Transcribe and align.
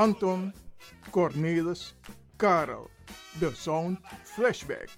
Anton, 0.00 0.54
Cornelis, 1.10 1.94
Karel. 2.36 2.90
De 3.38 3.50
Sound 3.54 3.98
Flashback. 4.22 4.88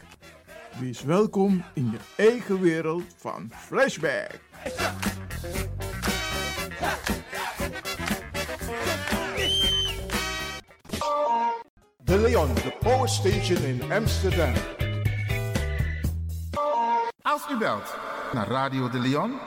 Wees 0.78 1.03
welkom 1.03 1.64
in 1.75 1.91
je 1.91 1.98
eigen 2.17 2.61
wereld 2.61 3.03
van 3.17 3.50
Flashback. 3.55 4.41
De 12.05 12.19
Leon, 12.19 12.55
de 12.55 12.77
Power 12.81 13.09
Station 13.09 13.64
in 13.64 13.92
Amsterdam. 13.92 14.53
Als 17.22 17.50
u 17.50 17.59
belt 17.59 17.94
naar 18.33 18.48
Radio 18.48 18.89
de 18.89 18.98
Leon, 18.98 19.39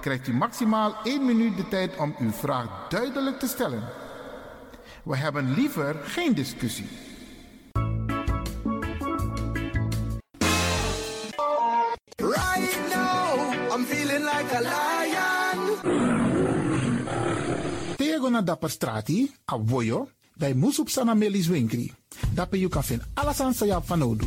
krijgt 0.00 0.26
u 0.26 0.34
maximaal 0.34 0.94
1 1.04 1.24
minuut 1.24 1.56
de 1.56 1.68
tijd 1.68 1.96
om 1.96 2.14
uw 2.18 2.30
vraag 2.30 2.88
duidelijk 2.88 3.38
te 3.38 3.46
stellen. 3.46 4.07
We 5.04 5.16
hebben 5.16 5.54
liever 5.54 5.96
geen 6.04 6.34
discussie. 6.34 6.86
Right 12.16 12.78
now, 12.90 13.52
I'm 13.74 13.84
feeling 13.84 14.24
like 14.24 14.52
a 14.54 14.60
lion. 14.60 15.76
Tego 17.96 18.28
na 18.28 18.42
dapper 18.42 18.70
strati, 18.70 19.34
a 19.52 19.58
voyo, 19.64 20.08
bij 20.34 20.54
Moesop 20.54 20.88
Sana 20.88 21.14
Melis 21.14 21.46
Winkri. 21.46 21.92
Dapper 22.34 22.58
you 22.58 22.70
kan 22.70 22.84
vinden 22.84 23.06
alles 23.14 23.40
aan 23.40 23.54
Sayap 23.54 23.86
van 23.86 24.02
Odu. 24.02 24.26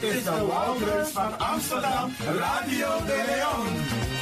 Dit 0.00 0.12
is 0.12 0.24
de 0.24 0.46
Wouders 0.46 1.08
van 1.08 1.38
Amsterdam, 1.38 2.12
Radio 2.38 2.88
de 3.06 3.24
Leon. 3.26 4.13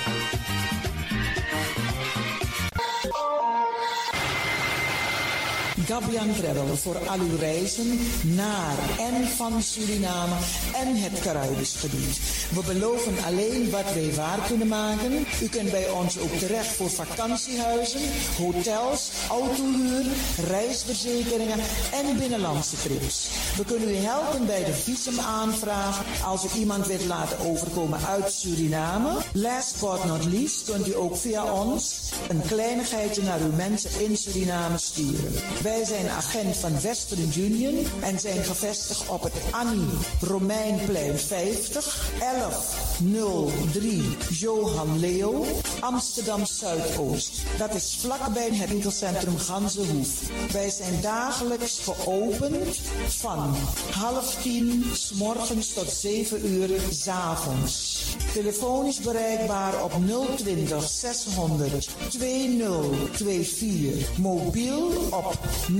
Gabian 5.92 6.34
Travel 6.34 6.76
voor 6.76 7.08
al 7.08 7.18
uw 7.18 7.36
reizen 7.38 7.98
naar 8.22 8.76
en 8.98 9.28
van 9.28 9.62
Suriname 9.62 10.34
en 10.74 10.96
het 10.96 11.20
Caribisch 11.20 11.74
gebied. 11.74 12.20
We 12.50 12.62
beloven 12.72 13.14
alleen 13.26 13.70
wat 13.70 13.92
wij 13.94 14.14
waar 14.14 14.38
kunnen 14.46 14.68
maken. 14.68 15.12
U 15.42 15.48
kunt 15.48 15.70
bij 15.70 15.90
ons 15.90 16.18
ook 16.18 16.32
terecht 16.32 16.66
voor 16.76 16.90
vakantiehuizen, 16.90 18.00
hotels, 18.38 19.10
autohuur, 19.30 20.04
reisverzekeringen 20.48 21.58
en 21.92 22.18
binnenlandse 22.18 22.76
trips. 22.76 23.28
We 23.56 23.64
kunnen 23.64 23.88
u 23.88 23.96
helpen 23.96 24.46
bij 24.46 24.64
de 24.64 24.74
visumaanvraag 24.74 26.04
als 26.24 26.44
u 26.44 26.58
iemand 26.58 26.86
wilt 26.86 27.04
laten 27.04 27.38
overkomen 27.38 28.06
uit 28.06 28.32
Suriname. 28.32 29.10
Last 29.32 29.80
but 29.80 30.04
not 30.04 30.24
least 30.24 30.64
kunt 30.64 30.88
u 30.88 30.96
ook 30.96 31.16
via 31.16 31.52
ons 31.52 32.12
een 32.28 32.42
kleinigheidje 32.46 33.22
naar 33.22 33.40
uw 33.40 33.54
mensen 33.56 33.90
in 34.00 34.16
Suriname 34.16 34.78
sturen. 34.78 35.32
Wij 35.62 35.80
zijn 35.84 36.08
agent 36.08 36.56
van 36.56 36.80
Western 36.80 37.32
Union 37.36 37.86
en 38.00 38.20
zijn 38.20 38.44
gevestigd 38.44 39.08
op 39.08 39.22
het 39.22 39.32
Annie 39.50 39.88
Romeinplein 40.20 41.18
50 41.18 42.10
1103 42.18 44.16
Johan 44.30 44.98
Leo 44.98 45.44
Amsterdam 45.80 46.46
Zuidoost. 46.46 47.42
Dat 47.58 47.74
is 47.74 47.96
vlakbij 48.00 48.48
het 48.52 48.68
winkelcentrum 48.68 49.38
Ganzenhoef. 49.38 50.08
Wij 50.52 50.70
zijn 50.70 51.00
dagelijks 51.00 51.78
geopend 51.78 52.80
van 53.08 53.56
half 53.90 54.36
tien 54.42 54.84
s 54.94 55.12
morgens 55.12 55.72
tot 55.72 55.90
7 55.90 56.46
uur 56.46 56.80
s 56.90 57.08
avonds. 57.08 58.00
Telefonisch 58.34 59.00
bereikbaar 59.00 59.84
op 59.84 59.92
020 60.36 60.88
600 60.88 61.88
2024. 62.10 64.18
Mobiel 64.18 64.90
op 65.10 65.38
06493200100 65.70 65.76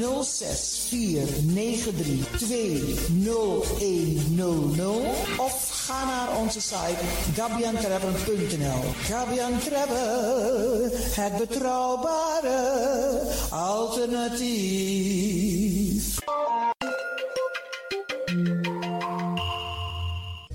of 5.38 5.68
ga 5.86 6.04
naar 6.04 6.36
onze 6.38 6.60
site 6.60 7.04
gabiantravel.nl. 7.34 8.82
Gabian 9.02 9.52
het 11.14 11.36
betrouwbare 11.38 13.20
alternatief. 13.50 15.02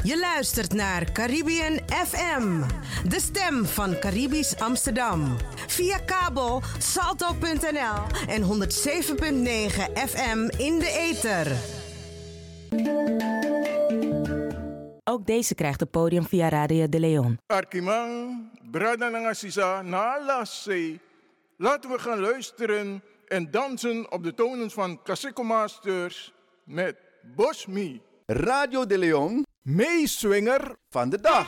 Je 0.07 0.19
luistert 0.19 0.73
naar 0.73 1.11
Caribbean 1.11 1.79
FM, 1.89 2.61
de 3.09 3.19
stem 3.19 3.65
van 3.65 3.99
Caribisch 3.99 4.59
Amsterdam. 4.59 5.37
Via 5.67 5.97
kabel 5.97 6.61
salto.nl 6.77 8.27
en 8.27 8.41
107.9 8.41 8.47
FM 10.07 10.49
in 10.57 10.79
de 10.79 10.91
ether. 11.09 11.47
Ook 15.03 15.25
deze 15.25 15.55
krijgt 15.55 15.79
het 15.79 15.91
podium 15.91 16.25
via 16.25 16.49
Radio 16.49 16.89
de 16.89 16.99
Leon. 16.99 17.39
Arkimang, 17.45 18.41
Brada 18.71 19.09
Nangasisa, 19.09 19.81
Nalase. 19.81 20.99
Laten 21.57 21.89
we 21.89 21.99
gaan 21.99 22.19
luisteren 22.19 23.03
en 23.27 23.51
dansen 23.51 24.11
op 24.11 24.23
de 24.23 24.33
tonen 24.33 24.71
van 24.71 25.01
Kaseko 25.03 25.43
Masters 25.43 26.33
met 26.63 26.95
Bosmi. 27.35 28.01
Radio 28.25 28.85
de 28.85 28.97
Leon, 28.97 29.45
meeswinger 29.67 30.75
van 30.89 31.09
de 31.09 31.19
dag. 31.21 31.47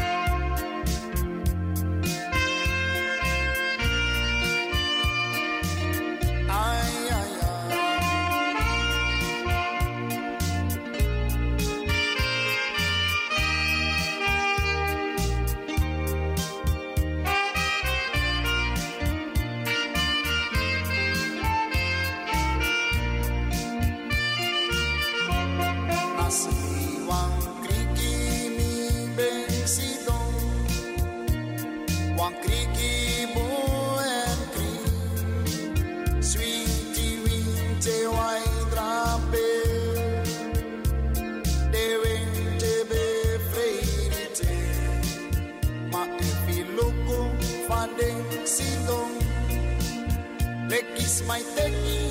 This 51.11 51.27
might 51.27 51.45
take 51.57 51.73
me 51.83 52.10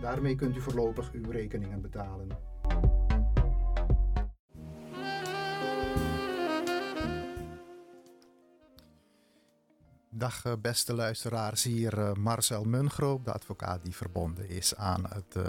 Daarmee 0.00 0.34
kunt 0.34 0.56
u 0.56 0.60
voorlopig 0.60 1.12
uw 1.12 1.30
rekeningen 1.30 1.80
betalen. 1.80 2.28
Dag 10.10 10.44
eh, 10.44 10.52
beste 10.60 10.94
luisteraars, 10.94 11.62
hier 11.62 11.98
uh, 11.98 12.12
Marcel 12.12 12.64
Mungroop, 12.64 13.24
de 13.24 13.32
advocaat 13.32 13.84
die 13.84 13.94
verbonden 13.94 14.48
is 14.48 14.74
aan 14.74 15.04
het 15.08 15.36
uh, 15.36 15.44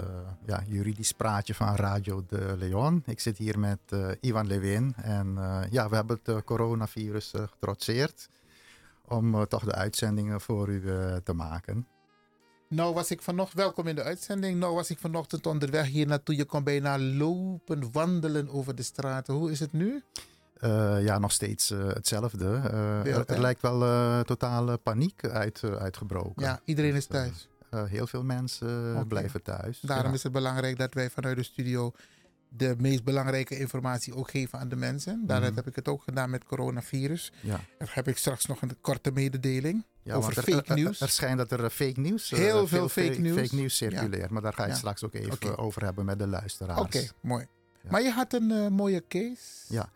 ja, 0.46 0.62
juridisch 0.66 1.12
praatje 1.12 1.54
van 1.54 1.74
Radio 1.74 2.24
de 2.26 2.54
Leon. 2.58 3.02
Ik 3.06 3.20
zit 3.20 3.38
hier 3.38 3.58
met 3.58 3.80
Ivan 4.20 4.46
Lewin 4.46 4.94
en 4.96 5.36
ja, 5.70 5.88
we 5.88 5.94
hebben 5.94 6.20
het 6.22 6.44
coronavirus 6.44 7.32
getrotseerd 7.34 8.28
om 9.04 9.46
toch 9.46 9.64
de 9.64 9.74
uitzendingen 9.74 10.40
voor 10.40 10.68
u 10.68 10.82
te 11.22 11.32
maken. 11.32 11.86
Nou 12.68 12.94
was 12.94 13.10
ik 13.10 13.22
vanochtend, 13.22 13.60
welkom 13.60 13.86
in 13.86 13.94
de 13.94 14.02
uitzending. 14.02 14.58
Nou 14.58 14.74
was 14.74 14.90
ik 14.90 14.98
vanochtend 14.98 15.46
onderweg 15.46 15.86
hier 15.86 16.06
naartoe. 16.06 16.36
Je 16.36 16.44
kon 16.44 16.64
bijna 16.64 16.98
lopen, 16.98 17.92
wandelen 17.92 18.48
over 18.48 18.74
de 18.74 18.82
straten. 18.82 19.34
Hoe 19.34 19.50
is 19.50 19.60
het 19.60 19.72
nu? 19.72 20.02
Uh, 20.60 21.04
ja, 21.04 21.18
nog 21.18 21.32
steeds 21.32 21.70
uh, 21.70 21.86
hetzelfde. 21.86 22.44
Uh, 22.44 23.06
er, 23.06 23.26
er, 23.26 23.40
lijkt 23.40 23.62
wel 23.62 24.24
totale 24.24 24.76
paniek 24.76 25.24
uit, 25.24 25.62
uitgebroken. 25.78 26.42
Ja, 26.42 26.60
iedereen 26.64 26.94
is 26.94 27.06
thuis. 27.06 27.48
heel 27.70 28.06
veel 28.06 28.22
mensen 28.22 28.90
okay. 28.90 29.04
blijven 29.04 29.42
thuis. 29.42 29.80
Daarom 29.80 30.10
ja. 30.10 30.16
is 30.16 30.22
het 30.22 30.32
belangrijk 30.32 30.78
dat 30.78 30.94
wij 30.94 31.10
vanuit 31.10 31.36
de 31.36 31.42
studio 31.42 31.92
de 32.48 32.74
meest 32.78 33.04
belangrijke 33.04 33.58
informatie 33.58 34.14
ook 34.14 34.30
geven 34.30 34.58
aan 34.58 34.68
de 34.68 34.76
mensen. 34.76 35.26
Daaruit 35.26 35.50
mm. 35.50 35.56
heb 35.56 35.66
ik 35.66 35.76
het 35.76 35.88
ook 35.88 36.02
gedaan 36.02 36.30
met 36.30 36.44
coronavirus. 36.44 37.32
Ja. 37.40 37.60
Dan 37.78 37.88
heb 37.90 38.08
ik 38.08 38.16
straks 38.16 38.46
nog 38.46 38.62
een 38.62 38.76
korte 38.80 39.10
mededeling 39.10 39.84
ja, 40.02 40.14
over 40.14 40.36
er, 40.36 40.42
fake 40.42 40.74
nieuws. 40.74 41.00
Er, 41.00 41.06
er, 41.06 41.12
schijnt 41.12 41.38
dat 41.38 41.52
er 41.52 41.70
fake 41.70 42.00
nieuws, 42.00 42.30
heel 42.30 42.66
veel 42.66 42.88
fake, 42.88 43.06
fake, 43.06 43.20
nieuws. 43.20 43.40
fake 43.40 43.54
nieuws 43.54 43.76
circuleert. 43.76 44.30
Maar 44.30 44.42
daar 44.42 44.52
ga 44.52 44.66
je 44.66 44.74
straks 44.74 45.04
ook 45.04 45.14
even 45.14 45.32
okay. 45.32 45.52
over 45.52 45.84
hebben 45.84 46.04
met 46.04 46.18
de 46.18 46.26
luisteraars. 46.26 46.80
Oké, 46.80 46.96
okay, 46.96 47.10
mooi. 47.20 47.46
Maar 47.90 48.02
je 48.02 48.10
had 48.10 48.32
een 48.32 48.72
mooie 48.72 49.04
case. 49.08 49.64
Ja. 49.68 49.90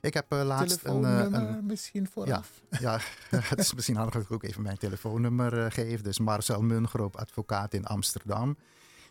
Ik 0.00 0.14
heb 0.14 0.32
uh, 0.32 0.42
laatst 0.42 0.84
een, 0.84 1.02
uh, 1.02 1.26
een, 1.30 1.66
misschien 1.66 2.08
vooraf. 2.12 2.62
Ja, 2.70 2.78
ja 2.80 3.00
het 3.54 3.58
is 3.58 3.74
misschien 3.74 3.96
handig 3.96 4.14
dat 4.14 4.22
ik 4.22 4.32
ook 4.32 4.44
even 4.44 4.62
mijn 4.62 4.78
telefoonnummer 4.78 5.72
geef. 5.72 6.00
Dus 6.00 6.18
Marcel 6.18 6.62
Mungroop, 6.62 7.16
advocaat 7.16 7.74
in 7.74 7.86
Amsterdam. 7.86 8.56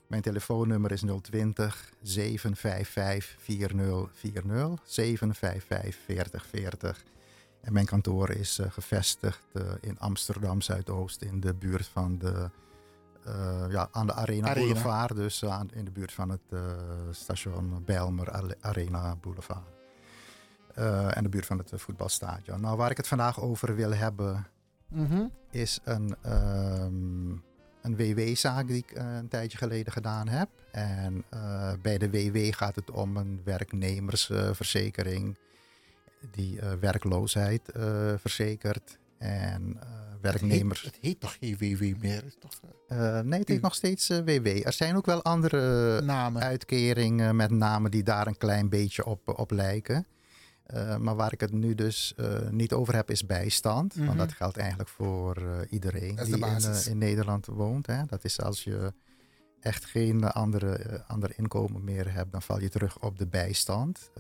Mijn 0.09 0.21
telefoonnummer 0.21 0.91
is 0.91 1.03
020 1.21 1.93
755 2.01 3.35
4040 3.39 4.81
755 4.83 5.95
4040. 6.05 7.03
En 7.61 7.73
mijn 7.73 7.85
kantoor 7.85 8.29
is 8.29 8.59
gevestigd 8.69 9.45
in 9.81 9.99
Amsterdam 9.99 10.61
Zuidoost 10.61 11.21
in 11.21 11.39
de 11.39 11.53
buurt 11.53 11.87
van 11.87 12.17
de 12.17 12.49
ja, 13.69 13.87
aan 13.91 14.07
de 14.07 14.13
Arena, 14.13 14.47
Arena. 14.47 14.65
Boulevard. 14.65 15.15
Dus 15.15 15.45
aan, 15.45 15.69
in 15.73 15.85
de 15.85 15.91
buurt 15.91 16.11
van 16.11 16.29
het 16.29 16.41
station 17.11 17.83
Bijlmer 17.85 18.55
Arena 18.59 19.15
Boulevard. 19.15 19.67
En 21.13 21.23
de 21.23 21.29
buurt 21.29 21.45
van 21.45 21.57
het 21.57 21.71
voetbalstadion. 21.75 22.61
Nou, 22.61 22.77
waar 22.77 22.91
ik 22.91 22.97
het 22.97 23.07
vandaag 23.07 23.41
over 23.41 23.75
wil 23.75 23.93
hebben, 23.93 24.47
mm 24.87 25.05
-hmm. 25.05 25.31
is 25.49 25.79
een, 25.83 26.15
um, 26.25 27.43
een 27.89 28.15
WW-zaak 28.15 28.67
die 28.67 28.77
ik 28.77 28.97
uh, 28.97 29.15
een 29.15 29.27
tijdje 29.27 29.57
geleden 29.57 29.93
gedaan 29.93 30.27
heb. 30.27 30.49
En 30.71 31.23
uh, 31.33 31.71
bij 31.81 31.97
de 31.97 32.09
WW 32.09 32.53
gaat 32.53 32.75
het 32.75 32.91
om 32.91 33.17
een 33.17 33.41
werknemersverzekering 33.43 35.35
die 36.31 36.59
werkloosheid 36.79 37.61
verzekert. 38.17 38.97
En 39.17 39.79
werknemers. 40.21 40.81
Het 40.81 40.97
heet, 41.01 41.01
het 41.01 41.03
heet, 41.05 41.19
toch 41.19 41.37
geen 41.39 41.77
WW 41.77 42.01
meer? 42.01 42.23
Is 42.25 42.35
toch, 42.39 42.59
nee, 43.23 43.39
het 43.39 43.47
heet 43.47 43.61
nog 43.61 43.75
steeds 43.75 44.07
WW. 44.07 44.47
Er 44.47 44.73
zijn 44.73 44.95
ook 44.95 45.05
wel 45.05 45.23
andere 45.23 46.01
namen. 46.01 46.41
uitkeringen 46.41 47.35
met 47.35 47.51
namen 47.51 47.91
die 47.91 48.03
daar 48.03 48.27
een 48.27 48.37
klein 48.37 48.69
beetje 48.69 49.05
op, 49.05 49.39
op 49.39 49.51
lijken. 49.51 50.05
Uh, 50.73 50.97
maar 50.97 51.15
waar 51.15 51.33
ik 51.33 51.39
het 51.39 51.51
nu 51.51 51.75
dus 51.75 52.13
uh, 52.17 52.49
niet 52.49 52.73
over 52.73 52.95
heb, 52.95 53.11
is 53.11 53.25
bijstand. 53.25 53.95
Mm 53.95 53.99
-hmm. 53.99 54.07
Want 54.07 54.19
dat 54.19 54.37
geldt 54.37 54.57
eigenlijk 54.57 54.89
voor 54.89 55.41
uh, 55.41 55.59
iedereen 55.69 56.15
die 56.15 56.45
in, 56.45 56.85
in, 56.89 56.97
Nederland 56.97 57.45
woont. 57.45 57.87
Hè. 57.87 58.05
Dat 58.05 58.23
is 58.23 58.41
als 58.41 58.63
je 58.63 58.93
echt 59.59 59.85
geen 59.85 60.23
andere, 60.23 61.03
andere 61.07 61.33
inkomen 61.35 61.83
meer 61.83 62.13
hebt, 62.13 62.31
dan 62.31 62.41
val 62.41 62.59
je 62.59 62.69
terug 62.69 62.99
op 62.99 63.17
de 63.17 63.27
bijstand. 63.27 64.11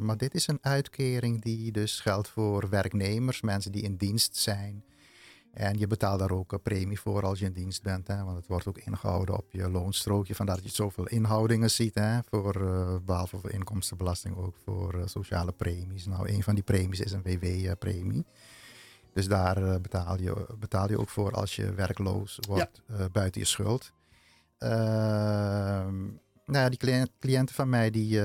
maar 0.00 0.16
dit 0.16 0.34
is 0.34 0.46
een 0.46 0.58
uitkering 0.60 1.42
die 1.42 1.72
dus 1.72 2.00
geldt 2.00 2.28
voor 2.28 2.68
werknemers, 2.68 3.40
mensen 3.40 3.72
die 3.72 3.82
in 3.82 3.96
dienst 3.96 4.36
zijn. 4.36 4.84
En 5.52 5.78
je 5.78 5.86
betaalt 5.86 6.18
daar 6.18 6.30
ook 6.30 6.52
een 6.52 6.62
premie 6.62 7.00
voor 7.00 7.24
als 7.24 7.38
je 7.38 7.44
in 7.44 7.52
dienst 7.52 7.82
bent. 7.82 8.06
Hè, 8.06 8.24
want 8.24 8.36
het 8.36 8.46
wordt 8.46 8.66
ook 8.66 8.78
ingehouden 8.78 9.36
op 9.36 9.46
je 9.50 9.70
loonstrookje. 9.70 10.34
Vandaar 10.34 10.56
dat 10.56 10.64
je 10.64 10.70
zoveel 10.70 11.06
inhoudingen 11.06 11.70
ziet. 11.70 11.94
Hè, 11.94 12.18
voor, 12.28 12.62
uh, 12.62 12.94
behalve 13.04 13.38
voor 13.38 13.50
inkomstenbelasting 13.50 14.36
ook 14.36 14.56
voor 14.64 14.94
uh, 14.94 15.02
sociale 15.04 15.52
premies. 15.52 16.06
Nou, 16.06 16.28
een 16.28 16.42
van 16.42 16.54
die 16.54 16.64
premies 16.64 17.00
is 17.00 17.12
een 17.12 17.22
WW-premie. 17.22 18.24
Dus 19.12 19.28
daar 19.28 19.62
uh, 19.62 19.74
betaal, 19.82 20.20
je, 20.20 20.46
betaal 20.58 20.90
je 20.90 20.98
ook 20.98 21.08
voor 21.08 21.32
als 21.32 21.56
je 21.56 21.74
werkloos 21.74 22.38
wordt 22.48 22.82
ja. 22.86 23.08
buiten 23.08 23.40
je 23.40 23.46
schuld. 23.46 23.92
Ehm, 24.58 25.98
nou 26.46 26.64
ja, 26.64 26.68
die 26.68 26.78
cliënt, 26.78 27.10
cliënten 27.20 27.54
van 27.54 27.68
mij 27.68 27.90
die, 27.90 28.20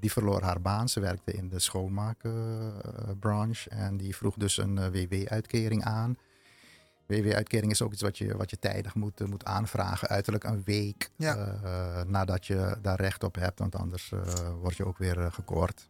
die 0.00 0.12
verloor 0.12 0.42
haar 0.42 0.60
baan. 0.60 0.88
Ze 0.88 1.00
werkte 1.00 1.32
in 1.32 1.48
de 1.48 1.58
schoonmaakbranche. 1.58 3.70
en 3.70 3.96
die 3.96 4.16
vroeg 4.16 4.34
dus 4.34 4.56
een 4.56 4.90
WW-uitkering 4.90 5.84
aan. 5.84 6.16
WW-uitkering 7.10 7.72
is 7.72 7.82
ook 7.82 7.92
iets 7.92 8.02
wat 8.02 8.18
je, 8.18 8.36
wat 8.36 8.50
je 8.50 8.58
tijdig 8.58 8.94
moet, 8.94 9.28
moet 9.28 9.44
aanvragen. 9.44 10.08
Uiterlijk 10.08 10.44
een 10.44 10.62
week 10.64 11.10
ja. 11.16 11.36
uh, 11.64 12.02
nadat 12.02 12.46
je 12.46 12.78
daar 12.82 13.00
recht 13.00 13.24
op 13.24 13.34
hebt. 13.34 13.58
Want 13.58 13.76
anders 13.76 14.10
uh, 14.10 14.22
word 14.60 14.76
je 14.76 14.86
ook 14.86 14.98
weer 14.98 15.18
uh, 15.18 15.32
gekort. 15.32 15.88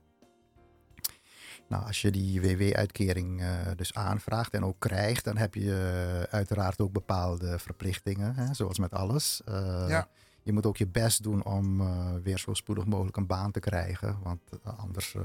Nou, 1.69 1.87
als 1.87 2.03
je 2.03 2.11
die 2.11 2.41
WW-uitkering 2.41 3.43
dus 3.77 3.95
aanvraagt 3.95 4.55
en 4.55 4.65
ook 4.65 4.77
krijgt... 4.79 5.25
dan 5.25 5.37
heb 5.37 5.55
je 5.55 6.27
uiteraard 6.31 6.81
ook 6.81 6.93
bepaalde 6.93 7.59
verplichtingen. 7.59 8.35
Hè, 8.35 8.55
zoals 8.55 8.79
met 8.79 8.93
alles. 8.93 9.43
Ja. 9.89 10.09
Je 10.43 10.53
moet 10.53 10.67
ook 10.67 10.77
je 10.77 10.87
best 10.87 11.23
doen 11.23 11.45
om 11.45 11.83
weer 12.23 12.39
zo 12.39 12.55
spoedig 12.55 12.87
mogelijk 12.87 13.17
een 13.17 13.27
baan 13.27 13.51
te 13.51 13.61
krijgen. 13.61 14.19
Want 14.23 14.41
anders 14.63 15.17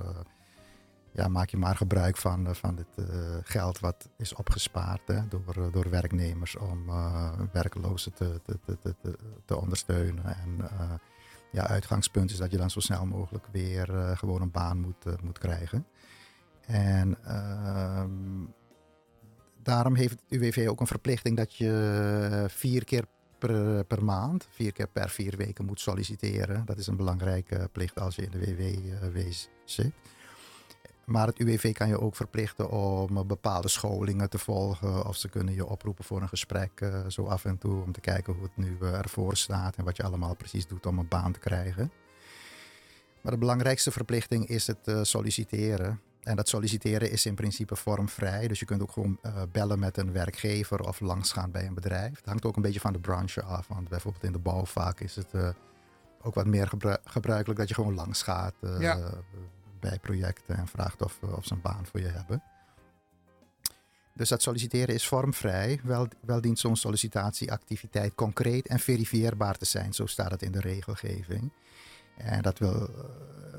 ja, 1.16 1.28
maak 1.28 1.50
je 1.50 1.58
maar 1.58 1.76
gebruik 1.76 2.18
van, 2.18 2.56
van 2.56 2.76
dit 2.76 2.88
uh, 2.96 3.06
geld 3.44 3.80
wat 3.80 4.10
is 4.18 4.34
opgespaard 4.34 5.08
hè, 5.08 5.28
door, 5.28 5.72
door 5.72 5.90
werknemers 5.90 6.56
om 6.56 6.86
werklozen 7.52 8.14
te, 8.14 8.42
te, 8.44 8.60
te, 8.66 8.96
te, 9.02 9.18
te 9.46 9.58
ondersteunen. 9.58 10.26
En 10.26 10.70
ja, 11.52 11.68
uitgangspunt 11.68 12.32
is 12.32 12.38
dat 12.38 12.52
je 12.52 12.58
dan 12.58 12.70
zo 12.70 12.80
snel 12.80 13.06
mogelijk 13.06 13.46
weer 13.52 13.88
gewoon 14.18 14.42
een 14.42 14.52
baan 14.52 14.80
moet, 14.80 15.22
moet 15.24 15.38
krijgen. 15.38 15.86
En 16.66 17.18
ehm, 17.24 18.46
daarom 19.64 19.96
heeft 19.96 20.12
het 20.12 20.24
UWV 20.30 20.68
ook 20.70 20.80
een 20.80 20.88
verplichting 20.88 21.38
dat 21.38 21.56
je 21.56 22.46
vier 22.48 22.86
keer 22.86 23.06
per, 23.38 23.86
per 23.86 24.04
maand, 24.04 24.48
vier 24.52 24.72
keer 24.72 24.88
per 24.88 25.10
vier 25.10 25.38
weken 25.38 25.66
moet 25.66 25.80
solliciteren. 25.80 26.66
Dat 26.66 26.78
is 26.78 26.88
een 26.88 26.98
belangrijke 26.98 27.70
plicht 27.72 28.00
als 28.00 28.16
je 28.16 28.22
in 28.22 28.32
de 28.32 28.56
WW 28.56 29.32
zit. 29.66 29.94
Maar 31.06 31.28
het 31.28 31.40
UWV 31.40 31.74
kan 31.74 31.88
je 31.88 32.00
ook 32.00 32.16
verplichten 32.16 32.70
om 32.70 33.28
bepaalde 33.28 33.68
scholingen 33.68 34.30
te 34.30 34.38
volgen. 34.38 35.08
Of 35.08 35.16
ze 35.16 35.30
kunnen 35.30 35.54
je 35.54 35.66
oproepen 35.66 36.04
voor 36.04 36.22
een 36.22 36.28
gesprek 36.30 36.82
uh, 36.82 37.08
zo 37.08 37.26
af 37.26 37.46
en 37.46 37.58
toe. 37.58 37.84
Om 37.84 37.92
te 37.92 38.00
kijken 38.00 38.34
hoe 38.34 38.44
het 38.44 38.58
nu 38.58 38.78
uh, 38.82 38.94
ervoor 38.94 39.38
staat 39.38 39.76
en 39.76 39.84
wat 39.84 39.98
je 39.98 40.04
allemaal 40.04 40.36
precies 40.36 40.68
doet 40.68 40.86
om 40.86 41.00
een 41.00 41.08
baan 41.08 41.32
te 41.32 41.40
krijgen. 41.40 41.92
Maar 43.22 43.32
de 43.32 43.40
belangrijkste 43.40 43.92
verplichting 43.92 44.48
is 44.48 44.68
het 44.68 44.88
uh, 44.88 45.00
solliciteren. 45.02 46.02
En 46.24 46.36
dat 46.36 46.50
solliciteren 46.50 47.12
is 47.12 47.26
in 47.26 47.36
principe 47.36 47.76
vormvrij. 47.76 48.48
Dus 48.48 48.60
je 48.60 48.66
kunt 48.66 48.82
ook 48.82 48.92
gewoon 48.92 49.20
bellen 49.52 49.80
met 49.80 49.98
een 49.98 50.12
werkgever 50.12 50.80
of 50.88 51.00
langsgaan 51.00 51.52
bij 51.52 51.66
een 51.66 51.74
bedrijf. 51.74 52.16
Het 52.16 52.26
hangt 52.26 52.46
ook 52.46 52.56
een 52.56 52.62
beetje 52.62 52.80
van 52.80 52.94
de 52.94 53.00
branche 53.00 53.44
af. 53.44 53.68
Want 53.68 53.90
bijvoorbeeld 53.90 54.24
in 54.24 54.32
de 54.32 54.40
bouw 54.40 54.66
vaak 54.66 55.00
is 55.00 55.16
het 55.16 55.56
ook 56.26 56.34
wat 56.34 56.46
meer 56.46 56.68
gebru- 56.68 56.98
gebruikelijk 57.04 57.60
dat 57.60 57.68
je 57.68 57.74
gewoon 57.74 57.94
langs 57.94 58.22
gaat 58.22 58.54
eh, 58.62 58.80
Ja. 58.80 58.98
Bij 59.80 60.00
projecten 60.00 60.58
en 60.58 60.68
vraagt 60.68 61.02
of, 61.02 61.20
ze 61.42 61.54
een 61.54 61.62
baan 61.62 61.86
voor 61.86 62.00
je 62.00 62.08
hebben. 62.08 62.44
Dus 64.14 64.30
dat 64.30 64.42
solliciteren 64.42 64.96
is 64.96 65.08
vormvrij. 65.08 65.80
Wel, 65.84 66.08
wel 66.22 66.42
dient 66.42 66.60
zo'n 66.60 66.76
sollicitatieactiviteit 66.76 68.16
concreet 68.16 68.68
en 68.68 68.80
verifieerbaar 68.80 69.58
te 69.58 69.66
zijn. 69.66 69.94
Zo 69.94 70.06
staat 70.06 70.32
het 70.32 70.42
in 70.42 70.52
de 70.52 70.60
regelgeving. 70.60 71.52
En 72.18 72.42
dat 72.42 72.60
wil 72.60 72.74
eh, 72.74 73.04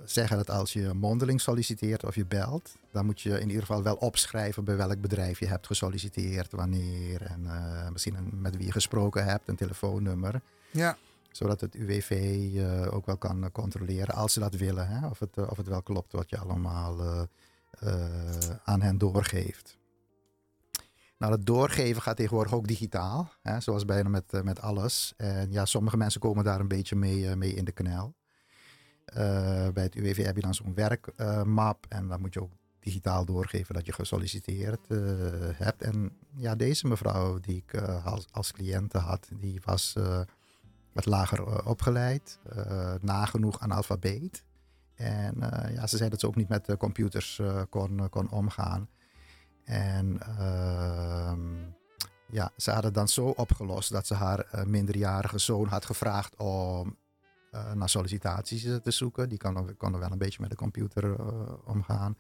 zeggen 0.05 0.37
dat 0.37 0.51
als 0.51 0.73
je 0.73 0.93
mondeling 0.93 1.41
solliciteert 1.41 2.05
of 2.05 2.15
je 2.15 2.27
belt, 2.27 2.77
dan 2.93 3.07
moet 3.07 3.21
je 3.21 3.41
in 3.41 3.49
ieder 3.49 3.61
geval 3.61 3.83
wel 3.83 3.95
opschrijven 3.95 4.65
bij 4.65 4.77
welk 4.77 5.01
bedrijf 5.01 5.39
je 5.39 5.47
hebt 5.47 5.67
gesolliciteerd, 5.67 6.53
wanneer 6.53 7.23
en 7.23 7.47
eh, 7.47 7.89
misschien 7.91 8.17
met 8.41 8.57
wie 8.57 8.67
je 8.67 8.73
gesproken 8.73 9.25
hebt, 9.25 9.49
een 9.49 9.57
telefoonnummer. 9.57 10.41
Ja. 10.71 10.97
Zodat 11.37 11.61
het 11.61 11.75
UWV 11.75 12.11
eh, 12.57 12.95
ook 12.95 13.07
wel 13.07 13.17
kan 13.17 13.53
controleren 13.53 14.15
als 14.15 14.33
ze 14.33 14.41
dat 14.41 14.55
willen, 14.55 14.89
hè, 14.89 15.07
of, 15.07 15.19
het, 15.19 15.37
eh, 15.37 15.51
of 15.51 15.57
het 15.57 15.67
wel 15.67 15.83
klopt 15.83 16.13
wat 16.13 16.31
je 16.31 16.39
allemaal 16.39 17.01
eh, 17.71 18.39
aan 18.65 18.83
hen 18.83 18.99
doorgeeft. 18.99 19.79
Nou, 21.19 21.33
het 21.33 21.47
doorgeven 21.47 22.03
gaat 22.03 22.17
tegenwoordig 22.17 22.55
ook 22.55 22.67
digitaal, 22.67 23.33
hè, 23.43 23.61
zoals 23.61 23.85
bijna 23.85 24.09
met, 24.09 24.45
met 24.45 24.61
alles. 24.61 25.15
En 25.17 25.53
ja, 25.53 25.65
sommige 25.65 25.97
mensen 25.97 26.21
komen 26.21 26.45
daar 26.45 26.61
een 26.61 26.69
beetje 26.69 26.97
mee, 26.97 27.37
mee 27.37 27.55
in 27.55 27.65
de 27.65 27.73
knel. 27.73 28.15
Bij 29.73 29.83
het 29.83 29.95
UWV 29.95 30.25
heb 30.25 30.37
je 30.37 30.43
dan 30.43 30.55
zo'n 30.55 30.75
werkmap 30.75 31.87
en 31.89 32.09
dan 32.09 32.21
moet 32.21 32.35
je 32.35 32.43
ook 32.43 32.53
digitaal 32.79 33.25
doorgeven 33.25 33.75
dat 33.75 33.87
je 33.87 33.93
gesolliciteerd 33.93 34.87
hebt. 35.57 35.83
En 35.83 36.19
ja, 36.37 36.55
deze 36.55 36.87
mevrouw 36.87 37.39
die 37.39 37.57
ik 37.67 37.81
als, 38.05 38.27
als 38.31 38.53
cliënte 38.53 38.99
had, 38.99 39.29
die 39.39 39.61
was 39.65 39.95
wat 40.97 41.07
lager 41.07 41.47
eh, 41.47 41.67
opgeleid, 41.67 42.39
eh, 42.49 42.95
nagenoeg 43.01 43.61
analfabeet. 43.61 44.45
En 44.95 45.53
eh, 45.53 45.75
ja, 45.75 45.87
ze 45.87 45.97
zei 45.97 46.11
dat 46.11 46.21
ze 46.21 46.27
ook 46.27 46.37
niet 46.37 46.49
met 46.49 46.77
computers 46.79 47.41
kon, 47.71 48.09
kon 48.09 48.31
omgaan. 48.31 48.89
En 49.65 50.21
ehm, 50.21 51.41
ja, 52.31 52.53
ze 52.57 52.71
hadden 52.71 52.93
dan 52.93 53.09
zo 53.09 53.27
opgelost 53.27 53.93
dat 53.93 54.07
ze 54.07 54.15
haar 54.15 54.65
minderjarige 54.67 55.39
zoon 55.39 55.67
had 55.67 55.85
gevraagd 55.85 56.37
om 56.37 56.97
naar 57.75 57.89
sollicitaties 57.89 58.63
te 58.63 58.91
zoeken. 58.91 59.29
Die 59.29 59.39
kon, 59.39 59.77
kon 59.77 59.91
dan 59.91 60.01
wel 60.01 60.11
een 60.11 60.19
beetje 60.19 60.41
met 60.41 60.51
de 60.51 60.57
computer 60.57 61.17
omgaan. 61.65 62.17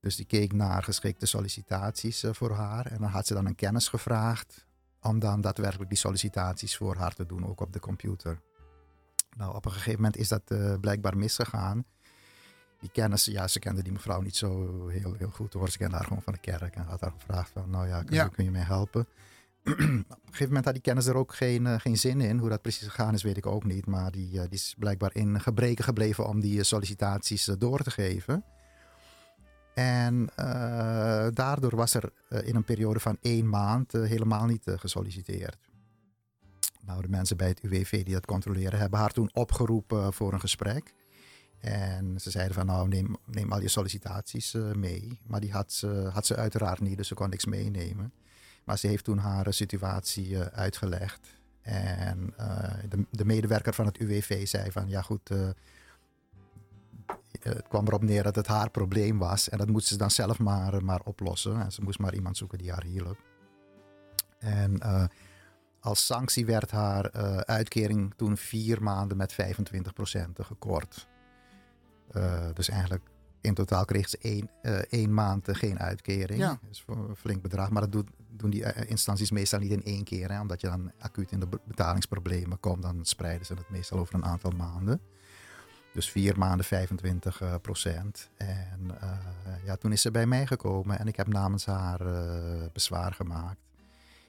Dus 0.00 0.16
die 0.16 0.26
keek 0.26 0.52
naar 0.52 0.82
geschikte 0.82 1.26
sollicitaties 1.26 2.24
voor 2.30 2.52
haar. 2.52 2.86
En 2.86 2.98
dan 2.98 3.10
had 3.10 3.26
ze 3.26 3.34
dan 3.34 3.46
een 3.46 3.54
kennis 3.54 3.88
gevraagd 3.88 4.66
om 5.02 5.18
dan 5.18 5.40
daadwerkelijk 5.40 5.88
die 5.88 5.98
sollicitaties 5.98 6.76
voor 6.76 6.96
haar 6.96 7.14
te 7.14 7.26
doen, 7.26 7.46
ook 7.46 7.60
op 7.60 7.72
de 7.72 7.80
computer. 7.80 8.40
Nou, 9.36 9.54
op 9.54 9.64
een 9.64 9.72
gegeven 9.72 10.00
moment 10.00 10.16
is 10.16 10.28
dat 10.28 10.42
eh, 10.46 10.74
blijkbaar 10.80 11.16
misgegaan. 11.16 11.84
Die 12.80 12.90
kennis, 12.90 13.24
ja, 13.24 13.48
ze 13.48 13.58
kende 13.58 13.82
die 13.82 13.92
mevrouw 13.92 14.20
niet 14.20 14.36
zo 14.36 14.88
heel, 14.88 15.14
heel 15.18 15.30
goed 15.30 15.52
hoor. 15.52 15.70
Ze 15.70 15.78
kende 15.78 15.96
haar 15.96 16.04
gewoon 16.04 16.22
van 16.22 16.32
de 16.32 16.38
kerk 16.38 16.76
en 16.76 16.84
had 16.84 17.00
haar 17.00 17.12
gevraagd 17.18 17.50
van, 17.50 17.70
nou 17.70 17.88
ja, 17.88 18.02
kun, 18.02 18.14
Ja. 18.16 18.28
Kun 18.28 18.44
je 18.44 18.50
mij 18.50 18.62
helpen? 18.62 19.00
op 19.64 19.78
een 19.78 20.06
gegeven 20.24 20.46
moment 20.46 20.64
had 20.64 20.74
die 20.74 20.82
kennis 20.82 21.06
er 21.06 21.14
ook 21.14 21.34
geen, 21.34 21.66
eh, 21.66 21.80
geen 21.80 21.96
zin 21.96 22.20
in. 22.20 22.38
Hoe 22.38 22.48
dat 22.48 22.62
precies 22.62 22.88
gegaan 22.88 23.14
is, 23.14 23.22
weet 23.22 23.36
ik 23.36 23.46
ook 23.46 23.64
niet. 23.64 23.86
Maar 23.86 24.10
die, 24.10 24.40
eh, 24.40 24.42
die 24.42 24.58
is 24.58 24.74
blijkbaar 24.78 25.14
in 25.14 25.40
gebreken 25.40 25.84
gebleven 25.84 26.26
om 26.26 26.40
die 26.40 26.62
sollicitaties 26.62 27.44
door 27.44 27.78
te 27.78 27.90
geven. 27.90 28.44
En 29.80 30.28
eh, 30.36 31.26
daardoor 31.32 31.76
was 31.76 31.94
er 31.94 32.12
eh, 32.28 32.46
in 32.46 32.54
een 32.54 32.64
periode 32.64 33.00
van 33.00 33.16
één 33.20 33.48
maand 33.48 33.94
eh, 33.94 34.02
helemaal 34.02 34.46
niet 34.46 34.64
gesolliciteerd. 34.64 35.56
Nou, 36.80 37.02
de 37.02 37.08
mensen 37.08 37.36
bij 37.36 37.48
het 37.48 37.60
UWV 37.62 38.04
die 38.04 38.14
dat 38.14 38.26
controleren 38.26 38.78
hebben 38.78 38.98
haar 38.98 39.12
toen 39.12 39.30
opgeroepen 39.32 40.12
voor 40.12 40.32
een 40.32 40.40
gesprek. 40.40 40.94
En 41.60 42.20
ze 42.20 42.30
zeiden 42.30 42.54
van 42.54 42.66
nou 42.66 42.88
neem, 43.24 43.52
al 43.52 43.60
je 43.60 43.68
sollicitaties 43.68 44.56
mee. 44.74 45.20
Maar 45.26 45.40
die 45.40 45.52
had 45.52 45.72
ze, 45.72 46.10
had 46.12 46.26
ze 46.26 46.36
uiteraard 46.36 46.80
niet, 46.80 46.96
dus 46.96 47.08
ze 47.08 47.14
kon 47.14 47.30
niks 47.30 47.44
meenemen. 47.44 48.12
Maar 48.64 48.78
ze 48.78 48.86
heeft 48.86 49.04
toen 49.04 49.18
haar 49.18 49.52
situatie 49.52 50.38
uitgelegd. 50.38 51.28
En 51.62 52.34
de, 52.88 53.06
de 53.10 53.24
medewerker 53.24 53.74
van 53.74 53.86
het 53.86 53.98
UWV 53.98 54.46
zei 54.46 54.70
van 54.70 54.88
ja 54.88 55.02
goed, 55.02 55.30
het 57.42 57.68
kwam 57.68 57.86
erop 57.86 58.02
neer 58.02 58.22
dat 58.22 58.36
het 58.36 58.46
haar 58.46 58.70
probleem 58.70 59.18
was. 59.18 59.48
En 59.48 59.58
dat 59.58 59.68
moest 59.68 59.86
ze 59.86 59.96
dan 59.96 60.10
zelf 60.10 60.38
maar, 60.38 60.84
maar 60.84 61.00
oplossen. 61.04 61.60
En 61.60 61.72
ze 61.72 61.82
moest 61.82 61.98
maar 61.98 62.14
iemand 62.14 62.36
zoeken 62.36 62.58
die 62.58 62.70
haar 62.70 62.84
hielp. 62.84 63.18
En 64.38 64.78
eh, 64.78 65.04
als 65.80 66.06
sanctie 66.06 66.46
werd 66.46 66.70
haar 66.70 67.04
eh, 67.04 67.36
uitkering 67.36 68.14
toen 68.16 68.36
vier 68.36 68.82
maanden 68.82 69.16
met 69.16 69.32
25% 69.32 69.36
gekort. 70.34 71.08
Eh, 72.10 72.48
dus 72.54 72.68
eigenlijk 72.68 73.02
in 73.40 73.54
totaal 73.54 73.84
kreeg 73.84 74.08
ze 74.08 74.18
één, 74.20 74.50
eh, 74.62 74.78
één 74.78 75.14
maand 75.14 75.48
eh, 75.48 75.54
geen 75.54 75.78
uitkering. 75.78 76.40
Ja. 76.40 76.48
Dat 76.48 76.70
is 76.70 76.84
een 76.86 77.16
flink 77.16 77.42
bedrag. 77.42 77.70
Maar 77.70 77.82
dat 77.82 77.92
doet, 77.92 78.08
doen 78.28 78.50
die 78.50 78.64
eh, 78.64 78.90
instanties 78.90 79.30
meestal 79.30 79.58
niet 79.58 79.70
in 79.70 79.84
één 79.84 80.04
keer. 80.04 80.30
Hè, 80.32 80.40
omdat 80.40 80.60
je 80.60 80.66
dan 80.66 80.92
acuut 80.98 81.30
in 81.32 81.40
de 81.40 81.46
be- 81.46 81.60
betalingsproblemen 81.64 82.60
komt. 82.60 82.82
Dan 82.82 83.04
spreiden 83.04 83.46
ze 83.46 83.54
het 83.54 83.70
meestal 83.70 83.98
over 83.98 84.14
een 84.14 84.24
aantal 84.24 84.50
maanden. 84.50 85.00
Dus 85.92 86.10
vier 86.10 86.38
maanden 86.38 86.66
25 86.66 87.40
eh, 87.40 87.54
procent. 87.62 88.30
En 88.36 88.90
eh, 89.00 89.10
ja, 89.64 89.76
toen 89.76 89.92
is 89.92 90.00
ze 90.00 90.10
bij 90.10 90.26
mij 90.26 90.46
gekomen 90.46 90.98
en 90.98 91.08
ik 91.08 91.16
heb 91.16 91.26
namens 91.26 91.66
haar 91.66 92.00
eh, 92.00 92.66
bezwaar 92.72 93.12
gemaakt. 93.12 93.60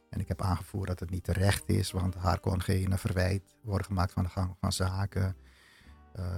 En 0.09 0.19
ik 0.19 0.27
heb 0.27 0.41
aangevoerd 0.41 0.87
dat 0.87 0.99
het 0.99 1.09
niet 1.09 1.23
terecht 1.23 1.69
is, 1.69 1.91
want 1.91 2.15
haar 2.15 2.39
kon 2.39 2.61
geen 2.61 2.97
verwijt 2.97 3.43
worden 3.61 3.85
gemaakt 3.85 4.13
van 4.13 4.23
de 4.23 4.29
gang 4.29 4.55
van 4.59 4.71
zaken. 4.71 5.35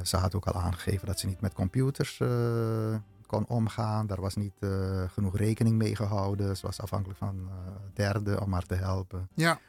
Ze 0.04 0.18
had 0.18 0.36
ook 0.36 0.46
al 0.46 0.62
aangegeven 0.62 1.08
dat 1.08 1.20
ze 1.20 1.28
niet 1.28 1.42
met 1.42 1.54
computers 1.54 2.18
kon 3.26 3.48
omgaan. 3.48 4.08
Daar 4.08 4.22
was 4.22 4.36
niet 4.36 4.54
genoeg 5.08 5.38
rekening 5.38 5.78
mee 5.78 5.96
gehouden. 5.96 6.58
Ze 6.58 6.66
was 6.66 6.82
afhankelijk 6.82 7.20
van 7.20 7.50
derden 7.94 8.42
om 8.42 8.54
haar 8.54 8.66
te 8.66 8.76
helpen. 8.76 9.30
Ja. 9.34 9.60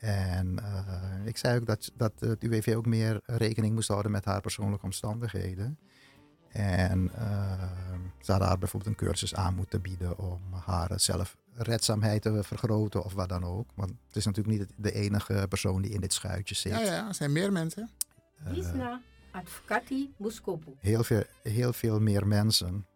En 0.00 0.58
eh, 0.58 1.26
ik 1.26 1.36
zei 1.36 1.58
ook 1.58 1.66
dat, 1.66 1.90
dat 1.94 2.12
het 2.18 2.42
UWV 2.42 2.74
ook 2.76 2.86
meer 2.86 3.20
rekening 3.24 3.74
moest 3.74 3.88
houden 3.88 4.10
met 4.10 4.24
haar 4.24 4.40
persoonlijke 4.40 4.84
omstandigheden. 4.84 5.78
En 6.48 7.10
eh, 7.14 7.62
ze 8.20 8.30
hadden 8.30 8.48
haar 8.48 8.58
bijvoorbeeld 8.58 8.90
een 8.90 9.06
cursus 9.06 9.34
aan 9.34 9.54
moeten 9.54 9.80
bieden 9.80 10.18
om 10.18 10.40
haar 10.64 10.90
zelfredzaamheid 11.00 12.22
te 12.22 12.42
vergroten 12.42 13.04
of 13.04 13.12
wat 13.12 13.28
dan 13.28 13.44
ook. 13.44 13.70
Want 13.74 13.90
het 14.06 14.16
is 14.16 14.24
natuurlijk 14.24 14.58
niet 14.58 14.68
de 14.76 14.92
enige 14.92 15.46
persoon 15.48 15.82
die 15.82 15.90
in 15.90 16.00
dit 16.00 16.12
schuitje 16.12 16.54
zit. 16.54 16.72
Ja, 16.72 16.80
ja, 16.80 17.08
er 17.08 17.14
zijn 17.14 17.32
meer 17.32 17.52
mensen. 17.52 17.90
Isna 18.52 19.00
Advocati 19.30 20.14
Muskopu. 20.16 20.74
heel 20.78 21.04
veel, 21.04 21.24
heel 21.42 21.72
veel 21.72 22.00
meer 22.00 22.26
mensen. 22.26 22.86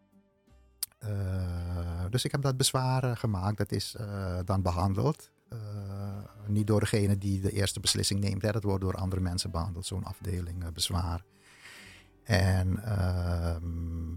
Eh, 0.99 2.05
dus 2.11 2.25
ik 2.25 2.33
heb 2.33 2.43
dat 2.43 2.57
bezwaar 2.57 3.05
eh, 3.05 3.17
gemaakt. 3.17 3.57
Dat 3.57 3.73
is 3.73 3.95
eh, 3.95 4.38
dan 4.45 4.62
behandeld. 4.62 5.31
Eh, 5.55 6.51
niet 6.51 6.67
door 6.67 6.81
degene 6.81 7.19
die 7.19 7.40
de 7.40 7.53
eerste 7.53 7.81
beslissing 7.81 8.21
neemt. 8.21 8.43
Hè. 8.43 8.53
Dat 8.53 8.62
wordt 8.62 8.81
door 8.81 8.95
andere 8.95 9.21
mensen 9.21 9.51
behandeld, 9.51 9.87
zo'n 9.87 10.05
afdeling 10.05 10.64
eh, 10.64 10.69
bezwaar. 10.73 11.25
En 12.25 12.85
ehm, 12.85 14.12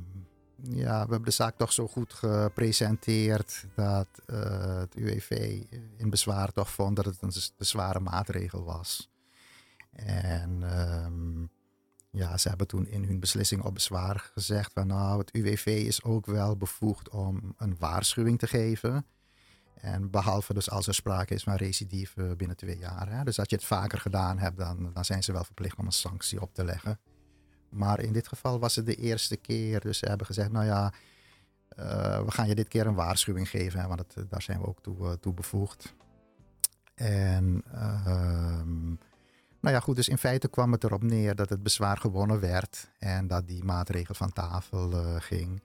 ja, 0.78 1.04
we 1.06 1.12
hebben 1.12 1.24
de 1.24 1.32
zaak 1.32 1.58
toch 1.58 1.72
zo 1.72 1.88
goed 1.88 2.14
gepresenteerd 2.14 3.66
dat 3.76 4.08
eh, 4.26 4.78
het 4.80 4.96
UWV 4.96 5.64
in 5.98 6.10
bezwaar 6.10 6.52
toch 6.52 6.72
vond 6.72 6.96
dat 6.96 7.06
het 7.06 7.22
een 7.22 7.30
te 7.30 7.64
zware 7.64 8.00
maatregel 8.00 8.64
was. 8.64 9.10
En 9.92 10.64
ehm, 10.64 11.46
ja, 12.12 12.38
ze 12.38 12.50
hebben 12.50 12.68
toen 12.68 12.88
in 12.88 13.04
hun 13.04 13.20
beslissing 13.20 13.64
op 13.64 13.74
bezwaar 13.74 14.30
gezegd 14.34 14.74
van 14.74 14.88
nou, 14.88 15.20
het 15.20 15.34
UWV 15.34 15.66
is 15.66 16.04
ook 16.04 16.26
wel 16.26 16.58
bevoegd 16.58 17.10
om 17.10 17.54
een 17.58 17.76
waarschuwing 17.80 18.40
te 18.40 18.48
geven. 18.48 19.06
En 19.82 20.10
behalve 20.10 20.54
dus 20.54 20.70
als 20.70 20.88
er 20.88 20.94
sprake 20.94 21.34
is 21.34 21.44
van 21.44 21.56
recidive 21.56 22.36
binnen 22.38 22.58
twee 22.58 22.78
jaar. 22.78 23.12
Hè. 23.12 23.24
Dus 23.24 23.40
als 23.40 23.50
je 23.50 23.56
het 23.56 23.66
vaker 23.66 24.00
gedaan 24.00 24.40
hebt, 24.40 24.58
dan, 24.58 24.92
dan 24.94 25.06
zijn 25.06 25.24
ze 25.24 25.32
wel 25.32 25.44
verplicht 25.44 25.78
om 25.78 25.86
een 25.86 25.92
sanctie 25.92 26.42
op 26.42 26.54
te 26.54 26.64
leggen. 26.64 27.00
Maar 27.70 28.00
in 28.00 28.14
dit 28.14 28.28
geval 28.28 28.60
was 28.60 28.76
het 28.76 28.86
de 28.86 28.96
eerste 28.96 29.38
keer. 29.38 29.80
Dus 29.80 29.98
ze 29.98 30.06
hebben 30.06 30.26
gezegd, 30.26 30.52
nou 30.52 30.66
ja, 30.66 30.94
eh, 31.70 32.24
we 32.24 32.32
gaan 32.32 32.48
je 32.48 32.56
dit 32.56 32.68
keer 32.68 32.88
een 32.88 32.96
waarschuwing 32.96 33.50
geven. 33.50 33.80
Hè, 33.80 33.88
want 33.88 34.04
daar 34.30 34.42
zijn 34.42 34.60
we 34.60 34.68
ook 34.68 34.82
toe, 34.82 35.08
eh, 35.08 35.12
toe 35.12 35.34
bevoegd. 35.34 35.94
En 36.96 37.64
ehm, 37.74 38.86
nou 39.60 39.76
ja, 39.76 39.80
goed, 39.80 39.96
dus 39.96 40.08
in 40.08 40.18
feite 40.18 40.48
kwam 40.48 40.72
het 40.72 40.84
erop 40.84 41.04
neer 41.04 41.36
dat 41.36 41.50
het 41.50 41.64
bezwaar 41.64 41.98
gewonnen 41.98 42.40
werd. 42.40 42.90
En 43.00 43.28
dat 43.28 43.48
die 43.48 43.64
maatregel 43.64 44.16
van 44.16 44.34
tafel 44.34 44.92
eh, 44.92 45.16
ging. 45.20 45.62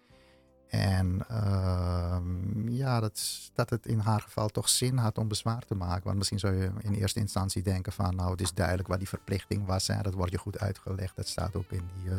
En 0.72 1.24
ehm, 1.28 2.68
ja, 2.68 3.00
dat, 3.00 3.20
dat 3.54 3.70
het 3.70 3.86
in 3.86 3.98
haar 3.98 4.20
geval 4.20 4.48
toch 4.48 4.68
zin 4.68 4.96
had 4.96 5.18
om 5.18 5.28
bezwaar 5.28 5.62
te 5.64 5.74
maken. 5.74 6.04
Want 6.04 6.16
misschien 6.16 6.38
zou 6.38 6.54
je 6.54 6.70
in 6.80 6.92
eerste 6.94 7.20
instantie 7.20 7.62
denken 7.62 7.92
van... 7.92 8.14
nou, 8.16 8.30
het 8.30 8.40
is 8.40 8.52
duidelijk 8.54 8.88
wat 8.88 8.98
die 8.98 9.08
verplichting 9.08 9.66
was. 9.66 9.86
Hè. 9.86 10.02
Dat 10.02 10.14
wordt 10.14 10.32
je 10.32 10.38
goed 10.38 10.58
uitgelegd. 10.58 11.16
Dat 11.16 11.28
staat 11.28 11.54
ook 11.56 11.70
in, 11.70 11.82
die, 12.00 12.10
eh, 12.10 12.16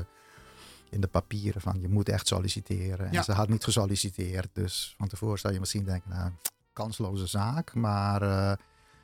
in 0.89 1.01
de 1.01 1.07
papieren 1.07 1.61
van 1.61 1.79
je 1.81 1.89
moet 1.89 2.09
echt 2.09 2.27
solliciteren. 2.27 3.05
En 3.07 3.13
Ja. 3.13 3.21
ze 3.21 3.31
had 3.31 3.49
niet 3.49 3.63
gesolliciteerd. 3.63 4.47
Dus 4.53 4.93
van 4.97 5.07
tevoren 5.07 5.39
zou 5.39 5.53
je 5.53 5.59
misschien 5.59 5.83
denken, 5.83 6.09
nou, 6.09 6.31
kansloze 6.73 7.27
zaak. 7.27 7.73
Maar 7.73 8.21
eh, 8.21 8.51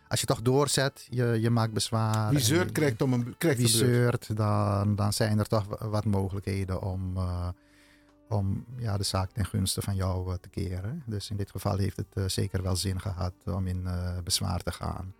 als 0.07 0.19
je 0.19 0.25
toch 0.25 0.41
doorzet, 0.41 1.07
je, 1.09 1.37
je 1.41 1.49
maakt 1.49 1.73
bezwaar. 1.73 2.29
Wie 2.29 2.39
zeurt, 2.39 2.71
krijgt 2.71 3.01
om 3.01 3.13
een 3.13 3.35
krijgt 3.37 3.57
Wie 3.59 3.67
zeurt, 3.67 4.35
dan, 4.37 4.95
dan 4.95 5.13
zijn 5.13 5.39
er 5.39 5.47
toch 5.47 5.65
wa- 5.65 5.87
wat 5.89 6.05
mogelijkheden 6.05 6.81
om, 6.81 7.17
eh, 7.17 7.47
om 8.29 8.65
ja, 8.77 8.97
de 8.97 9.03
zaak 9.03 9.31
ten 9.31 9.45
gunste 9.45 9.81
van 9.81 9.95
jou 9.95 10.31
eh, 10.31 10.37
te 10.41 10.49
keren. 10.49 11.03
Dus 11.05 11.29
in 11.29 11.37
dit 11.37 11.51
geval 11.51 11.77
heeft 11.77 11.97
het 11.97 12.13
eh, 12.13 12.23
zeker 12.27 12.61
wel 12.61 12.75
zin 12.75 13.01
gehad 13.01 13.33
om 13.45 13.67
in 13.67 13.87
eh, 13.87 14.17
bezwaar 14.23 14.61
te 14.61 14.71
gaan. 14.71 15.13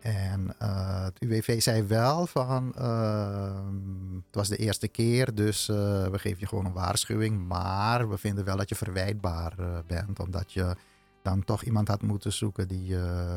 En 0.00 0.54
het 0.58 1.18
UWV 1.18 1.62
zei 1.62 1.82
wel 1.82 2.26
van, 2.26 2.74
ehm, 2.74 4.14
het 4.14 4.34
was 4.34 4.48
de 4.48 4.56
eerste 4.56 4.88
keer, 4.88 5.34
dus 5.34 5.66
we 5.66 6.12
geven 6.12 6.40
je 6.40 6.46
gewoon 6.46 6.64
een 6.66 6.72
waarschuwing. 6.72 7.46
Maar 7.46 8.08
we 8.08 8.18
vinden 8.18 8.44
wel 8.44 8.56
dat 8.56 8.68
je 8.68 8.74
verwijtbaar 8.74 9.82
bent, 9.86 10.20
omdat 10.20 10.52
je 10.52 10.76
dan 11.22 11.44
toch 11.44 11.62
iemand 11.62 11.88
had 11.88 12.02
moeten 12.02 12.32
zoeken 12.32 12.68
die, 12.68 12.96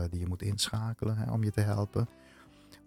die 0.10 0.19
je 0.19 0.28
moet 0.28 0.41
inschakelen 0.41 1.17
hè, 1.17 1.32
om 1.32 1.43
je 1.43 1.52
te 1.52 1.62
helpen. 1.62 2.08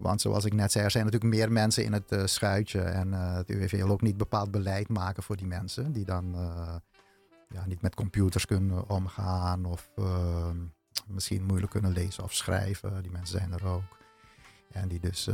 Want 0.03 0.21
zoals 0.21 0.45
ik 0.45 0.53
net 0.53 0.73
zei, 0.73 0.85
er 0.85 0.91
zijn 0.91 1.05
natuurlijk 1.05 1.35
meer 1.35 1.53
mensen 1.53 1.85
in 1.85 1.93
het 1.93 2.13
eh, 2.13 2.27
schuitje. 2.27 2.81
En 2.81 3.15
eh, 3.15 3.35
het 3.35 3.51
UWV 3.51 3.77
wil 3.77 3.89
ook 3.89 4.03
niet 4.03 4.17
bepaald 4.17 4.51
beleid 4.51 4.89
maken 4.89 5.23
voor 5.23 5.37
die 5.37 5.47
mensen. 5.47 5.93
Die 5.93 6.05
dan 6.05 6.35
eh, 6.35 6.75
ja, 7.49 7.67
niet 7.67 7.83
met 7.83 7.95
computers 7.95 8.47
kunnen 8.47 8.89
omgaan. 8.89 9.65
Of 9.65 9.91
eh, 9.97 10.51
misschien 11.07 11.45
moeilijk 11.45 11.73
kunnen 11.73 11.93
lezen 11.93 12.23
of 12.23 12.35
schrijven. 12.35 13.03
Die 13.03 13.13
mensen 13.13 13.39
zijn 13.39 13.53
er 13.53 13.67
ook. 13.67 14.01
En 14.73 14.89
die 14.89 15.01
dus 15.01 15.29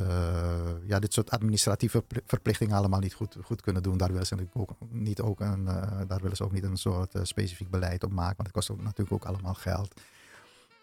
ja, 0.87 0.99
dit 0.99 1.13
soort 1.13 1.31
administratieve 1.31 2.01
pl- 2.03 2.19
verplichtingen 2.27 2.77
allemaal 2.77 3.01
niet 3.01 3.15
goed, 3.15 3.37
goed 3.43 3.61
kunnen 3.61 3.83
doen. 3.83 3.99
Daar 3.99 4.11
willen 4.11 4.27
ze 4.27 4.35
natuurlijk 4.35 4.61
ook 4.61 4.77
niet, 4.91 5.21
ook 5.21 5.41
een, 5.41 5.65
daar 6.09 6.21
willen 6.21 6.37
ze 6.37 6.45
ook 6.45 6.53
niet 6.53 6.65
een 6.65 6.77
soort 6.77 7.19
specifiek 7.23 7.71
beleid 7.71 8.05
op 8.05 8.13
maken. 8.13 8.37
Want 8.37 8.49
het 8.49 8.57
kost 8.57 8.71
ook, 8.71 8.83
natuurlijk 8.83 9.13
ook 9.13 9.25
allemaal 9.25 9.55
geld. 9.55 10.01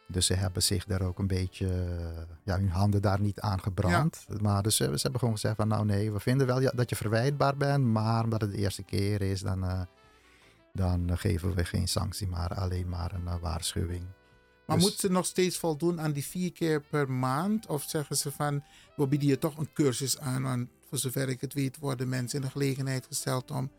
Dus 0.08 0.26
ze 0.26 0.34
hebben 0.34 0.63
zich 0.63 0.86
daar 0.86 1.02
ook 1.02 1.20
een 1.20 1.28
beetje, 1.28 1.68
ja, 2.44 2.58
hun 2.58 2.70
handen 2.70 3.02
daar 3.02 3.22
niet 3.22 3.39
aan 3.39 3.60
gebrand. 3.62 4.26
Maar 4.41 4.63
dus, 4.63 4.80
eh, 4.80 4.88
ze 4.88 5.02
hebben 5.02 5.20
gewoon 5.20 5.36
gezegd 5.36 5.56
van 5.56 5.68
nou 5.68 5.86
nee, 5.86 6.12
we 6.12 6.20
vinden 6.20 6.48
wel 6.48 6.72
dat 6.76 6.89
je 6.89 6.96
verwijtbaar 6.96 7.58
bent. 7.58 7.86
Maar 7.86 8.24
omdat 8.24 8.41
het 8.41 8.52
de 8.52 8.58
eerste 8.58 8.84
keer 8.84 9.22
is, 9.22 9.41
dan, 9.41 9.63
eh, 9.63 9.82
dan 10.74 11.18
geven 11.18 11.56
we 11.56 11.65
geen 11.65 11.88
sanctie, 11.88 12.28
maar 12.28 12.54
alleen 12.54 12.89
maar 12.89 13.13
een 13.13 13.28
eh, 13.28 13.36
waarschuwing. 13.41 14.06
Maar 14.68 14.76
Dus- 14.76 14.86
moet 14.86 15.00
ze 15.00 15.12
nog 15.12 15.26
steeds 15.26 15.58
voldoen 15.58 16.02
aan 16.02 16.12
die 16.12 16.26
vier 16.26 16.52
keer 16.52 16.82
per 16.82 17.12
maand? 17.12 17.68
Of 17.68 17.84
zeggen 17.84 18.18
ze 18.18 18.32
van, 18.32 18.63
we 18.96 19.08
bieden 19.08 19.28
je 19.28 19.38
toch 19.38 19.58
een 19.58 19.74
cursus 19.74 20.20
aan? 20.20 20.44
Want 20.44 20.70
voor 20.89 20.98
zover 20.98 21.30
ik 21.30 21.41
het 21.41 21.54
weet, 21.54 21.78
worden 21.78 22.10
mensen 22.10 22.39
in 22.39 22.46
de 22.46 22.52
gelegenheid 22.52 23.06
gesteld 23.06 23.52
om 23.52 23.72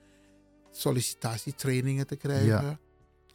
sollicitatietrainingen 0.71 2.07
te 2.07 2.17
krijgen. 2.17 2.47
Ja, 2.47 2.79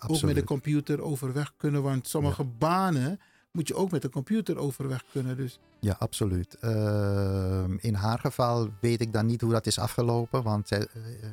ook 0.08 0.22
met 0.22 0.36
de 0.36 0.44
computer 0.44 1.02
overweg 1.02 1.54
kunnen. 1.58 1.84
Want 1.84 2.08
sommige 2.08 2.44
banen 2.44 3.20
moet 3.52 3.68
je 3.68 3.76
ook 3.76 3.92
met 3.92 4.02
de 4.02 4.10
computer 4.10 4.58
overweg 4.58 5.04
kunnen. 5.12 5.38
Dus 5.38 5.60
Ja, 5.80 5.96
absoluut. 6.00 6.58
Ehm, 6.60 7.78
in 7.80 7.94
haar 7.94 8.20
geval 8.20 8.70
weet 8.80 9.02
ik 9.02 9.14
dan 9.14 9.26
niet 9.26 9.42
hoe 9.42 9.52
dat 9.52 9.66
is 9.66 9.80
afgelopen. 9.80 10.44
Want 10.44 10.68
zij, 10.68 10.88
eh, 10.94 11.24
eh, 11.24 11.30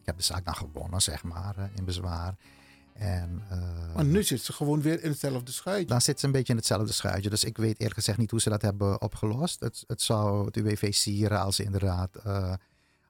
ik 0.00 0.06
heb 0.06 0.16
de 0.16 0.22
zaak 0.22 0.44
dan 0.44 0.54
gewonnen, 0.54 1.02
zeg 1.02 1.22
maar, 1.22 1.56
eh, 1.58 1.64
in 1.74 1.84
bezwaar. 1.84 2.36
En, 2.94 3.42
maar 3.94 4.04
nu 4.04 4.22
zit 4.22 4.40
ze 4.40 4.52
gewoon 4.52 4.82
weer 4.82 5.02
in 5.02 5.10
hetzelfde 5.10 5.52
schuitje. 5.52 5.86
dan 5.86 6.00
zit 6.00 6.20
ze 6.20 6.26
een 6.26 6.32
beetje 6.32 6.52
in 6.52 6.58
hetzelfde 6.58 6.92
schuitje. 6.92 7.30
Dus 7.30 7.44
ik 7.44 7.56
weet 7.56 7.78
eerlijk 7.78 7.94
gezegd 7.94 8.18
niet 8.18 8.30
hoe 8.30 8.40
ze 8.40 8.48
dat 8.48 8.62
hebben 8.62 9.02
opgelost. 9.02 9.60
Het, 9.60 9.84
het 9.86 10.02
zou 10.02 10.46
het 10.46 10.56
UWV 10.56 10.92
sieren 10.92 11.40
als 11.40 11.56
ze 11.56 11.62
inderdaad 11.62 12.10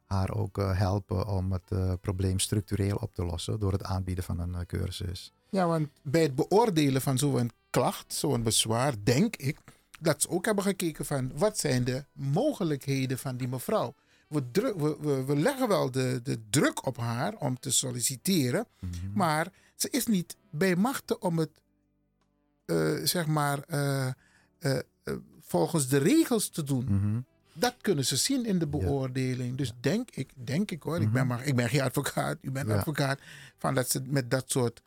haar 0.04 0.34
ook 0.34 0.58
eh, 0.58 0.78
helpen 0.78 1.26
om 1.26 1.52
het 1.52 1.70
eh, 1.70 1.92
probleem 2.00 2.38
structureel 2.38 2.96
op 2.96 3.14
te 3.14 3.24
lossen. 3.24 3.60
Door 3.60 3.72
het 3.72 3.82
aanbieden 3.82 4.24
van 4.24 4.38
een 4.38 4.54
eh, 4.54 4.60
cursus. 4.66 5.32
Ja, 5.50 5.66
want 5.66 5.88
bij 6.02 6.22
het 6.22 6.34
beoordelen 6.34 7.02
van 7.02 7.18
zo'n 7.18 7.50
klacht, 7.70 8.12
zo'n 8.12 8.42
bezwaar, 8.42 8.94
denk 9.02 9.36
ik 9.36 9.58
dat 10.00 10.22
ze 10.22 10.28
ook 10.28 10.44
hebben 10.44 10.64
gekeken 10.64 11.04
van 11.04 11.32
wat 11.36 11.58
zijn 11.58 11.84
de 11.84 12.04
mogelijkheden 12.12 13.18
van 13.18 13.36
die 13.36 13.48
mevrouw. 13.48 13.94
We, 14.28 14.42
we, 14.52 14.96
we, 15.00 15.24
we 15.24 15.36
leggen 15.36 15.68
wel 15.68 15.90
de, 15.90 16.20
de 16.22 16.42
druk 16.50 16.86
op 16.86 16.96
haar 16.96 17.34
om 17.38 17.58
te 17.58 17.70
solliciteren, 17.70 18.66
maar 19.14 19.52
ze 19.74 19.90
is 19.90 20.06
niet 20.06 20.36
bij 20.50 20.76
machten 20.76 21.22
om 21.22 21.38
het, 21.38 21.50
zeg 23.08 23.26
maar, 23.26 23.64
volgens 25.40 25.88
de 25.88 25.98
regels 25.98 26.48
te 26.48 26.62
doen. 26.62 26.84
Mhm. 26.84 27.20
Dat 27.54 27.74
kunnen 27.80 28.04
ze 28.04 28.16
zien 28.16 28.46
in 28.46 28.58
de 28.58 28.66
beoordeling. 28.66 29.56
Dus 29.56 29.72
denk 29.80 30.10
ik, 30.10 30.30
denk 30.34 30.70
ik 30.70 30.82
hoor, 30.82 31.00
ik, 31.00 31.12
ben 31.12 31.26
maar, 31.26 31.44
ik 31.44 31.56
ben 31.56 31.68
geen 31.68 31.80
advocaat, 31.80 32.38
u 32.40 32.50
bent 32.50 32.70
advocaat, 32.70 33.20
van 33.58 33.74
dat 33.74 33.90
ze 33.90 34.02
met 34.04 34.30
dat 34.30 34.50
soort 34.50 34.82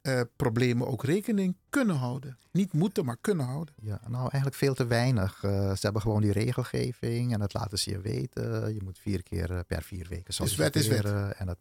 eh, 0.00 0.20
problemen 0.36 0.86
ook 0.86 1.04
rekening 1.04 1.56
kunnen 1.70 1.96
houden. 1.96 2.38
Niet 2.50 2.72
moeten, 2.72 3.04
maar 3.04 3.16
kunnen 3.20 3.46
houden. 3.46 3.74
Ja, 3.80 4.00
nou 4.08 4.22
eigenlijk 4.22 4.54
veel 4.54 4.74
te 4.74 4.86
weinig. 4.86 5.44
Eh, 5.44 5.70
ze 5.70 5.78
hebben 5.80 6.02
gewoon 6.02 6.20
die 6.20 6.32
regelgeving 6.32 7.32
en 7.32 7.38
dat 7.38 7.54
laten 7.54 7.78
ze 7.78 7.90
je 7.90 8.00
weten. 8.00 8.74
Je 8.74 8.80
moet 8.84 8.98
vier 8.98 9.22
keer 9.22 9.50
eh, 9.50 9.60
per 9.66 9.82
vier 9.82 10.06
weken 10.08 10.24
Dus 10.36 10.56
wet 10.56 10.76
is 10.76 10.86
wet. 10.86 10.96
solliciteren. 10.96 11.38
En 11.38 11.46
dat, 11.46 11.58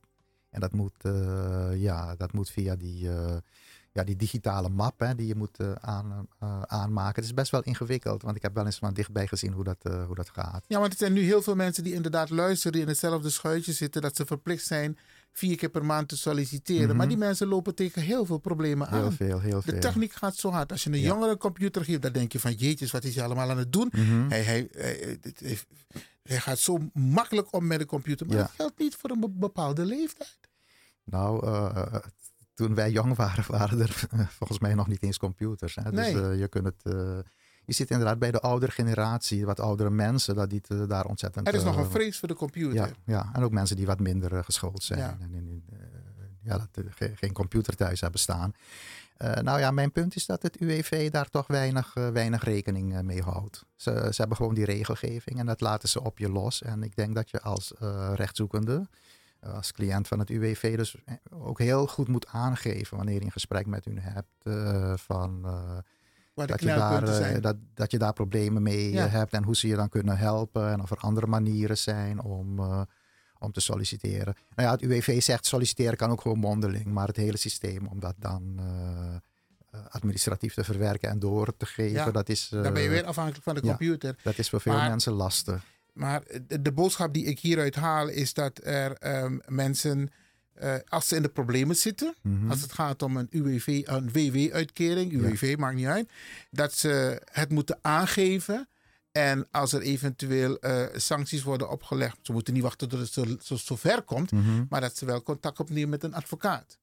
en 0.50 0.60
dat, 0.60 0.74
moet, 0.74 0.95
ja, 1.74 2.15
dat 2.15 2.34
moet 2.34 2.50
via 2.50 2.76
die, 2.76 3.10
ja, 4.00 4.06
die 4.06 4.16
digitale 4.16 4.70
map 4.70 5.00
hè, 5.00 5.16
die 5.16 5.28
je 5.28 5.36
moet 5.36 5.58
eh, 5.60 5.72
aan, 5.82 6.28
eh, 6.40 6.62
aanmaken. 6.62 7.16
Het 7.16 7.24
is 7.26 7.34
best 7.34 7.52
wel 7.52 7.62
ingewikkeld, 7.64 8.22
want 8.22 8.36
ik 8.36 8.42
heb 8.42 8.54
wel 8.54 8.66
eens 8.66 8.78
van 8.78 8.94
dichtbij 8.94 9.28
gezien 9.28 9.52
hoe 9.54 9.64
dat, 9.64 9.78
eh, 9.82 10.06
hoe 10.06 10.16
dat 10.16 10.30
gaat. 10.30 10.64
Ja, 10.68 10.80
want 10.80 10.92
er 10.92 10.98
zijn 10.98 11.14
nu 11.14 11.22
heel 11.22 11.42
veel 11.42 11.56
mensen 11.56 11.84
die 11.84 11.94
inderdaad 11.94 12.30
luisteren, 12.30 12.72
die 12.72 12.82
in 12.82 12.88
hetzelfde 12.88 13.30
schuitje 13.30 13.74
zitten, 13.74 14.02
dat 14.02 14.16
ze 14.16 14.26
verplicht 14.26 14.66
zijn 14.66 14.98
vier 15.32 15.58
keer 15.58 15.70
per 15.70 15.86
maand 15.86 16.08
te 16.08 16.18
solliciteren. 16.18 16.88
Mhm. 16.88 16.98
Maar 16.98 17.08
die 17.08 17.18
mensen 17.18 17.48
lopen 17.48 17.76
tegen 17.76 18.02
heel 18.02 18.26
veel 18.26 18.38
problemen 18.38 18.90
Heel 18.90 19.04
aan. 19.04 19.12
veel, 19.14 19.40
heel 19.40 19.62
De 19.66 19.72
veel. 19.72 19.80
techniek 19.80 20.14
gaat 20.14 20.36
zo 20.36 20.50
hard. 20.50 20.72
Als 20.72 20.84
je 20.84 20.90
een 20.90 21.00
Ja. 21.00 21.08
jongere 21.08 21.38
computer 21.38 21.84
geeft, 21.86 22.02
dan 22.02 22.12
denk 22.12 22.32
je 22.32 22.40
van 22.40 22.54
jeetjes, 22.54 22.92
wat 22.92 23.04
is 23.04 23.16
hij 23.16 23.24
allemaal 23.24 23.50
aan 23.50 23.58
het 23.58 23.74
doen? 23.74 23.90
Mhm. 23.92 24.30
hij, 24.30 24.44
hij, 24.44 24.70
hij, 26.24 26.40
gaat 26.40 26.60
zo 26.60 26.78
makkelijk 26.94 27.54
om 27.54 27.68
met 27.68 27.80
de 27.80 27.86
computer. 27.86 28.28
Maar 28.28 28.36
Ja. 28.36 28.42
dat 28.42 28.52
geldt 28.56 28.80
niet 28.80 28.96
voor 28.96 29.10
een 29.10 29.20
be- 29.20 29.30
bepaalde 29.30 29.86
leeftijd. 29.86 30.38
Nou, 31.04 31.46
eh, 31.46 31.96
toen 32.60 32.76
wij 32.76 32.91
jong 32.91 33.15
waren, 33.15 33.43
waren 33.58 33.80
er 33.82 34.08
volgens 34.39 34.60
mij 34.60 34.74
nog 34.74 34.88
niet 34.88 35.04
eens 35.04 35.17
computers. 35.17 35.76
Hè? 35.76 35.91
Dus 35.91 36.06
eh, 36.22 36.39
je 36.39 36.48
kunt 36.48 36.65
het. 36.65 36.84
eh, 36.84 37.17
je 37.65 37.74
zit 37.74 37.89
inderdaad 37.89 38.19
bij 38.19 38.32
de 38.32 38.39
oudere 38.39 38.72
generatie, 38.72 39.45
wat 39.45 39.60
oudere 39.60 39.89
mensen, 39.89 40.36
dat 40.36 40.50
die 40.50 40.62
eh, 40.67 40.88
daar 40.88 41.06
ontzettend. 41.06 41.48
Er 41.48 41.54
is 41.54 41.63
nog 41.63 41.78
een 41.78 41.91
vrees 41.91 42.19
voor 42.19 42.28
de 42.28 42.34
computer. 42.34 42.74
Ja, 42.74 42.89
ja, 43.06 43.30
en 43.34 43.43
ook 43.43 43.52
mensen 43.52 43.76
die 43.76 43.86
wat 43.86 44.00
minder 44.00 44.43
geschoold 44.43 44.84
zijn. 44.84 45.00
Ja. 45.00 45.17
En, 45.22 45.63
ja, 46.43 46.58
dat 46.58 46.86
ge- 46.95 47.12
geen 47.15 47.34
computer 47.34 47.76
thuis 47.76 48.02
hebben 48.02 48.19
staan. 48.19 48.54
Nou 49.41 49.60
ja, 49.60 49.72
mijn 49.72 49.91
punt 49.91 50.15
is 50.15 50.26
dat 50.26 50.41
het 50.43 50.56
UWV 50.60 51.10
daar 51.10 51.30
toch 51.30 51.48
weinig, 51.48 51.93
weinig 51.93 52.43
rekening 52.43 53.02
mee 53.02 53.22
houdt. 53.22 53.65
Ze, 53.76 53.91
ze 54.12 54.15
hebben 54.19 54.38
gewoon 54.38 54.54
die 54.54 54.65
regelgeving 54.65 55.39
en 55.39 55.45
dat 55.45 55.62
laten 55.62 55.89
ze 55.89 56.04
op 56.04 56.17
je 56.17 56.30
los. 56.32 56.62
En 56.62 56.84
ik 56.84 56.95
denk 56.95 57.15
dat 57.15 57.30
je 57.30 57.41
als 57.41 57.74
rechtzoekende, 58.15 58.88
als 59.39 59.71
cliënt 59.71 60.08
van 60.08 60.19
het 60.19 60.30
UWV, 60.30 60.75
dus 60.78 60.95
eh, 61.06 61.13
ook 61.30 61.60
heel 61.60 61.88
goed 61.88 62.08
moet 62.08 62.28
aangeven 62.28 62.97
wanneer 62.97 63.15
je 63.15 63.25
een 63.25 63.32
gesprek 63.32 63.65
met 63.65 63.86
hun 63.86 63.99
hebt. 63.99 64.28
eh, 64.43 64.93
van, 64.97 65.41
de 65.41 66.45
dat, 66.45 66.60
je 66.60 66.65
daar, 66.65 67.41
dat, 67.41 67.56
dat 67.73 67.91
je 67.91 67.97
daar 67.97 68.13
problemen 68.13 68.63
mee 68.63 68.91
Ja. 68.91 69.08
hebt 69.08 69.34
en 69.34 69.43
hoe 69.43 69.56
ze 69.56 69.67
je 69.67 69.75
dan 69.75 69.89
kunnen 69.89 70.17
helpen. 70.17 70.69
En 70.71 70.82
of 70.82 70.91
er 70.91 70.97
andere 70.97 71.28
manieren 71.28 71.78
zijn 71.78 72.21
om, 72.21 72.60
om 73.39 73.52
te 73.52 73.60
solliciteren. 73.60 74.36
Nou 74.56 74.67
ja, 74.67 74.71
het 74.71 74.82
UWV 74.82 75.21
zegt 75.21 75.45
solliciteren 75.45 75.97
kan 75.97 76.10
ook 76.12 76.21
gewoon 76.21 76.38
mondeling. 76.39 76.86
Maar 76.86 77.08
het 77.08 77.15
hele 77.15 77.38
systeem 77.38 77.88
om 77.88 77.99
dat 77.99 78.15
dan 78.17 78.60
administratief 79.89 80.54
te 80.54 80.63
verwerken 80.63 81.10
en 81.10 81.19
door 81.19 81.58
te 81.58 81.65
geven, 81.65 81.91
Ja, 82.06 82.12
dat 82.12 82.30
is... 82.30 82.47
dan 82.49 82.73
ben 82.73 82.82
je 82.82 82.89
weer 82.89 83.04
afhankelijk 83.06 83.43
van 83.43 83.56
de 83.56 83.62
ja, 83.63 83.67
computer. 83.67 84.15
dat 84.23 84.38
is 84.38 84.49
voor 84.49 84.62
veel 84.62 84.73
Maar- 84.73 84.89
mensen 84.89 85.12
lastig. 85.13 85.63
Maar 85.93 86.23
de, 86.62 86.71
boodschap 86.71 87.13
die 87.13 87.25
ik 87.25 87.39
hieruit 87.39 87.75
haal 87.75 88.08
is 88.08 88.34
dat 88.34 88.60
er 88.63 88.91
ehm, 88.93 89.38
mensen, 89.47 90.10
eh, 90.54 90.73
als 90.88 91.08
ze 91.08 91.15
in 91.15 91.21
de 91.21 91.30
problemen 91.30 91.75
zitten, 91.75 92.15
Mhm. 92.21 92.49
als 92.49 92.62
het 92.62 92.71
gaat 92.73 93.02
om 93.02 93.17
een 93.17 93.28
UWV, 93.30 93.82
een 93.86 94.12
WW-uitkering, 94.12 95.12
UWV 95.12 95.56
maakt 95.58 95.75
niet 95.75 95.86
uit, 95.86 96.10
dat 96.52 96.73
ze 96.73 97.21
het 97.32 97.49
moeten 97.49 97.80
aangeven. 97.82 98.67
En 99.12 99.47
als 99.52 99.73
er 99.73 99.82
eventueel 99.82 100.58
eh, 100.60 100.86
sancties 100.95 101.43
worden 101.43 101.69
opgelegd, 101.69 102.17
ze 102.21 102.32
moeten 102.32 102.54
niet 102.54 102.63
wachten 102.63 102.89
tot 102.89 102.99
het 102.99 103.12
zo, 103.13 103.25
zo, 103.41 103.56
zo 103.56 103.75
ver 103.75 104.02
komt, 104.02 104.32
Mhm. 104.32 104.63
maar 104.69 104.82
dat 104.82 104.97
ze 104.97 105.06
wel 105.06 105.23
contact 105.23 105.60
opnemen 105.60 105.89
met 105.89 106.04
een 106.04 106.13
advocaat. 106.13 106.78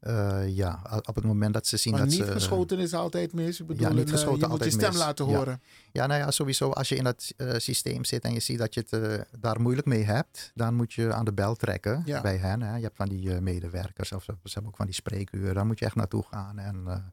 Eh, 0.00 0.56
ja, 0.56 0.82
op 1.06 1.14
het 1.14 1.24
moment 1.24 1.54
dat 1.54 1.66
ze 1.66 1.76
zien 1.76 1.92
Maar 1.92 2.02
dat 2.02 2.10
niet 2.10 2.18
ze... 2.18 2.32
geschoten 2.32 2.78
is 2.78 2.94
altijd 2.94 3.32
mis. 3.32 3.60
Ik 3.60 3.66
bedoel, 3.66 3.82
ja, 3.82 3.88
niet 3.92 3.98
een, 3.98 4.06
eh, 4.06 4.12
geschoten 4.12 4.40
je 4.40 4.46
moet 4.48 4.64
je 4.64 4.70
stem 4.70 4.88
mis. 4.90 4.98
laten 4.98 5.24
horen. 5.24 5.62
Ja, 5.92 6.06
nou 6.06 6.20
ja, 6.20 6.30
sowieso 6.30 6.70
als 6.70 6.88
je 6.88 6.96
in 6.96 7.04
dat 7.04 7.32
eh, 7.36 7.54
systeem 7.56 8.04
zit 8.04 8.24
en 8.24 8.32
je 8.32 8.40
ziet 8.40 8.58
dat 8.58 8.74
je 8.74 8.84
het 8.88 9.26
daar 9.40 9.60
moeilijk 9.60 9.86
mee 9.86 10.02
hebt, 10.02 10.52
dan 10.54 10.74
moet 10.74 10.92
je 10.92 11.12
aan 11.12 11.24
de 11.24 11.32
bel 11.32 11.54
trekken 11.54 12.02
Ja. 12.04 12.20
bij 12.20 12.36
hen. 12.36 12.62
Hè. 12.62 12.76
Je 12.76 12.82
hebt 12.82 12.96
van 12.96 13.08
die 13.08 13.40
medewerkers 13.40 14.12
of 14.12 14.22
ze, 14.24 14.34
hebben 14.42 14.70
ook 14.70 14.76
van 14.76 14.86
die 14.86 14.94
spreekuren. 14.94 15.54
Daar 15.54 15.66
moet 15.66 15.78
je 15.78 15.84
echt 15.84 15.94
naartoe 15.94 16.24
gaan. 16.30 16.58
En, 16.58 17.12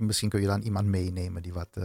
misschien 0.00 0.28
kun 0.28 0.40
je 0.40 0.46
dan 0.46 0.60
iemand 0.62 0.86
meenemen 0.86 1.42
die 1.42 1.52
wat 1.52 1.68
eh, 1.72 1.84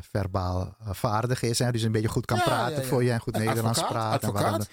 verbaal 0.00 0.76
eh, 0.80 0.88
vaardig 0.92 1.42
is. 1.42 1.58
Hè, 1.58 1.72
dus 1.72 1.82
een 1.82 1.92
beetje 1.92 2.08
goed 2.08 2.24
kan 2.26 2.36
Ja, 2.36 2.42
praten 2.42 2.74
ja, 2.76 2.80
ja. 2.80 2.86
voor 2.86 3.04
je 3.04 3.10
en 3.12 3.20
goed 3.20 3.36
Een 3.36 3.44
Nederlands 3.44 3.78
advocaat? 3.82 4.20
praten. 4.20 4.28
Advocaat? 4.28 4.68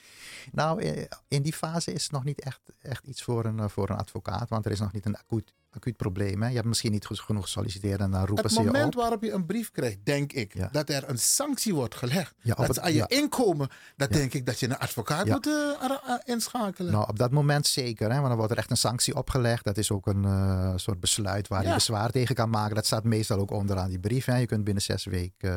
nou, 0.52 0.82
eh, 0.82 1.06
in 1.28 1.42
die 1.42 1.54
fase 1.54 1.94
is 1.94 2.04
het 2.04 2.12
nog 2.12 2.24
niet 2.24 2.42
echt, 2.42 2.60
echt 2.82 3.06
iets 3.06 3.24
voor 3.24 3.46
een, 3.46 3.70
voor 3.70 3.90
een 3.90 3.98
advocaat, 3.98 4.50
want 4.50 4.66
er 4.66 4.72
is 4.72 4.80
nog 4.80 4.92
niet 4.92 5.06
een 5.06 5.18
acuut, 5.18 5.54
acuut 5.76 5.98
probleem. 5.98 6.42
Hè. 6.42 6.48
Je 6.50 6.56
hebt 6.56 6.68
misschien 6.68 6.92
niet 6.92 7.06
genoeg 7.08 7.44
gesolliciteerd 7.44 8.00
en 8.00 8.12
dan 8.12 8.26
roepen 8.26 8.44
Het 8.44 8.54
ze 8.54 8.60
je 8.60 8.66
moment 8.66 8.96
op. 8.96 9.02
waarop 9.02 9.24
je 9.24 9.32
een 9.32 9.46
brief 9.46 9.72
krijgt, 9.72 9.98
denk 10.04 10.34
ik, 10.34 10.68
dat 10.72 10.90
er 10.90 11.10
een 11.10 11.18
sanctie 11.20 11.74
wordt 11.76 11.96
gelegd. 11.96 12.34
Ja, 12.42 12.54
dat 12.56 12.68
het- 12.68 12.80
aan 12.80 12.94
je 12.94 13.04
inkomen, 13.08 13.70
dat 13.96 14.12
denk 14.12 14.34
ik 14.34 14.46
dat 14.46 14.60
je 14.60 14.66
een 14.66 14.78
advocaat 14.78 15.26
moet 15.28 15.48
eh, 15.48 15.54
ar- 15.82 16.22
inschakelen. 16.24 16.92
Nou, 16.92 17.08
op 17.10 17.18
dat 17.20 17.32
moment 17.32 17.68
zeker, 17.68 18.10
hè, 18.10 18.16
want 18.16 18.28
dan 18.28 18.38
wordt 18.38 18.52
er 18.52 18.58
echt 18.58 18.70
een 18.70 18.78
sanctie 18.78 19.16
opgelegd. 19.16 19.64
Dat 19.64 19.78
is 19.78 19.92
ook 19.92 20.08
een 20.08 20.26
eh, 20.26 20.74
soort 20.76 21.00
besluit 21.00 21.48
waar 21.48 21.66
je 21.68 21.74
bezwaar 21.74 22.12
tegen 22.12 22.36
kan 22.36 22.50
maken. 22.50 22.76
Dat 22.76 22.86
staat 22.86 23.04
meestal 23.04 23.40
ook 23.40 23.52
onderaan 23.52 23.90
die 23.90 24.00
brief. 24.00 24.26
Hè. 24.26 24.38
Je 24.38 24.46
kunt 24.46 24.64
binnen 24.64 24.84
zes 24.84 25.06
weken 25.06 25.52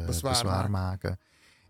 eh, 0.00 0.06
Bezwaar 0.06 0.32
bezwaar, 0.32 0.70
maken. 0.70 0.70
maken. 0.70 1.18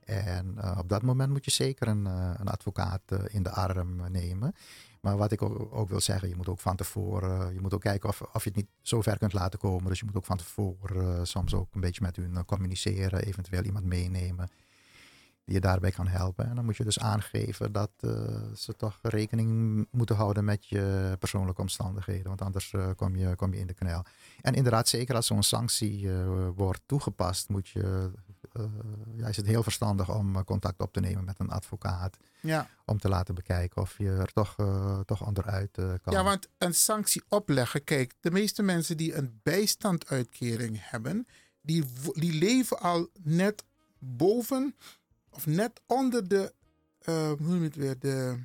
En 0.05 0.55
eh, 0.61 0.79
op 0.79 0.89
dat 0.89 1.03
moment 1.03 1.31
moet 1.31 1.45
je 1.45 1.51
zeker 1.51 1.89
een, 1.89 2.07
eh, 2.07 2.31
een 2.37 2.49
advocaat 2.49 3.01
eh, 3.07 3.19
in 3.29 3.43
de 3.43 3.51
arm 3.51 4.01
eh, 4.01 4.11
nemen. 4.11 4.55
Maar 5.03 5.17
wat 5.17 5.33
ik 5.33 5.43
ook, 5.43 5.89
wil 5.89 6.01
zeggen, 6.01 6.29
je 6.29 6.37
moet 6.37 6.49
ook 6.49 6.61
van 6.61 6.77
tevoren, 6.77 7.55
je 7.55 7.61
moet 7.61 7.75
ook 7.75 7.81
kijken 7.81 8.09
of, 8.09 8.21
of 8.21 8.43
je 8.43 8.49
het 8.49 8.57
niet 8.57 8.69
zo 8.81 9.01
ver 9.01 9.19
kunt 9.19 9.33
laten 9.33 9.59
komen. 9.59 9.89
Dus 9.89 9.99
je 9.99 10.05
moet 10.05 10.17
ook 10.17 10.25
van 10.25 10.37
tevoren 10.37 11.17
eh, 11.19 11.25
soms 11.25 11.55
ook 11.55 11.75
een 11.75 11.81
beetje 11.81 12.03
met 12.03 12.17
hun 12.17 12.37
eh, 12.37 12.45
communiceren, 12.45 13.23
eventueel 13.23 13.63
iemand 13.63 13.85
meenemen 13.85 14.51
die 15.45 15.55
je 15.55 15.61
daarbij 15.61 15.91
kan 15.91 16.07
helpen. 16.07 16.49
En 16.49 16.55
dan 16.55 16.65
moet 16.65 16.77
je 16.77 16.85
dus 16.85 16.99
aangeven 16.99 17.73
dat 17.73 17.91
eh, 18.01 18.11
ze 18.55 18.73
toch 18.77 18.99
rekening 19.03 19.87
moeten 19.91 20.17
houden 20.17 20.45
met 20.45 20.67
je 20.67 21.17
persoonlijke 21.19 21.61
omstandigheden. 21.61 22.27
Want 22.27 22.43
anders 22.43 22.75
kom, 22.97 23.17
je, 23.17 23.37
kom 23.37 23.55
je 23.55 23.61
in 23.61 23.67
de 23.67 23.75
knel. 23.75 24.05
En 24.41 24.55
inderdaad, 24.55 24.89
zeker 24.89 25.15
als 25.15 25.27
zo'n 25.27 25.43
sanctie 25.43 26.11
wordt 26.55 26.83
toegepast, 26.87 27.49
moet 27.49 27.69
je, 27.69 28.11
ja, 29.17 29.27
is 29.29 29.37
het 29.37 29.47
heel 29.47 29.63
verstandig 29.63 30.15
om 30.15 30.37
eh, 30.37 30.43
contact 30.45 30.81
op 30.81 30.93
te 30.93 31.01
nemen 31.01 31.25
met 31.25 31.39
een 31.39 31.51
advocaat. 31.51 32.17
Ja. 32.41 32.69
Om 32.85 32.99
te 32.99 33.09
laten 33.09 33.35
bekijken 33.35 33.83
of 33.83 33.99
je 33.99 34.11
er 34.11 34.33
toch, 34.33 34.55
eh, 34.59 35.01
toch 35.01 35.27
onderuit 35.27 35.79
eh, 35.79 35.93
kan. 36.03 36.13
Ja, 36.13 36.23
want 36.25 36.49
een 36.59 36.75
sanctie 36.75 37.23
opleggen, 37.29 37.85
kijk, 37.85 38.15
de 38.21 38.31
meeste 38.31 38.63
mensen 38.63 38.97
die 38.97 39.15
een 39.15 39.41
bijstanduitkering 39.43 40.77
hebben, 40.81 41.27
die, 41.61 41.85
die 42.13 42.33
leven 42.33 42.81
al 42.81 43.09
net 43.23 43.65
boven 43.99 44.75
of 45.31 45.47
net 45.47 45.81
onder 45.87 46.29
de, 46.29 46.55
eh, 46.99 47.15
hoe 47.15 47.37
noem 47.39 47.59
je 47.59 47.65
het 47.65 47.77
weer, 47.77 47.99
de 47.99 48.39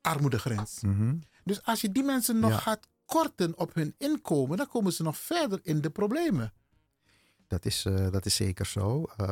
armoedegrens. 0.00 0.80
Mhm. 0.80 1.14
Dus 1.44 1.62
als 1.64 1.80
je 1.80 1.92
die 1.92 2.02
mensen 2.02 2.38
nog 2.38 2.50
Ja. 2.50 2.58
gaat 2.58 2.86
korten 3.04 3.58
op 3.58 3.74
hun 3.74 3.94
inkomen, 3.98 4.56
dan 4.56 4.68
komen 4.68 4.92
ze 4.92 5.02
nog 5.02 5.18
verder 5.18 5.60
in 5.62 5.80
de 5.80 5.90
problemen. 5.90 6.52
Dat 7.50 7.64
is, 7.64 7.84
eh, 7.84 8.10
dat 8.10 8.26
is 8.26 8.34
zeker 8.34 8.66
zo. 8.66 9.04
Eh, 9.16 9.26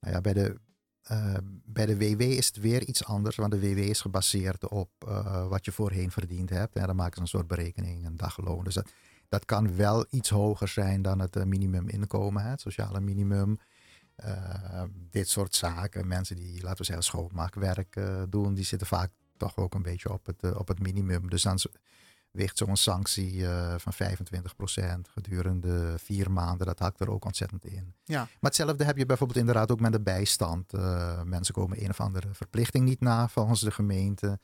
nou 0.00 0.14
ja, 0.14 0.20
bij, 0.20 0.32
de, 0.32 0.60
eh, 1.02 1.36
bij 1.64 1.86
de 1.86 1.96
WW 1.96 2.20
is 2.20 2.46
het 2.46 2.56
weer 2.56 2.82
iets 2.82 3.04
anders, 3.04 3.36
want 3.36 3.52
de 3.52 3.60
WW 3.60 3.78
is 3.78 4.00
gebaseerd 4.00 4.68
op 4.68 4.90
wat 5.48 5.64
je 5.64 5.72
voorheen 5.72 6.10
verdiend 6.10 6.50
hebt. 6.50 6.76
En 6.76 6.86
dan 6.86 6.96
maken 6.96 7.14
ze 7.14 7.20
een 7.20 7.28
soort 7.28 7.46
berekening, 7.46 8.06
een 8.06 8.16
dagloon. 8.16 8.64
Dus 8.64 8.74
dat, 8.74 8.90
dat 9.28 9.44
kan 9.44 9.76
wel 9.76 10.06
iets 10.10 10.28
hoger 10.28 10.68
zijn 10.68 11.02
dan 11.02 11.18
het 11.18 11.44
minimuminkomen, 11.44 12.42
het 12.42 12.60
sociale 12.60 13.00
minimum. 13.00 13.58
Dit 15.10 15.28
soort 15.28 15.54
zaken, 15.54 16.06
mensen 16.06 16.36
die, 16.36 16.62
laten 16.62 16.78
we 16.78 16.84
zeggen, 16.84 17.04
schoonmaakwerk 17.04 18.00
doen, 18.28 18.54
die 18.54 18.64
zitten 18.64 18.86
vaak 18.86 19.10
toch 19.36 19.56
ook 19.56 19.74
een 19.74 19.82
beetje 19.82 20.12
op 20.12 20.26
het, 20.26 20.56
op 20.56 20.68
het 20.68 20.80
minimum. 20.80 21.30
Dus 21.30 21.42
dan 21.42 21.58
weegt 22.30 22.58
zo'n 22.58 22.76
sanctie 22.76 23.46
eh, 23.46 23.74
van 23.78 23.92
25% 23.94 25.10
gedurende 25.10 25.94
vier 25.98 26.30
maanden, 26.30 26.66
dat 26.66 26.78
hakt 26.78 27.00
er 27.00 27.10
ook 27.10 27.24
ontzettend 27.24 27.64
in. 27.64 27.94
Ja. 28.04 28.18
Maar 28.18 28.28
hetzelfde 28.40 28.84
heb 28.84 28.96
je 28.96 29.06
bijvoorbeeld 29.06 29.38
inderdaad 29.38 29.70
ook 29.70 29.80
met 29.80 29.92
de 29.92 30.00
bijstand. 30.00 30.72
Eh, 30.72 31.22
mensen 31.22 31.54
komen 31.54 31.82
een 31.82 31.90
of 31.90 32.00
andere 32.00 32.28
verplichting 32.32 32.84
niet 32.84 33.00
na 33.00 33.28
volgens 33.28 33.60
de 33.60 33.70
gemeente. 33.70 34.38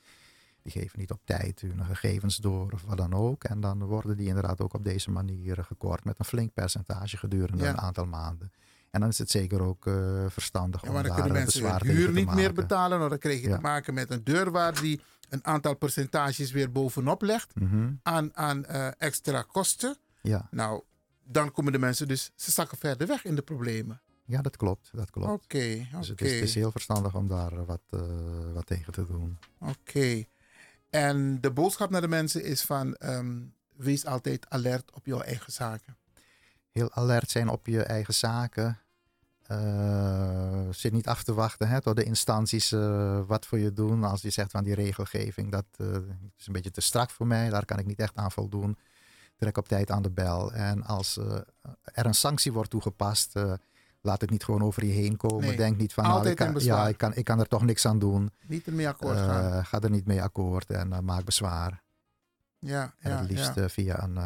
Die 0.63 0.73
geven 0.73 0.99
niet 0.99 1.11
op 1.11 1.21
tijd 1.25 1.61
hun 1.61 1.85
gegevens 1.85 2.37
door 2.37 2.73
of 2.73 2.83
wat 2.83 2.97
dan 2.97 3.15
ook. 3.15 3.45
En 3.45 3.61
dan 3.61 3.85
worden 3.85 4.17
die 4.17 4.27
inderdaad 4.29 4.61
ook 4.61 4.75
op 4.75 4.85
deze 4.85 5.11
manier 5.11 5.65
gekort 5.65 6.05
met 6.05 6.19
een 6.19 6.25
flink 6.25 6.53
percentage 6.55 7.17
gedurende 7.17 7.65
Ja. 7.65 7.71
een 7.71 7.81
aantal 7.81 8.07
maanden. 8.07 8.53
En 8.97 9.03
dan 9.03 9.11
is 9.11 9.19
het 9.19 9.31
zeker 9.31 9.61
ook 9.63 9.87
eh, 9.87 10.25
verstandig 10.29 10.81
Ja, 10.83 10.89
om 10.89 10.95
maar 10.95 11.03
dan 11.03 11.13
daar 11.13 11.21
kunnen 11.23 11.43
mensen 11.43 11.87
hun 11.87 11.97
huur 11.97 12.13
niet 12.13 12.35
meer 12.35 12.53
betalen. 12.53 12.99
Nou, 12.99 13.11
dan 13.11 13.19
krijg 13.19 13.41
je 13.43 13.49
Ja. 13.49 13.55
te 13.57 13.61
maken 13.63 13.95
met 13.95 14.11
een 14.11 14.25
deurwaarde 14.25 14.81
die 14.81 15.01
een 15.29 15.45
aantal 15.47 15.75
percentages 15.77 16.51
weer 16.53 16.73
bovenop 16.73 17.23
legt 17.23 17.55
Mhm. 17.55 17.93
aan, 18.03 18.37
aan 18.37 18.65
eh, 18.65 18.89
extra 18.99 19.43
kosten. 19.43 19.97
Ja. 20.23 20.49
Nou, 20.51 20.83
dan 21.25 21.53
komen 21.53 21.73
de 21.73 21.79
mensen 21.79 22.09
dus, 22.09 22.31
ze 22.35 22.51
zakken 22.51 22.79
verder 22.79 23.07
weg 23.07 23.25
in 23.25 23.35
de 23.35 23.43
problemen. 23.43 24.01
Ja, 24.25 24.41
dat 24.43 24.57
klopt. 24.57 24.91
Dat 24.93 25.11
klopt. 25.11 25.45
Oké, 25.45 25.87
Dus 25.99 26.09
het 26.09 26.11
oké. 26.11 26.25
is, 26.25 26.33
het 26.35 26.43
is 26.43 26.55
heel 26.55 26.71
verstandig 26.71 27.15
om 27.15 27.29
daar 27.29 27.53
eh, 27.53 27.63
wat, 27.67 27.81
wat 28.55 28.67
tegen 28.67 28.93
te 28.93 29.07
doen. 29.07 29.39
Oké. 29.59 30.25
En 30.91 31.41
de 31.41 31.51
boodschap 31.51 31.91
naar 31.91 32.01
de 32.01 32.09
mensen 32.09 32.45
is 32.45 32.63
van, 32.63 32.95
ehm, 32.95 33.37
wees 33.77 34.05
altijd 34.07 34.47
alert 34.51 34.93
op 34.93 35.07
jouw 35.07 35.21
eigen 35.21 35.53
zaken. 35.53 35.97
heel 36.73 36.93
alert 36.93 37.31
zijn 37.31 37.49
op 37.49 37.67
je 37.67 37.83
eigen 37.83 38.15
zaken. 38.15 38.79
Eh, 39.47 40.67
zit 40.71 40.93
niet 40.93 41.07
af 41.07 41.23
te 41.23 41.35
wachten 41.35 41.69
hè, 41.69 41.81
tot 41.81 41.97
de 41.97 42.05
instanties 42.05 42.73
eh, 42.73 43.21
wat 43.27 43.47
voor 43.47 43.59
je 43.59 43.73
doen. 43.73 44.05
Als 44.05 44.23
je 44.23 44.31
zegt 44.31 44.51
van 44.51 44.65
die 44.65 44.75
regelgeving, 44.75 45.53
dat 45.53 45.65
eh, 45.77 45.87
is 46.37 46.47
een 46.47 46.53
beetje 46.53 46.71
te 46.71 46.81
strak 46.81 47.11
voor 47.11 47.27
mij. 47.27 47.51
Daar 47.51 47.65
kan 47.65 47.79
ik 47.79 47.87
niet 47.87 47.99
echt 47.99 48.17
aan 48.17 48.33
voldoen. 48.33 48.77
Trek 49.37 49.57
op 49.57 49.69
tijd 49.69 49.91
aan 49.91 50.03
de 50.03 50.11
bel. 50.11 50.53
En 50.53 50.85
als 50.85 51.17
er 51.83 52.07
een 52.07 52.15
sanctie 52.15 52.53
wordt 52.53 52.71
toegepast, 52.71 53.35
laat 54.01 54.21
het 54.21 54.31
niet 54.31 54.45
gewoon 54.45 54.63
over 54.63 54.85
je 54.85 54.93
heen 54.93 55.17
komen. 55.17 55.47
Nee, 55.47 55.57
Denk 55.57 55.77
niet 55.77 55.93
van, 55.93 56.05
nou, 56.05 56.29
ik 56.29 56.37
kan, 56.37 56.55
ja, 56.59 56.89
ik, 56.89 56.99
kan, 56.99 57.15
ik 57.15 57.25
kan 57.25 57.41
er 57.41 57.49
toch 57.49 57.63
niks 57.63 57.87
aan 57.87 57.99
doen. 57.99 58.31
Niet 58.47 58.67
ermee 58.67 58.89
akkoord 58.89 59.17
gaan. 59.17 59.65
ga 59.65 59.81
er 59.81 59.91
niet 59.91 60.07
mee 60.07 60.23
akkoord 60.23 60.71
en 60.71 61.05
maak 61.05 61.25
bezwaar. 61.25 61.83
Ja, 62.59 62.93
En 63.01 63.11
ja, 63.11 63.19
het 63.19 63.31
liefst 63.31 63.55
ja. 63.55 63.69
via 63.69 64.03
een, 64.03 64.17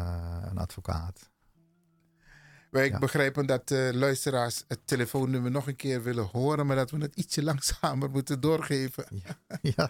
een 0.49 0.57
advocaat. 0.57 1.30
Wij 2.71 2.87
Ja. 2.89 2.99
begrijpen 2.99 3.45
dat 3.45 3.67
de 3.67 3.91
luisteraars 3.93 4.63
het 4.67 4.79
telefoonnummer 4.85 5.51
nog 5.51 5.67
een 5.67 5.75
keer 5.75 6.03
willen 6.03 6.25
horen, 6.31 6.65
maar 6.65 6.75
dat 6.75 6.91
we 6.91 6.97
het 6.97 7.15
ietsje 7.15 7.43
langzamer 7.43 8.09
moeten 8.17 8.39
doorgeven. 8.41 9.05
Ja. 9.61 9.89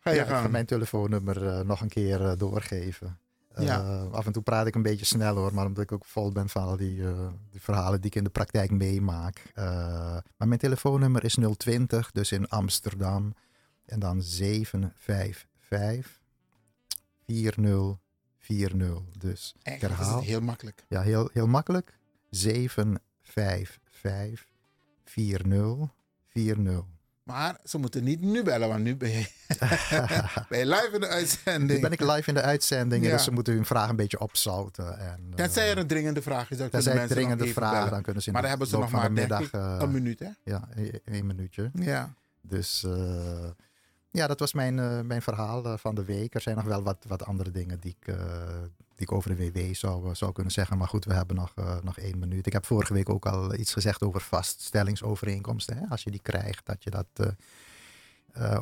Ga 0.00 0.10
je 0.10 0.16
ja, 0.16 0.22
ik 0.22 0.28
ga 0.28 0.48
mijn 0.48 0.66
telefoonnummer 0.66 1.46
eh, 1.48 1.60
nog 1.64 1.80
een 1.80 1.88
keer 1.88 2.24
eh, 2.26 2.36
doorgeven. 2.38 3.18
Ja. 3.58 3.80
Eh, 3.84 4.12
af 4.12 4.26
en 4.26 4.32
toe 4.32 4.42
praat 4.42 4.66
ik 4.66 4.74
een 4.74 4.82
beetje 4.82 5.04
snel 5.04 5.36
hoor, 5.36 5.54
maar 5.54 5.66
omdat 5.66 5.82
ik 5.84 5.92
ook 5.92 6.04
vol 6.04 6.32
ben 6.32 6.48
van 6.48 6.62
al 6.62 6.76
die, 6.76 7.02
eh, 7.08 7.28
die 7.50 7.60
verhalen 7.60 8.00
die 8.00 8.10
ik 8.10 8.16
in 8.16 8.24
de 8.24 8.30
praktijk 8.30 8.70
meemaak. 8.70 9.42
Eh, 9.54 9.64
maar 10.36 10.48
mijn 10.48 10.60
telefoonnummer 10.60 11.24
is 11.24 11.36
020, 11.56 12.10
dus 12.12 12.32
in 12.32 12.48
Amsterdam. 12.48 13.34
En 13.86 13.98
dan 13.98 14.22
755 14.22 16.18
4040. 18.46 19.02
Dus 19.18 19.54
ik 19.62 19.74
is 19.74 19.80
herhaal. 19.80 20.16
het 20.16 20.24
heel 20.24 20.40
makkelijk. 20.40 20.84
Ja, 20.88 21.02
heel, 21.02 21.30
heel 21.32 21.46
makkelijk. 21.46 21.98
755 22.30 24.46
4040. 25.04 26.84
Maar 27.22 27.58
ze 27.64 27.78
moeten 27.78 28.04
niet 28.04 28.20
nu 28.20 28.42
bellen, 28.42 28.68
want 28.68 28.82
nu 28.82 28.96
ben 28.96 29.10
je, 29.10 29.26
ben 30.48 30.58
je 30.58 30.66
live 30.66 30.90
in 30.92 31.00
de 31.00 31.08
uitzending. 31.08 31.70
Nu 31.70 31.80
ben 31.80 31.92
ik 31.92 32.00
live 32.00 32.28
in 32.28 32.34
de 32.34 32.42
uitzending, 32.42 33.04
Ja. 33.04 33.10
dus 33.10 33.24
ze 33.24 33.30
moeten 33.30 33.54
hun 33.54 33.64
vraag 33.64 33.88
een 33.88 33.96
beetje 33.96 34.20
opzouten. 34.20 34.98
En, 34.98 35.26
eh, 35.30 35.34
Tenzij 35.34 35.70
er 35.70 35.78
een 35.78 35.86
dringende 35.86 36.22
vraag 36.22 36.50
is, 36.50 36.58
dan 36.58 36.70
kunnen 36.70 36.94
mensen 36.94 37.16
dringende 37.16 37.46
vragen, 37.46 37.90
dan 37.90 38.02
kunnen 38.02 38.22
ze 38.22 38.28
in 38.28 38.34
Maar 38.34 38.42
de 38.42 38.48
dan 38.48 38.58
hebben 38.58 38.66
ze 38.66 38.78
nog 38.78 38.90
van 38.90 39.00
maar 39.00 39.12
middag, 39.12 39.50
eh, 39.50 39.76
een 39.80 39.90
minuut, 39.92 40.18
hè? 40.18 40.28
Ja, 40.44 40.68
e- 40.76 40.90
één 41.04 41.26
minuutje. 41.26 41.70
Ja. 41.74 42.14
Dus 42.40 42.84
eh, 42.84 43.44
ja, 44.16 44.26
dat 44.26 44.40
was 44.40 44.52
mijn, 44.52 44.78
eh, 44.78 45.00
mijn 45.00 45.22
verhaal 45.22 45.64
eh, 45.64 45.76
van 45.76 45.94
de 45.94 46.04
week. 46.04 46.34
Er 46.34 46.40
zijn 46.40 46.56
nog 46.56 46.64
wel 46.64 46.82
wat, 46.82 47.04
wat 47.08 47.24
andere 47.24 47.50
dingen 47.50 47.80
die 47.80 47.96
ik, 48.00 48.08
eh, 48.14 48.16
die 48.94 49.06
ik 49.06 49.12
over 49.12 49.36
de 49.36 49.52
WW 49.52 49.74
zou, 49.74 50.14
zou 50.14 50.32
kunnen 50.32 50.52
zeggen. 50.52 50.78
Maar 50.78 50.88
goed, 50.88 51.04
we 51.04 51.14
hebben 51.14 51.36
nog, 51.36 51.54
nog 51.82 51.98
één 51.98 52.18
minuut. 52.18 52.46
Ik 52.46 52.52
heb 52.52 52.66
vorige 52.66 52.92
week 52.92 53.08
ook 53.08 53.26
al 53.26 53.54
iets 53.54 53.72
gezegd 53.72 54.02
over 54.02 54.20
vaststellingsovereenkomsten. 54.20 55.76
Hè? 55.76 55.86
Als 55.88 56.02
je 56.02 56.10
die 56.10 56.22
krijgt, 56.22 56.66
dat 56.66 56.84
je 56.84 56.90
dat 56.90 57.06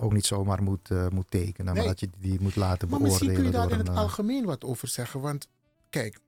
ook 0.00 0.12
niet 0.12 0.26
zomaar 0.26 0.62
moet, 0.62 1.10
moet 1.10 1.30
tekenen. 1.30 1.74
Nee. 1.74 1.82
Maar 1.82 1.92
dat 1.92 2.00
je 2.00 2.10
die 2.18 2.40
moet 2.40 2.56
laten 2.56 2.88
Maar 2.88 2.98
beoordelen. 2.98 3.32
misschien 3.32 3.52
kun 3.52 3.60
je 3.62 3.68
daar 3.68 3.78
in 3.78 3.86
het 3.86 3.96
algemeen 3.96 4.44
wat 4.44 4.64
over 4.64 4.88
zeggen. 4.88 5.20
Want 5.20 5.48
kijk, 5.90 6.18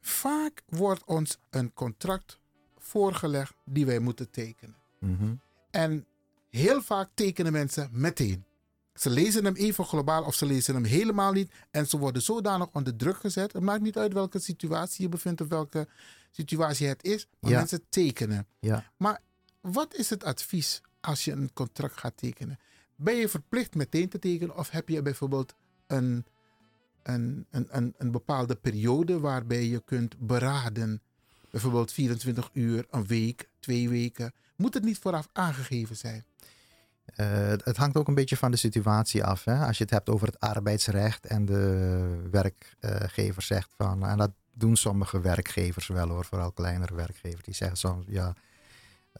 vaak 0.00 0.62
wordt 0.68 1.04
ons 1.04 1.38
een 1.50 1.72
contract 1.72 2.38
voorgelegd 2.78 3.54
die 3.64 3.86
wij 3.86 3.98
moeten 3.98 4.30
tekenen. 4.30 4.76
mhm. 4.98 5.34
En 5.70 6.06
heel 6.50 6.82
vaak 6.82 7.08
tekenen 7.14 7.52
mensen 7.52 7.88
meteen. 7.92 8.44
Ze 9.00 9.10
lezen 9.10 9.44
hem 9.44 9.54
even 9.54 9.84
globaal 9.84 10.24
of 10.24 10.34
ze 10.34 10.46
lezen 10.46 10.74
hem 10.74 10.84
helemaal 10.84 11.32
niet. 11.32 11.52
En 11.70 11.86
ze 11.86 11.98
worden 11.98 12.22
zodanig 12.22 12.68
onder 12.72 12.96
druk 12.96 13.16
gezet. 13.16 13.52
Het 13.52 13.62
maakt 13.62 13.82
niet 13.82 13.96
uit 13.96 14.12
welke 14.12 14.38
situatie 14.38 15.02
je 15.02 15.08
bevindt 15.08 15.40
of 15.40 15.48
welke 15.48 15.88
situatie 16.30 16.86
het 16.86 17.04
is. 17.04 17.26
Maar 17.38 17.50
Ja. 17.50 17.58
mensen 17.58 17.82
tekenen. 17.88 18.46
Ja. 18.58 18.90
Maar 18.96 19.20
wat 19.60 19.94
is 19.94 20.10
het 20.10 20.24
advies 20.24 20.80
als 21.00 21.24
je 21.24 21.32
een 21.32 21.52
contract 21.52 21.98
gaat 21.98 22.16
tekenen? 22.16 22.58
Ben 22.96 23.14
je 23.14 23.28
verplicht 23.28 23.74
meteen 23.74 24.08
te 24.08 24.18
tekenen 24.18 24.56
of 24.56 24.70
heb 24.70 24.88
je 24.88 25.02
bijvoorbeeld 25.02 25.54
een 25.86 26.24
een, 27.02 27.46
een, 27.50 27.66
een, 27.70 27.94
een 27.98 28.10
bepaalde 28.10 28.54
periode 28.56 29.20
waarbij 29.20 29.66
je 29.66 29.82
kunt 29.84 30.18
beraden. 30.18 31.00
Bijvoorbeeld 31.50 31.92
24 31.92 32.50
uur, 32.52 32.86
een 32.90 33.06
week, 33.06 33.48
twee 33.58 33.88
weken. 33.88 34.32
Moet 34.56 34.74
het 34.74 34.84
niet 34.84 34.98
vooraf 34.98 35.28
aangegeven 35.32 35.96
zijn? 35.96 36.24
Uh, 37.16 37.26
het 37.64 37.76
hangt 37.76 37.96
ook 37.96 38.08
een 38.08 38.14
beetje 38.14 38.36
van 38.36 38.50
de 38.50 38.56
situatie 38.56 39.24
af. 39.24 39.44
Hè? 39.44 39.66
Als 39.66 39.76
je 39.78 39.82
het 39.84 39.92
hebt 39.92 40.08
over 40.08 40.26
het 40.26 40.40
arbeidsrecht 40.40 41.26
en 41.26 41.44
de 41.44 42.28
werkgever 42.30 43.42
zegt 43.42 43.70
van. 43.76 44.06
En 44.06 44.18
dat 44.18 44.30
doen 44.52 44.76
sommige 44.76 45.20
werkgevers 45.20 45.86
wel 45.86 46.08
hoor, 46.08 46.24
vooral 46.24 46.52
kleinere 46.52 46.94
werkgevers. 46.94 47.42
Die 47.44 47.54
zeggen 47.54 47.76
soms 47.78 48.04
ja. 48.08 48.32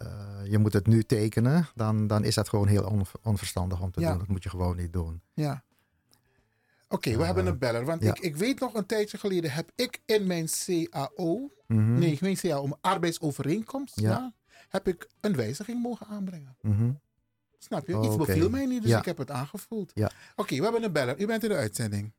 Uh, 0.03 0.09
je 0.51 0.59
moet 0.59 0.73
het 0.73 0.87
nu 0.87 1.03
tekenen, 1.03 1.69
dan, 1.75 2.07
dan 2.07 2.25
is 2.25 2.35
dat 2.35 2.49
gewoon 2.49 2.67
heel 2.69 2.85
on, 2.85 3.07
onverstandig 3.23 3.81
om 3.81 3.91
te 3.91 4.01
Ja. 4.01 4.09
doen. 4.11 4.19
Dat 4.19 4.29
moet 4.29 4.43
je 4.43 4.49
gewoon 4.49 4.77
niet 4.77 4.93
doen. 4.93 5.21
Ja. 5.35 5.63
Oké, 6.89 7.11
we 7.11 7.19
Eh, 7.19 7.25
hebben 7.25 7.47
een 7.47 7.59
beller. 7.59 7.85
Want 7.85 8.03
ja. 8.03 8.09
ik, 8.15 8.19
ik 8.19 8.37
weet 8.37 8.61
nog 8.61 8.75
een 8.75 8.87
tijdje 8.87 9.19
geleden 9.19 9.53
heb 9.53 9.71
ik 9.75 10.01
in 10.07 10.27
mijn 10.27 10.47
CAO, 10.65 11.51
Mhm. 11.67 11.99
nee, 11.99 12.17
geen 12.17 12.37
CAO, 12.37 12.67
maar 12.67 12.79
arbeidsovereenkomst, 12.81 14.01
ja. 14.01 14.11
Ja. 14.11 14.33
heb 14.69 14.89
ik 14.89 15.09
een 15.21 15.37
wijziging 15.37 15.83
mogen 15.83 16.07
aanbrengen. 16.07 16.57
Mhm. 16.61 16.91
Snap 17.63 17.87
je? 17.87 17.97
Oh, 17.97 18.05
Iets 18.05 18.15
oké. 18.15 18.25
beviel 18.27 18.51
mij 18.51 18.67
niet, 18.67 18.83
dus 18.83 18.91
Ja. 18.91 18.99
ik 18.99 19.05
heb 19.05 19.19
het 19.19 19.31
aangevoeld. 19.31 19.91
Ja. 19.95 20.11
Oké, 20.37 20.57
we 20.57 20.63
hebben 20.63 20.83
een 20.83 20.93
beller. 20.93 21.21
U 21.21 21.27
bent 21.27 21.43
in 21.43 21.49
de 21.49 21.55
uitzending. 21.57 22.13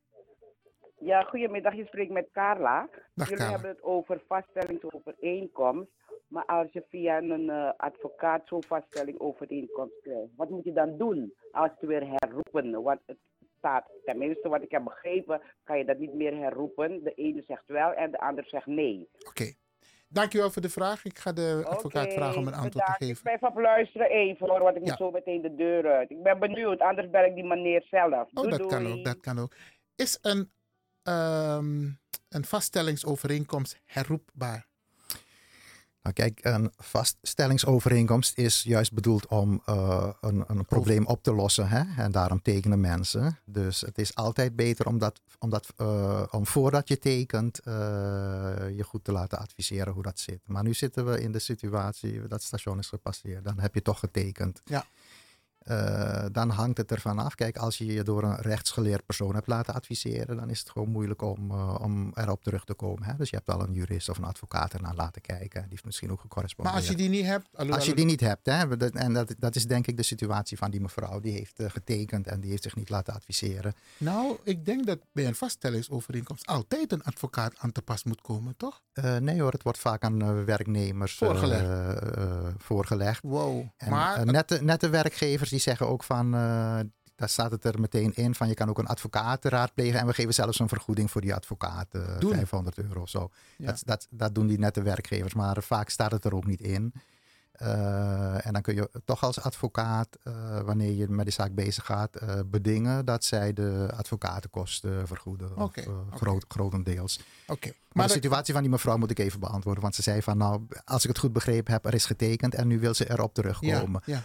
Ja, 0.99 1.21
goedemiddag. 1.23 1.75
Je 1.75 1.85
spreekt 1.85 2.11
met 2.11 2.29
Carla. 2.31 2.89
Dag, 3.13 3.29
Jullie 3.29 3.43
Carla. 3.43 3.51
hebben 3.51 3.69
het 3.69 3.83
over 3.83 4.21
vaststellingsovereenkomst. 4.27 5.89
Maar 6.27 6.45
als 6.45 6.67
je 6.71 6.83
via 6.89 7.17
een 7.17 7.49
eh, 7.49 7.71
advocaat 7.77 8.41
zo'n 8.47 8.63
vaststelling 8.63 9.19
overeenkomst 9.19 10.01
krijgt, 10.01 10.31
wat 10.35 10.49
moet 10.49 10.63
je 10.63 10.73
dan 10.73 10.97
doen 10.97 11.33
als 11.51 11.69
het 11.79 11.89
weer 11.89 12.03
herroepen? 12.15 12.81
Want 12.83 12.99
het 13.05 13.17
staat, 13.57 13.85
tenminste 14.05 14.49
wat 14.49 14.61
ik 14.61 14.71
heb 14.71 14.83
begrepen, 14.83 15.41
kan 15.63 15.77
je 15.77 15.85
dat 15.85 15.97
niet 15.97 16.13
meer 16.13 16.35
herroepen. 16.37 17.03
De 17.03 17.13
ene 17.13 17.43
zegt 17.47 17.63
wel 17.65 17.91
en 17.93 18.11
de 18.11 18.19
ander 18.19 18.45
zegt 18.47 18.65
nee. 18.65 19.09
Oké. 19.27 19.53
Dankjewel 20.13 20.51
voor 20.51 20.61
de 20.61 20.69
vraag. 20.69 21.05
Ik 21.05 21.19
ga 21.19 21.31
de 21.31 21.63
advocaat 21.67 22.13
vragen 22.13 22.37
om 22.37 22.47
een 22.47 22.53
antwoord 22.53 22.73
bedankt. 22.73 22.99
te 22.99 23.05
geven. 23.05 23.17
Ik 23.31 23.37
blijf 23.39 23.53
op 23.53 23.59
luisteren 23.61 24.09
even 24.09 24.49
hoor, 24.49 24.59
want 24.63 24.75
ik 24.75 24.81
Ja. 24.83 24.87
moet 24.89 24.97
zo 24.97 25.11
meteen 25.11 25.41
de 25.41 25.55
deur 25.55 25.91
uit. 25.91 26.09
Ik 26.09 26.23
ben 26.23 26.39
benieuwd, 26.39 26.79
anders 26.79 27.09
bel 27.09 27.23
ik 27.25 27.35
die 27.35 27.43
meneer 27.45 27.85
zelf. 27.89 28.27
Oh, 28.33 28.43
Doei, 28.43 28.49
dat 28.49 28.65
kan 28.65 28.87
ook, 28.87 29.03
dat 29.03 29.19
kan 29.19 29.39
ook. 29.39 29.53
Is 29.95 30.17
een, 30.21 30.51
ehm, 31.03 31.81
een 32.29 32.45
vaststellingsovereenkomst 32.45 33.79
herroepbaar? 33.85 34.67
Nou, 36.01 36.15
kijk, 36.15 36.39
een 36.41 36.71
vaststellingsovereenkomst 36.77 38.37
is 38.37 38.63
juist 38.63 38.93
bedoeld 38.93 39.27
om 39.27 39.61
eh, 39.65 40.09
een, 40.21 40.43
een 40.47 40.65
probleem 40.65 41.05
op 41.05 41.23
te 41.23 41.33
lossen. 41.33 41.67
Hè? 41.67 42.03
En 42.03 42.11
daarom 42.11 42.41
tekenen 42.41 42.79
mensen. 42.79 43.39
Dus 43.45 43.81
het 43.81 43.97
is 43.97 44.15
altijd 44.15 44.55
beter 44.55 44.85
om, 44.85 44.97
dat, 44.97 45.21
om, 45.39 45.49
dat, 45.49 45.73
eh, 45.77 46.23
om 46.31 46.45
voordat 46.45 46.87
je 46.87 46.97
tekent 46.97 47.59
eh, 47.59 47.73
je 48.75 48.83
goed 48.83 49.03
te 49.03 49.11
laten 49.11 49.39
adviseren 49.39 49.93
hoe 49.93 50.03
dat 50.03 50.19
zit. 50.19 50.39
Maar 50.45 50.63
nu 50.63 50.73
zitten 50.73 51.05
we 51.05 51.21
in 51.21 51.31
de 51.31 51.39
situatie, 51.39 52.27
dat 52.27 52.43
station 52.43 52.79
is 52.79 52.87
gepasseerd. 52.87 53.43
Dan 53.43 53.59
heb 53.59 53.73
je 53.73 53.81
toch 53.81 53.99
getekend. 53.99 54.61
Ja. 54.65 54.85
Eh, 55.61 56.25
dan 56.31 56.49
hangt 56.49 56.77
het 56.77 56.91
ervan 56.91 57.19
af. 57.19 57.35
Kijk, 57.35 57.57
als 57.57 57.77
je 57.77 57.85
je 57.85 58.03
door 58.03 58.23
een 58.23 58.35
rechtsgeleerd 58.41 59.05
persoon 59.05 59.33
hebt 59.35 59.47
laten 59.47 59.73
adviseren, 59.73 60.35
dan 60.37 60.49
is 60.49 60.59
het 60.59 60.69
gewoon 60.69 60.89
moeilijk 60.89 61.21
om, 61.21 61.51
eh, 61.51 61.75
om 61.81 62.11
erop 62.13 62.43
terug 62.43 62.63
te 62.63 62.73
komen. 62.73 63.03
Hè? 63.03 63.13
Dus 63.17 63.29
je 63.29 63.35
hebt 63.35 63.49
al 63.49 63.61
een 63.67 63.73
jurist 63.73 64.09
of 64.09 64.17
een 64.17 64.23
advocaat 64.23 64.73
ernaar 64.73 64.95
laten 64.95 65.21
kijken. 65.21 65.61
Die 65.61 65.69
heeft 65.69 65.85
misschien 65.85 66.07
ook 66.11 66.15
Maar 66.15 66.23
gecorrespondeerd. 66.25 66.75
als 66.77 66.87
je 66.87 66.95
die 66.95 67.09
niet 67.09 67.25
hebt... 67.25 67.47
alhoewel- 67.51 67.75
Als 67.77 67.85
je 67.85 67.95
die 67.95 68.05
niet 68.05 68.19
hebt, 68.19 68.45
hè, 68.45 68.77
en 68.91 69.13
dat, 69.13 69.35
dat 69.37 69.55
is 69.55 69.67
denk 69.67 69.87
ik 69.87 69.97
de 69.97 70.03
situatie 70.03 70.57
van 70.57 70.71
die 70.71 70.81
mevrouw. 70.81 71.19
Die 71.19 71.33
heeft 71.33 71.59
eh, 71.59 71.69
getekend 71.69 72.27
en 72.27 72.39
die 72.41 72.49
heeft 72.49 72.63
zich 72.63 72.75
niet 72.75 72.89
laten 72.89 73.13
adviseren. 73.13 73.73
Nou, 73.97 74.37
ik 74.43 74.65
denk 74.65 74.85
dat 74.85 74.99
bij 75.11 75.25
een 75.27 75.35
vaststellingsovereenkomst 75.35 76.45
altijd 76.47 76.91
een 76.91 77.03
advocaat 77.03 77.53
aan 77.57 77.71
te 77.71 77.81
pas 77.81 78.03
moet 78.03 78.21
komen, 78.21 78.57
toch? 78.57 78.81
Nee 79.19 79.41
hoor, 79.41 79.51
het 79.51 79.63
wordt 79.63 79.79
vaak 79.79 80.03
aan 80.03 80.45
werknemers 80.45 81.15
Voorgelegd. 81.15 81.67
voorgelegd. 82.57 83.19
Wow. 83.23 83.63
En, 83.77 83.89
maar 83.89 84.25
nette, 84.25 84.63
nette 84.63 84.89
werkgevers 84.89 85.50
die 85.51 85.59
zeggen 85.59 85.87
ook 85.87 86.03
van, 86.03 86.25
eh, 86.25 86.79
daar 87.15 87.29
staat 87.29 87.51
het 87.51 87.65
er 87.65 87.79
meteen 87.79 88.15
in 88.15 88.35
van 88.35 88.47
je 88.47 88.53
kan 88.53 88.69
ook 88.69 88.77
een 88.79 88.87
advocaat 88.87 89.45
raadplegen 89.45 89.99
en 89.99 90.05
we 90.07 90.13
geven 90.13 90.33
zelfs 90.33 90.59
een 90.59 90.67
vergoeding 90.67 91.11
voor 91.11 91.21
die 91.21 91.33
advocaat, 91.35 91.87
eh, 91.91 92.19
Doen. 92.19 92.33
500 92.33 92.77
euro 92.77 93.01
of 93.01 93.09
zo. 93.09 93.29
Ja. 93.57 93.65
Dat, 93.65 93.81
dat, 93.85 94.07
dat 94.09 94.35
doen 94.35 94.47
die 94.47 94.59
nette 94.59 94.81
werkgevers, 94.81 95.33
maar 95.33 95.63
vaak 95.63 95.89
staat 95.89 96.11
het 96.11 96.25
er 96.25 96.35
ook 96.35 96.45
niet 96.45 96.61
in. 96.61 96.93
Eh, 97.51 98.45
en 98.45 98.53
dan 98.53 98.61
kun 98.61 98.75
je 98.75 98.89
toch 99.05 99.23
als 99.23 99.41
advocaat, 99.41 100.17
eh, 100.23 100.59
wanneer 100.59 100.91
je 100.91 101.07
met 101.09 101.25
die 101.25 101.33
zaak 101.33 101.53
bezig 101.55 101.85
gaat, 101.85 102.15
eh, 102.15 102.39
bedingen 102.45 103.05
dat 103.05 103.23
zij 103.23 103.53
de 103.53 103.89
advocatenkosten 103.95 105.07
vergoeden. 105.07 105.55
of, 105.55 105.63
Oké, 105.63 105.81
eh, 105.81 105.87
oké. 106.07 106.15
groot, 106.17 106.45
grotendeels. 106.47 107.19
Oké. 107.47 107.67
Maar, 107.67 107.75
Maar 107.91 108.07
de 108.07 108.13
dat- 108.13 108.23
situatie 108.23 108.53
van 108.53 108.61
die 108.61 108.71
mevrouw 108.71 108.97
moet 108.97 109.11
ik 109.11 109.19
even 109.19 109.39
beantwoorden. 109.39 109.81
Want 109.83 109.95
ze 109.95 110.01
zei 110.01 110.21
van, 110.21 110.37
nou, 110.37 110.61
als 110.85 111.03
ik 111.03 111.09
het 111.09 111.17
goed 111.19 111.33
begrepen 111.33 111.73
heb, 111.73 111.85
er 111.85 111.93
is 111.93 112.05
getekend 112.05 112.55
en 112.55 112.67
nu 112.67 112.79
wil 112.79 112.93
ze 112.93 113.09
erop 113.09 113.33
terugkomen. 113.33 114.01
Ja, 114.05 114.13
ja. 114.15 114.23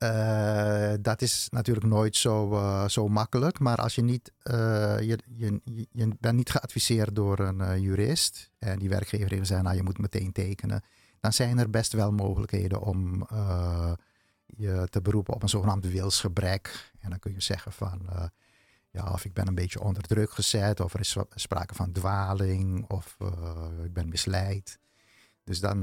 Eh, 0.00 0.92
dat 1.00 1.22
is 1.22 1.46
natuurlijk 1.50 1.86
nooit 1.86 2.16
zo, 2.16 2.52
eh, 2.52 2.88
zo 2.88 3.08
makkelijk. 3.08 3.58
Maar 3.58 3.76
als 3.76 3.94
je 3.94 4.02
niet, 4.02 4.32
eh, 4.42 5.00
je, 5.00 5.18
je, 5.26 5.60
je- 5.92 6.16
bent 6.20 6.36
niet 6.36 6.50
geadviseerd 6.50 7.14
door 7.14 7.38
een 7.38 7.80
jurist. 7.80 8.50
En 8.58 8.78
die 8.78 8.88
werkgever 8.88 9.28
heeft 9.28 9.40
gezegd, 9.40 9.62
nou 9.62 9.76
je 9.76 9.82
moet 9.82 9.98
meteen 9.98 10.32
tekenen. 10.32 10.82
Dan 11.20 11.32
zijn 11.32 11.58
er 11.58 11.70
best 11.70 11.92
wel 11.92 12.12
mogelijkheden 12.12 12.80
om 12.80 13.26
je 14.46 14.86
te 14.90 15.00
beroepen 15.02 15.34
op 15.34 15.42
een 15.42 15.48
zogenaamd 15.48 15.86
wilsgebrek. 15.86 16.92
En 17.00 17.10
dan 17.10 17.18
kun 17.18 17.32
je 17.32 17.40
zeggen 17.42 17.72
van, 17.72 18.00
ja, 18.90 19.12
of 19.12 19.24
ik 19.24 19.32
ben 19.32 19.46
een 19.48 19.54
beetje 19.54 19.80
onder 19.80 20.02
druk 20.02 20.30
gezet. 20.30 20.80
Of 20.80 20.94
er 20.94 21.00
is 21.00 21.16
sprake 21.34 21.74
van 21.74 21.92
dwaling. 21.92 22.84
Of 22.88 23.16
ik 23.84 23.92
ben 23.92 24.08
misleid. 24.08 24.78
Dus 25.44 25.60
dan, 25.60 25.82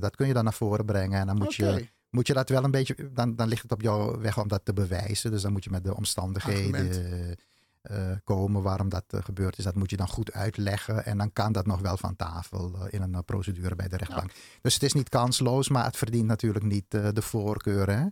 dat 0.00 0.16
kun 0.16 0.26
je 0.26 0.32
dan 0.32 0.44
naar 0.44 0.52
voren 0.52 0.84
brengen. 0.84 1.20
En 1.20 1.26
dan 1.26 1.36
moet 1.36 1.54
je 1.54 1.88
moet 2.14 2.26
je 2.26 2.32
dat 2.34 2.48
wel 2.48 2.64
een 2.64 2.70
beetje, 2.70 3.10
dan, 3.12 3.36
dan 3.36 3.48
ligt 3.48 3.62
het 3.62 3.72
op 3.72 3.80
jouw 3.80 4.20
weg 4.20 4.38
om 4.38 4.48
dat 4.48 4.64
te 4.64 4.72
bewijzen. 4.72 5.30
Dus 5.30 5.42
dan 5.42 5.52
moet 5.52 5.64
je 5.64 5.70
met 5.70 5.84
de 5.84 5.96
omstandigheden 5.96 7.36
eh, 7.84 8.10
komen 8.24 8.62
waarom 8.62 8.88
dat 8.88 9.04
eh, 9.08 9.22
gebeurd 9.22 9.58
is. 9.58 9.64
Dat 9.64 9.74
moet 9.74 9.90
je 9.90 9.96
dan 9.96 10.08
goed 10.08 10.32
uitleggen 10.32 11.04
en 11.04 11.18
dan 11.18 11.32
kan 11.32 11.52
dat 11.52 11.66
nog 11.66 11.80
wel 11.80 11.96
van 11.96 12.16
tafel 12.16 12.74
eh, 12.74 12.86
in 12.90 13.02
een 13.02 13.24
procedure 13.24 13.74
bij 13.74 13.88
de 13.88 13.96
rechtbank. 13.96 14.32
Dus 14.60 14.74
het 14.74 14.82
is 14.82 14.92
niet 14.92 15.08
kansloos, 15.08 15.68
maar 15.68 15.84
het 15.84 15.96
verdient 15.96 16.26
natuurlijk 16.26 16.64
niet 16.64 16.90
de 16.90 17.22
voorkeur. 17.22 17.90
Hè? 17.90 18.06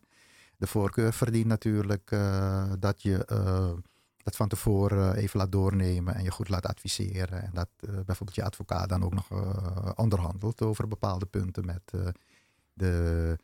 De 0.57 0.67
voorkeur 0.67 1.13
verdient 1.13 1.47
natuurlijk 1.47 2.11
dat 2.79 3.03
je 3.03 3.25
dat 4.23 4.37
van 4.37 4.49
tevoren 4.49 5.15
even 5.15 5.39
laat 5.39 5.53
doornemen 5.53 6.15
en 6.15 6.23
je 6.23 6.31
goed 6.31 6.49
laat 6.49 6.67
adviseren. 6.67 7.43
En 7.43 7.51
dat 7.53 7.69
bijvoorbeeld 7.81 8.35
je 8.35 8.45
advocaat 8.45 8.89
dan 8.89 9.05
ook 9.05 9.15
nog 9.15 9.29
onderhandelt 9.95 10.63
over 10.63 10.89
bepaalde 10.89 11.27
punten 11.27 11.65
met 11.65 11.93
de, 12.73 13.39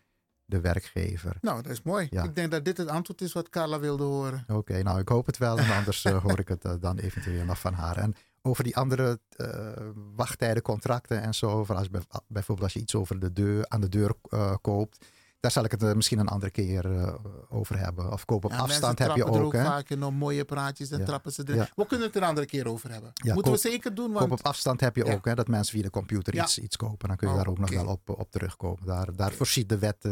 de 0.49 0.61
werkgever. 0.61 1.37
Nou, 1.41 1.63
dat 1.63 1.73
is 1.73 1.83
mooi. 1.83 2.07
Ja. 2.11 2.23
Ik 2.23 2.35
denk 2.35 2.51
dat 2.51 2.65
dit 2.65 2.77
het 2.77 2.89
antwoord 2.89 3.21
is 3.21 3.33
wat 3.33 3.49
Carla 3.51 3.79
wilde 3.81 4.05
horen. 4.05 4.45
Oké, 4.49 4.83
nou 4.83 5.01
ik 5.01 5.09
hoop 5.09 5.27
het 5.27 5.39
wel. 5.39 5.59
En 5.59 5.71
anders 5.77 6.05
eh, 6.05 6.23
hoor 6.23 6.39
ik 6.39 6.49
het 6.49 6.65
eh, 6.65 6.73
dan 6.81 6.99
eventueel 6.99 7.45
nog 7.45 7.59
van 7.61 7.73
haar. 7.73 7.97
En 7.97 8.15
over 8.43 8.65
die 8.65 8.77
andere 8.77 9.21
eh, 9.37 9.73
wachttijden, 10.17 10.63
contracten 10.63 11.23
en 11.23 11.35
zo. 11.35 11.65
Als, 11.69 11.91
bij- 11.91 12.01
bijvoorbeeld 12.27 12.63
als 12.67 12.73
je 12.73 12.81
iets 12.81 12.95
over 12.95 13.19
de 13.19 13.33
deur, 13.33 13.69
aan 13.69 13.81
de 13.81 13.89
deur 13.89 14.15
koopt. 14.61 15.07
Daar 15.41 15.51
zal 15.51 15.65
ik 15.65 15.71
het 15.71 15.83
eh, 15.83 15.93
misschien 15.95 16.19
een 16.19 16.29
andere 16.29 16.51
keer 16.53 16.97
eh, 17.01 17.15
over 17.49 17.79
hebben. 17.79 18.13
Of 18.13 18.25
koop 18.25 18.45
op 18.45 18.51
Ja, 18.51 18.57
afstand 18.59 18.99
heb 18.99 19.09
je 19.09 19.15
trappen 19.15 19.35
ook. 19.35 19.41
er 19.41 19.47
ook 19.47 19.53
hè? 19.53 19.65
vaak 19.65 19.89
in 19.91 20.15
mooie 20.15 20.45
praatjes 20.45 20.91
en 20.91 20.99
Ja. 20.99 21.05
trappen 21.05 21.33
ze 21.33 21.43
erin. 21.43 21.57
Ja. 21.57 21.69
We 21.75 21.87
kunnen 21.87 22.07
het 22.07 22.17
er 22.17 22.23
een 22.23 22.29
andere 22.29 22.47
keer 22.47 22.67
over 22.69 22.91
hebben. 22.91 23.13
Moeten 23.15 23.37
we 23.37 23.43
koop- 23.43 23.57
zeker 23.59 23.95
doen, 23.95 24.11
Koop 24.13 24.29
want 24.29 24.33
op 24.41 24.47
afstand 24.47 24.81
heb 24.81 24.97
je 24.97 25.05
ook, 25.15 25.25
hè, 25.25 25.35
dat 25.35 25.49
mensen 25.49 25.73
via 25.75 25.83
de 25.83 25.91
computer 25.91 26.35
iets, 26.35 26.59
iets 26.59 26.77
kopen. 26.77 27.09
Dan 27.09 27.17
kun 27.17 27.29
je 27.29 27.35
Oh, 27.35 27.41
daar 27.41 27.49
ook 27.51 27.59
nog 27.59 27.71
wel 27.71 27.87
op, 27.87 28.09
op 28.09 28.31
terugkomen. 28.31 28.87
Daar, 28.87 29.17
daar 29.17 29.33
voorziet 29.33 29.69
de 29.69 29.79
wet, 29.79 29.97
eh, 30.05 30.11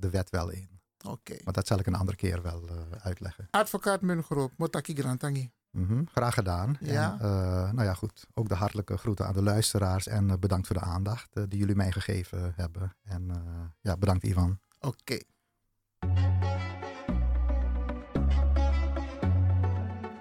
de 0.00 0.08
wet 0.10 0.30
wel 0.30 0.50
in. 0.50 0.68
Oké. 1.06 1.36
Maar 1.44 1.52
dat 1.54 1.66
zal 1.66 1.78
ik 1.78 1.86
een 1.86 1.94
andere 1.94 2.16
keer 2.16 2.42
wel 2.42 2.68
uitleggen. 3.02 3.48
advocaat 3.50 4.00
Mungroop, 4.00 4.52
Motaki 4.56 4.94
Grantangi. 4.94 5.50
Mhm, 5.70 6.04
graag 6.04 6.34
gedaan. 6.34 6.76
Ja. 6.80 7.12
En, 7.12 7.26
eh, 7.26 7.72
nou 7.72 7.82
ja, 7.82 7.94
goed. 7.94 8.26
Ook 8.34 8.48
de 8.48 8.54
hartelijke 8.54 8.96
groeten 8.96 9.26
aan 9.26 9.34
de 9.34 9.42
luisteraars. 9.42 10.06
En 10.06 10.30
eh, 10.30 10.36
bedankt 10.38 10.66
voor 10.66 10.76
de 10.76 10.82
aandacht 10.82 11.36
eh, 11.36 11.42
die 11.48 11.58
jullie 11.58 11.74
mij 11.74 11.92
gegeven 11.92 12.52
hebben. 12.56 12.96
En 13.04 13.30
eh, 13.30 13.36
ja, 13.80 13.96
bedankt 13.96 14.24
Ivan. 14.24 14.58
Oké. 14.80 15.18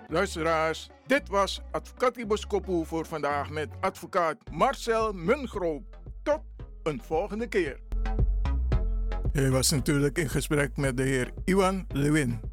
Luisteraars, 0.08 0.90
dit 1.08 1.28
was 1.28 1.62
Advocatibus 1.72 2.48
Kopu 2.48 2.86
voor 2.86 3.06
vandaag 3.06 3.50
met 3.50 3.70
advocaat 3.80 4.38
Marcel 4.52 5.14
Mungroop. 5.14 6.00
Tot 6.24 6.42
een 6.84 7.02
volgende 7.02 7.48
keer. 7.48 7.80
Hij 9.32 9.50
was 9.50 9.70
natuurlijk 9.70 10.18
in 10.18 10.30
gesprek 10.30 10.78
met 10.78 10.98
de 10.98 11.04
heer 11.04 11.34
Iwan 11.46 11.86
Lewin. 11.88 12.49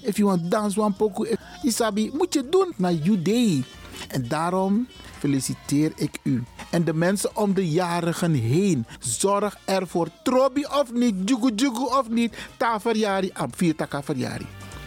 If 0.00 0.16
you 0.16 0.28
want 0.28 0.50
dance 0.50 0.80
one 0.80 0.94
pokoe, 0.94 1.28
if- 1.28 1.40
Isabi, 1.62 2.10
moet 2.12 2.34
je 2.34 2.48
doen 2.48 2.72
naar 2.76 2.94
day. 3.22 3.64
En 4.08 4.28
daarom 4.28 4.88
feliciteer 5.18 5.92
ik 5.96 6.18
u. 6.22 6.42
En 6.70 6.84
de 6.84 6.94
mensen 6.94 7.36
om 7.36 7.54
de 7.54 7.70
jarigen 7.70 8.32
heen. 8.34 8.86
Zorg 8.98 9.56
ervoor. 9.64 10.08
Trobi 10.22 10.64
of 10.64 10.92
niet, 10.92 11.14
jugu 11.28 11.52
jugu 11.54 11.84
of 11.84 12.08
niet. 12.08 12.36
Ta 12.56 12.80
verjari, 12.80 13.30
am 13.32 13.48
vier 13.54 13.76
taka 13.76 14.02
verjari. 14.02 14.46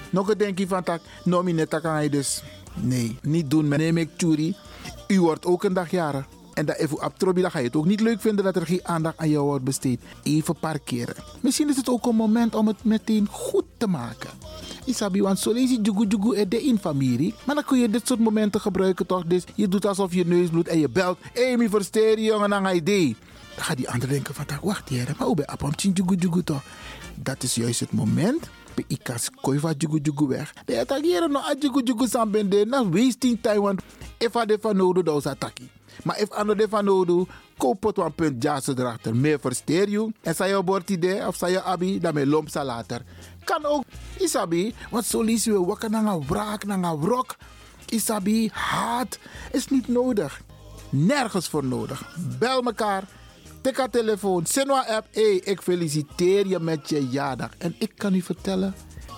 Nog 0.10 0.30
een 0.30 0.38
denkje 0.38 0.68
van 0.68 0.84
tak, 0.84 1.02
nomi 1.24 1.54
net 1.54 1.70
tak 1.70 1.86
aan 1.86 2.04
je 2.04 2.10
dus. 2.10 2.44
Nee, 2.74 3.18
niet 3.22 3.50
doen. 3.50 3.68
Neem 3.68 3.98
ik 3.98 4.10
churi. 4.18 4.56
U 5.08 5.22
wordt 5.22 5.46
ook 5.46 5.64
een 5.64 5.74
dag 5.74 5.92
jarig. 5.92 6.26
En 6.56 6.66
dat 6.66 6.76
even 6.76 7.04
op 7.06 7.18
Trobi, 7.18 7.42
dan 7.42 7.52
ga 7.52 7.60
je 7.60 7.66
het 7.66 7.76
ook 7.76 7.86
niet 7.86 8.02
leuk 8.02 8.22
vinden 8.22 8.46
dat 8.46 8.56
er 8.56 8.66
geen 8.66 8.80
aandacht 8.84 9.18
aan 9.18 9.30
jou 9.30 9.46
wordt 9.46 9.64
besteed. 9.64 10.02
Even 10.24 10.56
parkeren. 10.60 11.16
Misschien 11.40 11.70
is 11.70 11.76
het 11.76 11.90
ook 11.90 12.06
een 12.06 12.16
moment 12.16 12.56
om 12.56 12.68
het 12.68 12.84
meteen 12.84 13.28
goed 13.32 13.66
te 13.78 13.88
maken. 13.88 14.30
Isabi, 14.86 15.22
want 15.22 15.40
zo 15.40 15.52
lees 15.52 15.70
je 15.70 15.82
jugu 15.82 16.06
jugu 16.08 16.36
er 16.36 16.50
de 16.50 16.64
in 16.64 16.78
familie. 16.78 17.34
Maar 17.46 17.56
dan 17.56 17.64
kun 17.64 17.80
je 17.80 17.90
dit 17.90 18.08
soort 18.08 18.20
momenten 18.20 18.62
gebruiken 18.62 19.06
toch? 19.06 19.26
Dus 19.26 19.44
je 19.56 19.68
doet 19.68 19.86
alsof 19.86 20.14
je 20.14 20.26
neus 20.26 20.50
bloedt 20.50 20.68
en 20.68 20.80
je 20.80 20.90
belt. 20.90 21.18
Mi 21.58 21.70
versteer 21.70 22.20
jongen, 22.20 22.50
dan 22.50 22.66
ga 22.66 22.70
je. 22.70 22.84
Dan 23.56 23.64
gaat 23.64 23.78
die 23.78 23.90
ander 23.90 24.10
denken 24.10 24.34
van, 24.34 24.46
wacht 24.62 24.90
hier, 24.90 25.14
maar 25.18 25.28
hoe 25.28 25.36
ben 25.36 25.46
je 25.76 25.92
jugu 25.92 26.16
jugu 26.16 26.44
toch? 26.44 26.64
Dat 27.16 27.44
is 27.44 27.56
juist 27.56 27.80
het 27.80 27.92
moment. 27.92 28.50
Bij 28.74 28.84
ikas 28.88 29.30
koi 29.42 29.60
van 29.60 29.74
jugu 29.78 30.00
jugu 30.02 30.28
weg. 30.28 30.54
De 30.66 30.80
attackeren 30.80 31.32
no 31.32 31.40
a 31.40 31.56
jugu 31.60 31.82
jugu 31.84 32.08
sambende. 32.08 32.66
Na 32.66 32.90
wasting 32.90 33.38
time, 33.42 33.62
want 33.62 33.82
if 34.18 34.36
a 34.36 34.46
de 34.46 34.58
van 34.62 34.78
nodig, 34.78 35.04
dan 35.04 35.18
is 35.18 35.26
attackie. 35.26 35.70
Maar 36.04 36.20
if 36.20 36.32
ano 36.32 36.56
de 36.56 36.68
van 36.70 36.86
nodig, 36.86 37.28
koop 37.58 37.98
een 37.98 38.16
punt 38.16 38.44
jazz 38.44 38.68
erachter. 38.68 39.16
Meer 39.16 39.40
versteer 39.40 39.90
je. 39.90 40.12
En 40.22 40.36
zei 40.36 40.56
je 40.56 40.64
bord 40.64 40.90
idee 40.90 41.28
of 41.28 41.36
zei 41.36 41.52
je 41.52 41.62
abi, 41.62 42.00
dan 42.00 42.14
me 42.14 42.28
lomp 42.28 42.54
later. 42.54 43.02
Kan 43.44 43.66
ook, 43.66 43.84
isabi, 44.20 44.74
want 44.90 45.06
zo 45.06 45.22
lees 45.22 45.44
je 45.44 45.66
wakker 45.66 45.90
naar 45.90 46.06
een 46.06 46.26
wraak, 46.28 46.66
naar 46.66 46.84
een 46.84 47.00
wrok. 47.00 47.36
Isabi, 47.86 48.50
haat 48.54 49.20
is 49.52 49.68
niet 49.68 49.88
nodig. 49.88 50.42
Nergens 50.90 51.48
voor 51.48 51.66
nodig. 51.66 52.16
Bel 52.40 52.64
elkaar. 52.64 53.04
Tik 53.62 53.78
haar 53.78 53.90
telefoon. 53.90 54.46
Sinwa 54.46 54.86
app. 54.88 55.08
Hey, 55.12 55.36
ik 55.36 55.62
feliciteer 55.62 56.48
je 56.48 56.60
met 56.60 56.90
je 56.90 57.08
jaardag. 57.08 57.50
En 57.58 57.76
ik 57.80 57.92
kan 57.96 58.14
u 58.14 58.22
vertellen. 58.22 58.76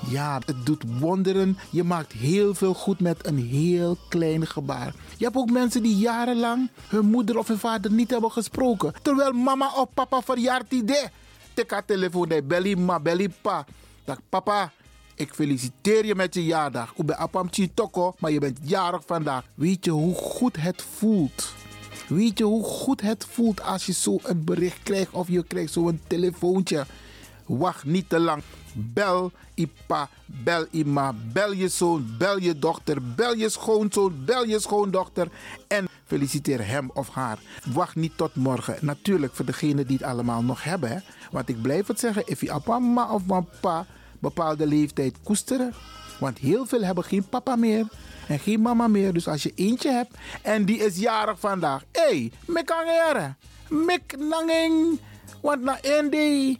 Ja, 0.09 0.41
het 0.45 0.65
doet 0.65 0.83
wonderen. 0.99 1.57
Je 1.69 1.83
maakt 1.83 2.11
heel 2.11 2.53
veel 2.53 2.73
goed 2.73 2.99
met 2.99 3.25
een 3.27 3.37
heel 3.37 3.97
klein 4.09 4.47
gebaar. 4.47 4.93
Je 5.17 5.23
hebt 5.25 5.35
ook 5.35 5.51
mensen 5.51 5.83
die 5.83 5.97
jarenlang 5.97 6.69
hun 6.87 7.05
moeder 7.05 7.37
of 7.37 7.47
hun 7.47 7.57
vader 7.57 7.91
niet 7.91 8.11
hebben 8.11 8.31
gesproken. 8.31 8.93
Terwijl 9.01 9.31
mama 9.31 9.71
of 9.75 9.93
papa 9.93 10.21
verjaart 10.21 10.71
idee. 10.71 11.05
Tik 11.53 11.71
haar 11.71 11.85
telefoon. 11.85 12.29
Hey, 12.29 12.45
belly 12.45 12.73
ma, 12.73 12.99
belly 12.99 13.29
pa. 13.41 13.65
Dag 14.05 14.19
papa, 14.29 14.71
ik 15.15 15.33
feliciteer 15.33 16.05
je 16.05 16.15
met 16.15 16.33
je 16.33 16.45
jaardag. 16.45 16.93
Ik 16.95 17.05
ben 17.05 17.17
Apam 17.17 17.49
Toko, 17.73 18.15
maar 18.19 18.31
je 18.31 18.39
bent 18.39 18.59
jarig 18.61 19.01
vandaag. 19.05 19.43
Weet 19.53 19.85
je 19.85 19.91
hoe 19.91 20.15
goed 20.15 20.55
het 20.55 20.85
voelt? 20.97 21.53
Weet 22.07 22.37
je 22.37 22.43
hoe 22.43 22.63
goed 22.63 23.01
het 23.01 23.25
voelt 23.29 23.61
als 23.61 23.85
je 23.85 23.93
zo 23.93 24.19
een 24.23 24.43
bericht 24.43 24.83
krijgt 24.83 25.11
of 25.11 25.27
je 25.27 25.43
krijgt 25.43 25.73
zo'n 25.73 26.01
telefoontje? 26.07 26.85
Wacht 27.47 27.85
niet 27.85 28.09
te 28.09 28.19
lang. 28.19 28.41
Bel 28.73 29.31
Ipa, 29.53 30.09
bel 30.25 30.65
Ima, 30.71 31.13
bel 31.33 31.53
je 31.53 31.67
zoon, 31.67 32.15
bel 32.17 32.39
je 32.39 32.59
dochter, 32.59 33.13
bel 33.15 33.35
je 33.35 33.49
schoonzoon, 33.49 34.25
bel 34.25 34.45
je 34.45 34.59
schoondochter 34.59 35.27
en 35.67 35.87
feliciteer 36.05 36.67
hem 36.67 36.89
of 36.93 37.09
haar. 37.09 37.39
Wacht 37.73 37.95
niet 37.95 38.17
tot 38.17 38.35
morgen. 38.35 38.77
Natuurlijk 38.81 39.35
voor 39.35 39.45
degenen 39.45 39.87
die 39.87 39.97
het 39.97 40.07
allemaal 40.07 40.43
nog 40.43 40.63
hebben. 40.63 40.89
Hè? 40.89 40.97
Want 41.31 41.49
ik 41.49 41.61
blijf 41.61 41.87
het 41.87 41.99
zeggen, 41.99 42.23
if 42.25 42.41
je 42.41 42.59
mama 42.65 43.13
of 43.13 43.25
papa 43.25 43.85
bepaalde 44.19 44.67
leeftijd 44.67 45.15
koesteren. 45.23 45.73
Want 46.19 46.37
heel 46.37 46.65
veel 46.65 46.83
hebben 46.83 47.03
geen 47.03 47.29
papa 47.29 47.55
meer 47.55 47.87
en 48.27 48.39
geen 48.39 48.61
mama 48.61 48.87
meer. 48.87 49.13
Dus 49.13 49.27
als 49.27 49.43
je 49.43 49.51
eentje 49.55 49.91
hebt 49.91 50.17
en 50.41 50.65
die 50.65 50.77
is 50.77 50.97
jarig 50.97 51.39
vandaag. 51.39 51.83
Hé, 51.91 52.01
hey, 52.01 52.31
mekangere, 52.45 53.35
mek 53.69 54.17
nangeng. 54.17 54.99
Want 55.41 55.61
na 55.61 55.79
day, 56.09 56.59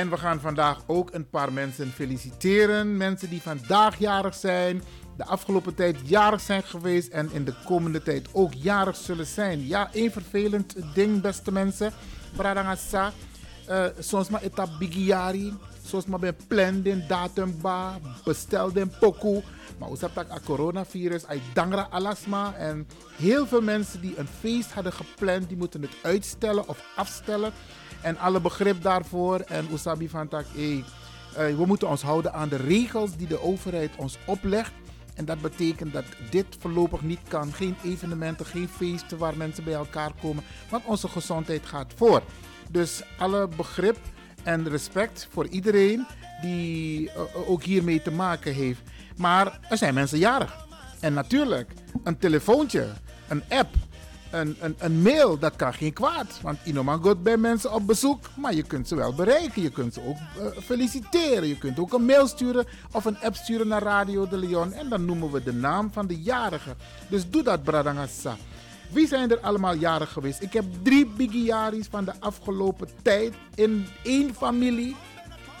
En 0.00 0.10
we 0.10 0.16
gaan 0.16 0.40
vandaag 0.40 0.78
ook 0.86 1.12
een 1.12 1.28
paar 1.28 1.52
mensen 1.52 1.92
feliciteren. 1.92 2.96
Mensen 2.96 3.30
die 3.30 3.42
vandaag 3.42 3.98
jarig 3.98 4.34
zijn, 4.34 4.82
de 5.16 5.24
afgelopen 5.24 5.74
tijd 5.74 5.96
jarig 6.04 6.40
zijn 6.40 6.62
geweest 6.62 7.08
en 7.08 7.30
in 7.32 7.44
de 7.44 7.54
komende 7.64 8.02
tijd 8.02 8.28
ook 8.32 8.54
jarig 8.54 8.96
zullen 8.96 9.26
zijn. 9.26 9.66
Ja, 9.66 9.88
één 9.92 10.12
vervelend 10.12 10.76
ding, 10.94 11.20
beste 11.20 11.52
mensen. 11.52 11.92
Bradangasa, 12.36 13.12
uh, 13.68 13.84
soms 13.98 14.28
maar 14.28 14.42
eta 14.42 14.66
bigiari, 14.78 15.54
soms 15.86 16.06
maar 16.06 16.18
ben 16.18 16.36
plan 16.48 16.82
den 16.82 17.04
datum 17.08 17.60
ba, 17.60 17.98
bestel 18.24 18.72
den 18.72 18.92
poku. 19.00 19.42
Maar 19.78 19.88
hoe 19.88 19.98
dat 19.98 20.10
het 20.14 20.44
coronavirus, 20.44 21.26
ay 21.26 21.40
dangra 21.52 21.86
alasma. 21.90 22.54
En 22.54 22.88
heel 23.16 23.46
veel 23.46 23.62
mensen 23.62 24.00
die 24.00 24.18
een 24.18 24.28
feest 24.40 24.72
hadden 24.72 24.92
gepland, 24.92 25.48
die 25.48 25.56
moeten 25.56 25.82
het 25.82 25.94
uitstellen 26.02 26.68
of 26.68 26.84
afstellen. 26.96 27.52
En 28.02 28.18
alle 28.18 28.40
begrip 28.40 28.82
daarvoor. 28.82 29.40
En 29.40 29.68
Usabi 29.72 30.08
van 30.08 30.28
tak, 30.28 30.44
uh, 30.56 30.82
we 31.32 31.64
moeten 31.66 31.88
ons 31.88 32.02
houden 32.02 32.32
aan 32.32 32.48
de 32.48 32.56
regels 32.56 33.16
die 33.16 33.26
de 33.26 33.42
overheid 33.42 33.90
ons 33.96 34.18
oplegt. 34.24 34.72
En 35.14 35.24
dat 35.24 35.40
betekent 35.40 35.92
dat 35.92 36.04
dit 36.30 36.46
voorlopig 36.58 37.02
niet 37.02 37.20
kan. 37.28 37.52
Geen 37.52 37.76
evenementen, 37.84 38.46
geen 38.46 38.68
feesten 38.68 39.18
waar 39.18 39.36
mensen 39.36 39.64
bij 39.64 39.72
elkaar 39.72 40.12
komen. 40.20 40.44
Want 40.70 40.84
onze 40.84 41.08
gezondheid 41.08 41.66
gaat 41.66 41.92
voor. 41.96 42.22
Dus 42.70 43.02
alle 43.18 43.48
begrip 43.56 43.98
en 44.42 44.68
respect 44.68 45.28
voor 45.30 45.46
iedereen 45.46 46.06
die 46.42 47.04
uh, 47.04 47.50
ook 47.50 47.62
hiermee 47.62 48.02
te 48.02 48.10
maken 48.10 48.54
heeft. 48.54 48.80
Maar 49.16 49.58
er 49.68 49.76
zijn 49.76 49.94
mensen 49.94 50.18
jarig. 50.18 50.66
En 51.00 51.12
natuurlijk, 51.12 51.72
een 52.04 52.18
telefoontje, 52.18 52.86
een 53.28 53.42
app, 53.48 53.74
een, 54.30 54.56
een, 54.78 55.02
mail, 55.02 55.38
dat 55.38 55.56
kan 55.56 55.74
geen 55.74 55.92
kwaad. 55.92 56.38
Want 56.42 56.58
Inoman 56.64 57.04
gaat 57.04 57.22
bij 57.22 57.36
mensen 57.36 57.72
op 57.72 57.86
bezoek, 57.86 58.26
maar 58.36 58.54
je 58.54 58.62
kunt 58.62 58.88
ze 58.88 58.94
wel 58.94 59.14
bereiken. 59.14 59.62
Je 59.62 59.70
kunt 59.70 59.94
ze 59.94 60.00
ook 60.06 60.16
uh, 60.16 60.62
feliciteren. 60.62 61.48
Je 61.48 61.58
kunt 61.58 61.78
ook 61.78 61.92
een 61.92 62.04
mail 62.04 62.26
sturen 62.26 62.66
of 62.92 63.04
een 63.04 63.18
app 63.18 63.34
sturen 63.34 63.68
naar 63.68 63.82
Radio 63.82 64.28
de 64.28 64.36
Leon. 64.36 64.72
En 64.72 64.88
dan 64.88 65.04
noemen 65.04 65.30
we 65.30 65.42
de 65.42 65.52
naam 65.52 65.92
van 65.92 66.06
de 66.06 66.20
jarige. 66.20 66.74
Dus 67.08 67.30
doe 67.30 67.42
dat, 67.42 67.62
Bradangassa. 67.62 68.36
Wie 68.90 69.06
zijn 69.06 69.30
er 69.30 69.40
allemaal 69.40 69.74
jarig 69.74 70.12
geweest? 70.12 70.42
Ik 70.42 70.52
heb 70.52 70.64
drie 70.82 71.06
bigiaris 71.06 71.86
van 71.90 72.04
de 72.04 72.12
afgelopen 72.18 72.88
tijd 73.02 73.34
in 73.54 73.86
één 74.02 74.34
familie. 74.34 74.96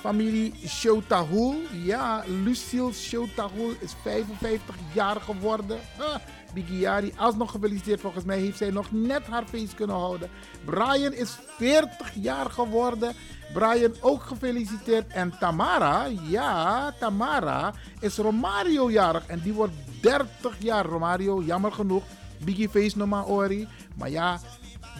Familie 0.00 0.52
Shotahul. 0.66 1.56
Ja, 1.84 2.24
Lucille 2.44 2.92
Shotahul 2.92 3.74
is 3.80 3.94
55 4.02 4.74
jaar 4.92 5.20
geworden. 5.20 5.78
Ah, 5.98 6.20
Bigiari, 6.54 7.12
alsnog 7.16 7.50
gefeliciteerd. 7.50 8.00
Volgens 8.00 8.24
mij 8.24 8.38
heeft 8.38 8.56
zij 8.56 8.70
nog 8.70 8.92
net 8.92 9.26
haar 9.26 9.44
feest 9.46 9.74
kunnen 9.74 9.96
houden. 9.96 10.30
Brian 10.64 11.12
is 11.12 11.38
40 11.56 12.12
jaar 12.14 12.50
geworden. 12.50 13.14
Brian 13.52 13.94
ook 14.00 14.22
gefeliciteerd. 14.22 15.06
En 15.08 15.38
Tamara, 15.38 16.06
ja, 16.28 16.92
Tamara 16.98 17.72
is 18.00 18.16
Romario 18.16 18.90
jarig. 18.90 19.26
En 19.26 19.40
die 19.40 19.52
wordt 19.52 19.74
30 20.00 20.56
jaar. 20.58 20.84
Romario, 20.84 21.42
jammer 21.42 21.72
genoeg. 21.72 22.02
Biggie 22.38 22.68
Face 22.68 22.98
no 22.98 23.06
maar 23.06 23.26
ori. 23.26 23.68
Maar 23.96 24.10
ja, 24.10 24.40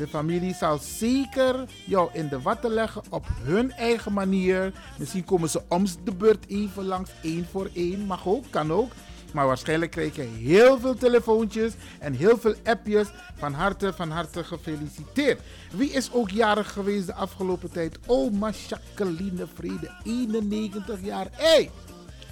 De 0.01 0.09
familie 0.09 0.55
zal 0.55 0.79
zeker 0.79 1.65
jou 1.85 2.11
in 2.13 2.29
de 2.29 2.41
watten 2.41 2.71
leggen 2.71 3.03
op 3.11 3.27
hun 3.43 3.73
eigen 3.73 4.13
manier. 4.13 4.73
Misschien 4.99 5.25
komen 5.25 5.49
ze 5.49 5.63
om 5.69 5.85
de 6.05 6.15
beurt 6.15 6.45
even 6.49 6.85
langs, 6.85 7.11
één 7.23 7.47
voor 7.51 7.71
één. 7.75 8.07
Mag 8.07 8.27
ook, 8.27 8.45
kan 8.51 8.73
ook. 8.73 8.93
Maar 9.33 9.47
waarschijnlijk 9.47 9.91
krijg 9.91 10.17
je 10.17 10.23
heel 10.23 10.79
veel 10.79 10.95
telefoontjes 10.95 11.73
en 11.99 12.13
heel 12.13 12.39
veel 12.39 12.55
appjes. 12.65 13.09
Van 13.37 13.53
harte, 13.53 13.93
van 13.93 14.11
harte 14.11 14.45
gefeliciteerd. 14.45 15.41
Wie 15.73 15.91
is 15.91 16.13
ook 16.13 16.31
jarig 16.31 16.73
geweest 16.73 17.07
de 17.07 17.15
afgelopen 17.15 17.71
tijd? 17.71 17.99
Oma 18.07 18.51
Jacqueline 18.69 19.47
Vrede, 19.55 19.91
91 20.05 20.99
jaar. 21.03 21.27
Hé, 21.31 21.47
hey, 21.47 21.71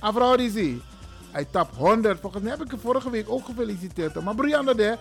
Afrodisi. 0.01 0.83
Hij 1.31 1.45
tap 1.45 1.77
100. 1.77 2.21
Volgens 2.21 2.43
mij 2.43 2.53
heb 2.53 2.65
ik 2.65 2.71
hem 2.71 2.81
vorige 2.81 3.11
week 3.11 3.31
ook 3.31 3.45
gefeliciteerd. 3.45 4.23
Maar 4.23 4.35
Brianna, 4.35 4.97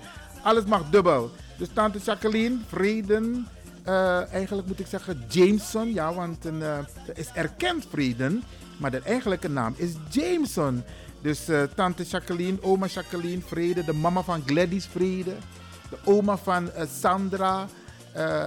alles 0.47 0.65
mag 0.65 0.89
dubbel. 0.89 1.31
Dus 1.57 1.67
tante 1.73 1.99
Jacqueline, 1.99 2.57
Vreden. 2.67 3.47
Uh, 3.87 4.31
eigenlijk 4.33 4.67
moet 4.67 4.79
ik 4.79 4.87
zeggen 4.87 5.23
Jameson. 5.29 5.93
Ja, 5.93 6.13
want 6.13 6.45
een, 6.45 6.59
uh, 6.59 6.77
is 7.13 7.29
erkend 7.33 7.85
Vreden. 7.89 8.43
Maar 8.77 8.91
de 8.91 9.01
eigenlijke 9.01 9.49
naam 9.49 9.73
is 9.77 9.91
Jameson. 10.09 10.83
Dus 11.21 11.49
uh, 11.49 11.63
tante 11.75 12.03
Jacqueline, 12.03 12.57
oma 12.61 12.85
Jacqueline 12.85 13.41
Vrede, 13.41 13.83
de 13.83 13.93
mama 13.93 14.21
van 14.23 14.43
Gladys 14.45 14.85
Vrede, 14.85 15.35
de 15.89 15.97
oma 16.03 16.37
van 16.37 16.69
Sandra 16.99 17.67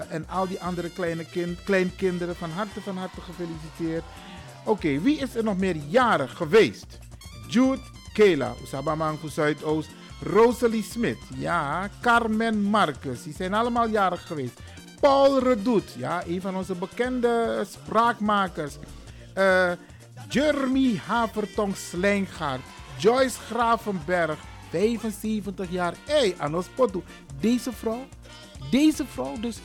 en 0.09 0.29
al 0.29 0.49
die 0.49 0.61
andere 0.61 0.91
kleine 0.91 1.25
kind, 1.25 1.63
kleinkinderen. 1.65 2.37
Van 2.37 2.51
harte, 2.51 2.81
van 2.81 2.97
harte 2.97 3.21
gefeliciteerd. 3.21 4.05
Oké, 4.65 5.01
wie 5.01 5.19
is 5.19 5.35
er 5.35 5.45
nog 5.45 5.57
meer 5.57 5.77
jarig 5.77 6.37
geweest? 6.37 6.99
Jude 7.49 7.81
Kela, 8.13 8.55
Usabamang 8.63 9.19
voor 9.19 9.31
Zuidoost. 9.31 9.89
Rosalie 10.23 10.83
Smit, 10.83 11.19
ja. 11.35 11.89
Carmen 12.01 12.63
Marcus, 12.63 13.23
die 13.23 13.35
zijn 13.35 13.55
allemaal 13.55 13.89
jarig 13.89 14.27
geweest. 14.27 14.61
Paul 15.01 15.39
Redout, 15.39 15.95
ja, 15.97 16.27
een 16.27 16.41
van 16.41 16.57
onze 16.57 16.75
bekende 16.75 17.65
spraakmakers. 17.71 18.75
Uh, 19.39 19.73
Jeremy 20.29 21.01
Havertong 21.07 21.77
Slijngaard. 21.77 22.61
Joyce 22.99 23.39
Gravenberg, 23.39 24.39
75 24.71 25.71
jaar. 25.71 25.95
Hé, 26.05 26.19
hey, 26.19 26.35
Anos 26.39 26.67
Potu. 26.75 27.03
Deze 27.41 27.73
vrouw, 27.73 28.07
deze 28.71 29.05
vrouw, 29.07 29.41
dus. 29.41 29.59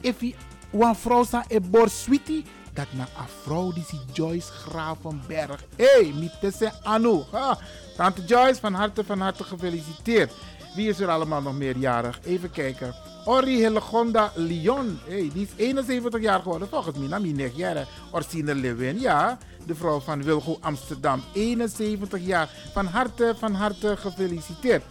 If 0.00 0.20
je 0.20 0.34
een 0.70 0.94
vrouw 0.94 1.24
sa 1.24 1.44
e 1.48 1.60
bor 1.60 1.88
sweetie, 1.88 2.44
dat 2.72 2.86
na 2.90 3.02
een 3.02 3.28
vrouw 3.42 3.72
die 3.72 3.84
Joyce 4.12 4.52
Gravenberg. 4.52 5.64
Hé, 5.76 5.84
hey, 5.84 6.12
niet 6.14 6.72
Anu. 6.82 7.22
Ha. 7.30 7.58
Tante 7.96 8.24
Joyce, 8.24 8.60
van 8.60 8.74
harte, 8.74 9.04
van 9.04 9.20
harte 9.20 9.44
gefeliciteerd. 9.44 10.32
Wie 10.74 10.88
is 10.88 11.00
er 11.00 11.08
allemaal 11.08 11.42
nog 11.42 11.56
meerjarig? 11.56 12.20
Even 12.24 12.50
kijken. 12.50 12.94
Ori 13.24 13.56
Hillegonda 13.56 14.32
Lyon. 14.34 14.98
Hey, 15.06 15.30
die 15.32 15.42
is 15.42 15.64
71 15.64 16.20
jaar 16.20 16.40
geworden. 16.40 16.68
Volgens 16.68 16.98
mij, 16.98 17.08
na 17.08 17.18
mijn 17.18 17.52
jaar. 17.54 17.86
Orsine 18.10 18.54
Lewin, 18.54 19.00
ja 19.00 19.38
de 19.66 19.74
vrouw 19.74 20.00
van 20.00 20.22
Wilgo 20.22 20.58
Amsterdam, 20.60 21.22
71 21.32 22.20
jaar. 22.26 22.48
Van 22.72 22.86
harte, 22.86 23.34
van 23.38 23.54
harte 23.54 23.96
gefeliciteerd. 23.96 24.82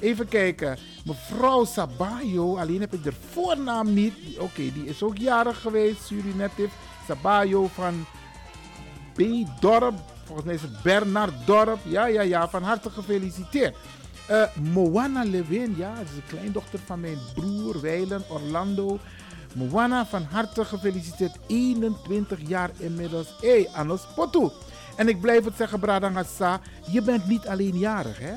Even 0.00 0.28
kijken, 0.28 0.78
mevrouw 1.04 1.64
Sabayo, 1.64 2.56
alleen 2.56 2.80
heb 2.80 2.94
ik 2.94 3.04
de 3.04 3.12
voornaam 3.30 3.94
niet. 3.94 4.14
Oké, 4.38 4.72
die 4.72 4.84
is 4.84 5.02
ook 5.02 5.16
jarig 5.16 5.60
geweest, 5.60 6.06
Surinative. 6.06 6.68
Sabayo 7.06 7.66
van 7.66 8.06
B. 9.14 9.20
Volgens 10.28 10.46
mij 10.46 10.56
is 10.56 10.62
het 10.62 10.82
Bernard 10.82 11.32
Dorp. 11.44 11.78
Ja, 11.84 12.06
ja, 12.06 12.22
ja, 12.22 12.48
van 12.48 12.62
harte 12.62 12.90
gefeliciteerd. 12.90 13.76
Uh, 14.30 14.42
Moana 14.72 15.24
Lewin, 15.24 15.74
ja, 15.76 15.94
dat 15.94 16.04
is 16.04 16.14
de 16.14 16.36
kleindochter 16.36 16.78
van 16.84 17.00
mijn 17.00 17.18
broer 17.34 17.80
Weilen 17.80 18.22
Orlando. 18.28 18.98
Moana, 19.54 20.06
van 20.06 20.22
harte 20.30 20.64
gefeliciteerd. 20.64 21.36
21 21.46 22.38
jaar 22.46 22.70
inmiddels. 22.76 23.34
Hé, 23.40 23.48
hey, 23.48 23.68
Anos 23.72 24.06
Potu. 24.14 24.48
En 24.96 25.08
ik 25.08 25.20
blijf 25.20 25.44
het 25.44 25.56
zeggen, 25.56 25.80
Bradangasa, 25.80 26.60
je 26.90 27.02
bent 27.02 27.26
niet 27.26 27.46
alleen 27.46 27.78
jarig, 27.78 28.18
hè? 28.18 28.34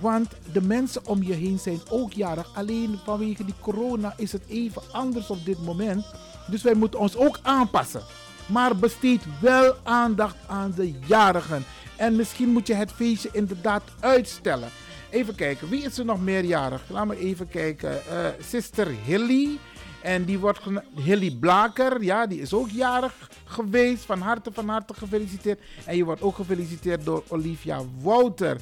Want 0.00 0.28
de 0.52 0.62
mensen 0.62 1.06
om 1.06 1.22
je 1.22 1.34
heen 1.34 1.58
zijn 1.58 1.80
ook 1.90 2.12
jarig. 2.12 2.50
Alleen 2.54 2.98
vanwege 3.04 3.44
die 3.44 3.54
corona 3.60 4.14
is 4.16 4.32
het 4.32 4.42
even 4.48 4.82
anders 4.92 5.30
op 5.30 5.44
dit 5.44 5.64
moment. 5.64 6.04
Dus 6.46 6.62
wij 6.62 6.74
moeten 6.74 7.00
ons 7.00 7.16
ook 7.16 7.38
aanpassen. 7.42 8.02
Maar 8.46 8.76
besteed 8.76 9.22
wel 9.40 9.74
aandacht 9.82 10.36
aan 10.46 10.72
de 10.76 10.94
jarigen. 11.06 11.64
En 11.96 12.16
misschien 12.16 12.48
moet 12.48 12.66
je 12.66 12.74
het 12.74 12.92
feestje 12.92 13.28
inderdaad 13.32 13.82
uitstellen. 14.00 14.68
Even 15.10 15.34
kijken, 15.34 15.68
wie 15.68 15.82
is 15.82 15.98
er 15.98 16.04
nog 16.04 16.20
meerjarig? 16.20 16.82
Laat 16.88 17.06
me 17.06 17.18
even 17.18 17.48
kijken. 17.48 17.90
Uh, 17.90 18.26
Sister 18.40 18.88
Hilly. 19.04 19.58
En 20.02 20.24
die 20.24 20.38
wordt 20.38 20.60
Hilly 20.94 21.30
Blaker, 21.30 22.02
ja, 22.02 22.26
die 22.26 22.40
is 22.40 22.52
ook 22.52 22.70
jarig 22.70 23.30
geweest. 23.44 24.04
Van 24.04 24.20
harte, 24.20 24.50
van 24.52 24.68
harte 24.68 24.94
gefeliciteerd. 24.94 25.60
En 25.84 25.96
je 25.96 26.04
wordt 26.04 26.22
ook 26.22 26.34
gefeliciteerd 26.34 27.04
door 27.04 27.22
Olivia 27.28 27.80
Wouter. 28.00 28.60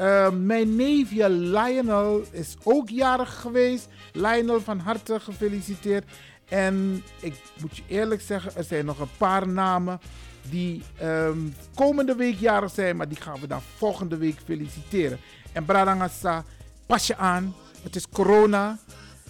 Uh, 0.00 0.30
mijn 0.30 0.76
neefje 0.76 1.30
Lionel 1.30 2.24
is 2.30 2.56
ook 2.62 2.88
jarig 2.88 3.40
geweest. 3.40 3.88
Lionel, 4.12 4.60
van 4.60 4.78
harte 4.78 5.20
gefeliciteerd. 5.20 6.04
En 6.52 7.04
ik 7.20 7.34
moet 7.60 7.76
je 7.76 7.82
eerlijk 7.88 8.20
zeggen, 8.20 8.56
er 8.56 8.64
zijn 8.64 8.84
nog 8.84 8.98
een 8.98 9.16
paar 9.16 9.48
namen 9.48 10.00
die 10.50 10.82
um, 11.02 11.54
komende 11.74 12.14
week 12.14 12.38
jarig 12.38 12.70
zijn, 12.70 12.96
maar 12.96 13.08
die 13.08 13.20
gaan 13.20 13.40
we 13.40 13.46
dan 13.46 13.60
volgende 13.76 14.16
week 14.16 14.36
feliciteren. 14.44 15.18
En 15.52 15.64
Bradangasa, 15.64 16.44
pas 16.86 17.06
je 17.06 17.16
aan. 17.16 17.54
Het 17.82 17.96
is 17.96 18.08
corona. 18.08 18.78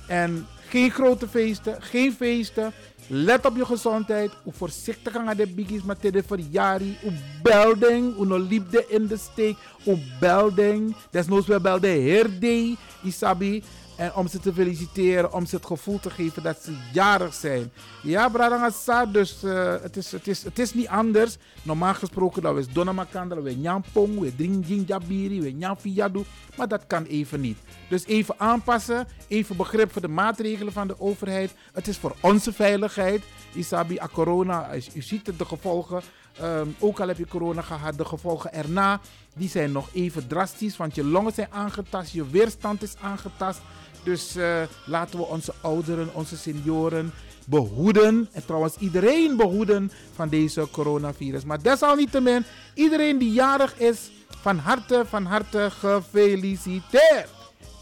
En 0.06 0.46
geen 0.68 0.90
grote 0.90 1.28
feesten, 1.28 1.82
geen 1.82 2.12
feesten. 2.12 2.72
Let 3.06 3.46
op 3.46 3.56
je 3.56 3.64
gezondheid. 3.64 4.32
Hoe 4.42 4.52
voorzichtig 4.52 5.12
gaan 5.12 5.36
de 5.36 5.46
biggies 5.46 5.82
met 5.82 6.02
de 6.02 6.22
verjari. 6.26 6.98
Hoe 7.02 7.12
belding. 7.42 8.14
Hoe 8.14 8.26
no 8.26 8.38
liefde 8.38 8.84
in 8.88 9.06
de 9.06 9.16
steek. 9.16 9.56
Hoe 9.84 9.98
belding. 10.20 10.96
Desnoods 11.10 11.46
wel 11.46 11.60
belde 11.60 11.88
herde. 11.88 12.76
Isabi. 13.02 13.62
En 14.02 14.14
om 14.14 14.28
ze 14.28 14.38
te 14.38 14.52
feliciteren, 14.52 15.32
om 15.32 15.46
ze 15.46 15.56
het 15.56 15.66
gevoel 15.66 16.00
te 16.00 16.10
geven 16.10 16.42
dat 16.42 16.62
ze 16.62 16.76
jarig 16.92 17.34
zijn. 17.34 17.72
Ja, 18.02 18.28
Bradangasa, 18.28 19.06
dus 19.06 19.44
uh, 19.44 19.74
het, 19.82 19.96
is, 19.96 20.12
het, 20.12 20.28
is, 20.28 20.42
het 20.42 20.58
is 20.58 20.74
niet 20.74 20.88
anders. 20.88 21.36
Normaal 21.62 21.94
gesproken, 21.94 22.42
dat 22.42 22.54
we 22.54 22.72
Donna 22.72 22.92
Makandra, 22.92 23.42
we 23.42 23.52
Nyampong, 23.52 24.18
we 24.18 24.36
Dringjing 24.36 24.88
Jabiri, 24.88 25.40
we 25.40 25.50
Nyamfiyadu. 25.50 26.24
Maar 26.56 26.68
dat 26.68 26.86
kan 26.86 27.04
even 27.04 27.40
niet. 27.40 27.58
Dus 27.88 28.06
even 28.06 28.34
aanpassen, 28.38 29.06
even 29.28 29.56
begrip 29.56 29.92
voor 29.92 30.02
de 30.02 30.08
maatregelen 30.08 30.72
van 30.72 30.86
de 30.86 31.00
overheid. 31.00 31.54
Het 31.72 31.88
is 31.88 31.96
voor 31.96 32.14
onze 32.20 32.52
veiligheid. 32.52 33.22
Isabi, 33.54 33.98
a 33.98 34.08
corona, 34.12 34.74
u 34.94 35.02
ziet 35.02 35.38
de 35.38 35.44
gevolgen. 35.44 36.02
Um, 36.42 36.76
ook 36.78 37.00
al 37.00 37.08
heb 37.08 37.18
je 37.18 37.26
corona 37.26 37.62
gehad, 37.62 37.98
de 37.98 38.04
gevolgen 38.04 38.52
erna, 38.52 39.00
die 39.34 39.48
zijn 39.48 39.72
nog 39.72 39.88
even 39.92 40.26
drastisch. 40.26 40.76
Want 40.76 40.94
je 40.94 41.04
longen 41.04 41.32
zijn 41.32 41.48
aangetast, 41.50 42.12
je 42.12 42.26
weerstand 42.30 42.82
is 42.82 42.94
aangetast. 43.00 43.60
Dus 44.02 44.36
uh, 44.36 44.62
laten 44.86 45.18
we 45.18 45.24
onze 45.24 45.52
ouderen, 45.60 46.14
onze 46.14 46.36
senioren 46.36 47.12
behoeden. 47.46 48.28
En 48.32 48.44
trouwens 48.44 48.76
iedereen 48.76 49.36
behoeden 49.36 49.90
van 50.14 50.28
deze 50.28 50.68
coronavirus. 50.70 51.44
Maar 51.44 51.62
desalniettemin, 51.62 52.44
iedereen 52.74 53.18
die 53.18 53.32
jarig 53.32 53.78
is, 53.78 54.10
van 54.28 54.58
harte, 54.58 55.04
van 55.06 55.24
harte 55.24 55.70
gefeliciteerd. 55.70 57.28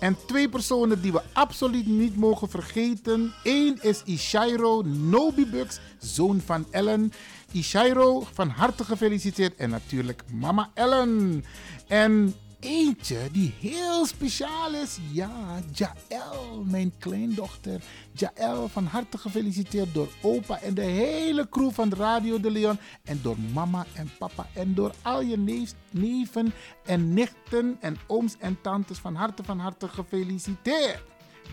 En 0.00 0.16
twee 0.26 0.48
personen 0.48 1.02
die 1.02 1.12
we 1.12 1.20
absoluut 1.32 1.86
niet 1.86 2.16
mogen 2.16 2.48
vergeten. 2.48 3.32
Eén 3.44 3.78
is 3.82 4.02
Ishairo 4.04 4.82
Nobibux, 4.82 5.80
zoon 5.98 6.40
van 6.44 6.66
Ellen. 6.70 7.12
Ishairo, 7.52 8.26
van 8.32 8.48
harte 8.48 8.84
gefeliciteerd. 8.84 9.56
En 9.56 9.70
natuurlijk 9.70 10.22
mama 10.32 10.70
Ellen. 10.74 11.44
En 11.86 12.34
eentje 12.60 13.28
die 13.32 13.54
heel 13.60 14.06
speciaal 14.06 14.74
is. 14.74 14.98
Ja, 15.12 15.60
Jaël, 15.72 16.64
mijn 16.66 16.92
kleindochter. 16.98 17.82
Jaël, 18.12 18.68
van 18.68 18.84
harte 18.84 19.18
gefeliciteerd 19.18 19.94
door 19.94 20.08
opa 20.22 20.60
en 20.60 20.74
de 20.74 20.82
hele 20.82 21.48
crew 21.48 21.70
van 21.70 21.92
Radio 21.92 22.40
de 22.40 22.50
Leon. 22.50 22.78
En 23.04 23.18
door 23.22 23.36
mama 23.52 23.86
en 23.94 24.10
papa. 24.18 24.46
En 24.54 24.74
door 24.74 24.92
al 25.02 25.22
je 25.22 25.66
neven 25.90 26.52
en 26.84 27.14
nichten 27.14 27.76
en 27.80 27.96
ooms 28.06 28.36
en 28.38 28.60
tantes. 28.60 28.98
Van 28.98 29.14
harte, 29.14 29.44
van 29.44 29.58
harte 29.58 29.88
gefeliciteerd. 29.88 31.02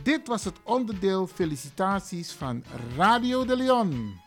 Dit 0.04 0.28
was 0.28 0.44
het 0.44 0.56
onderdeel 0.64 1.28
felicitaties 1.28 2.32
van 2.32 2.64
Radio 2.96 3.46
de 3.46 3.56
Leon. 3.58 4.26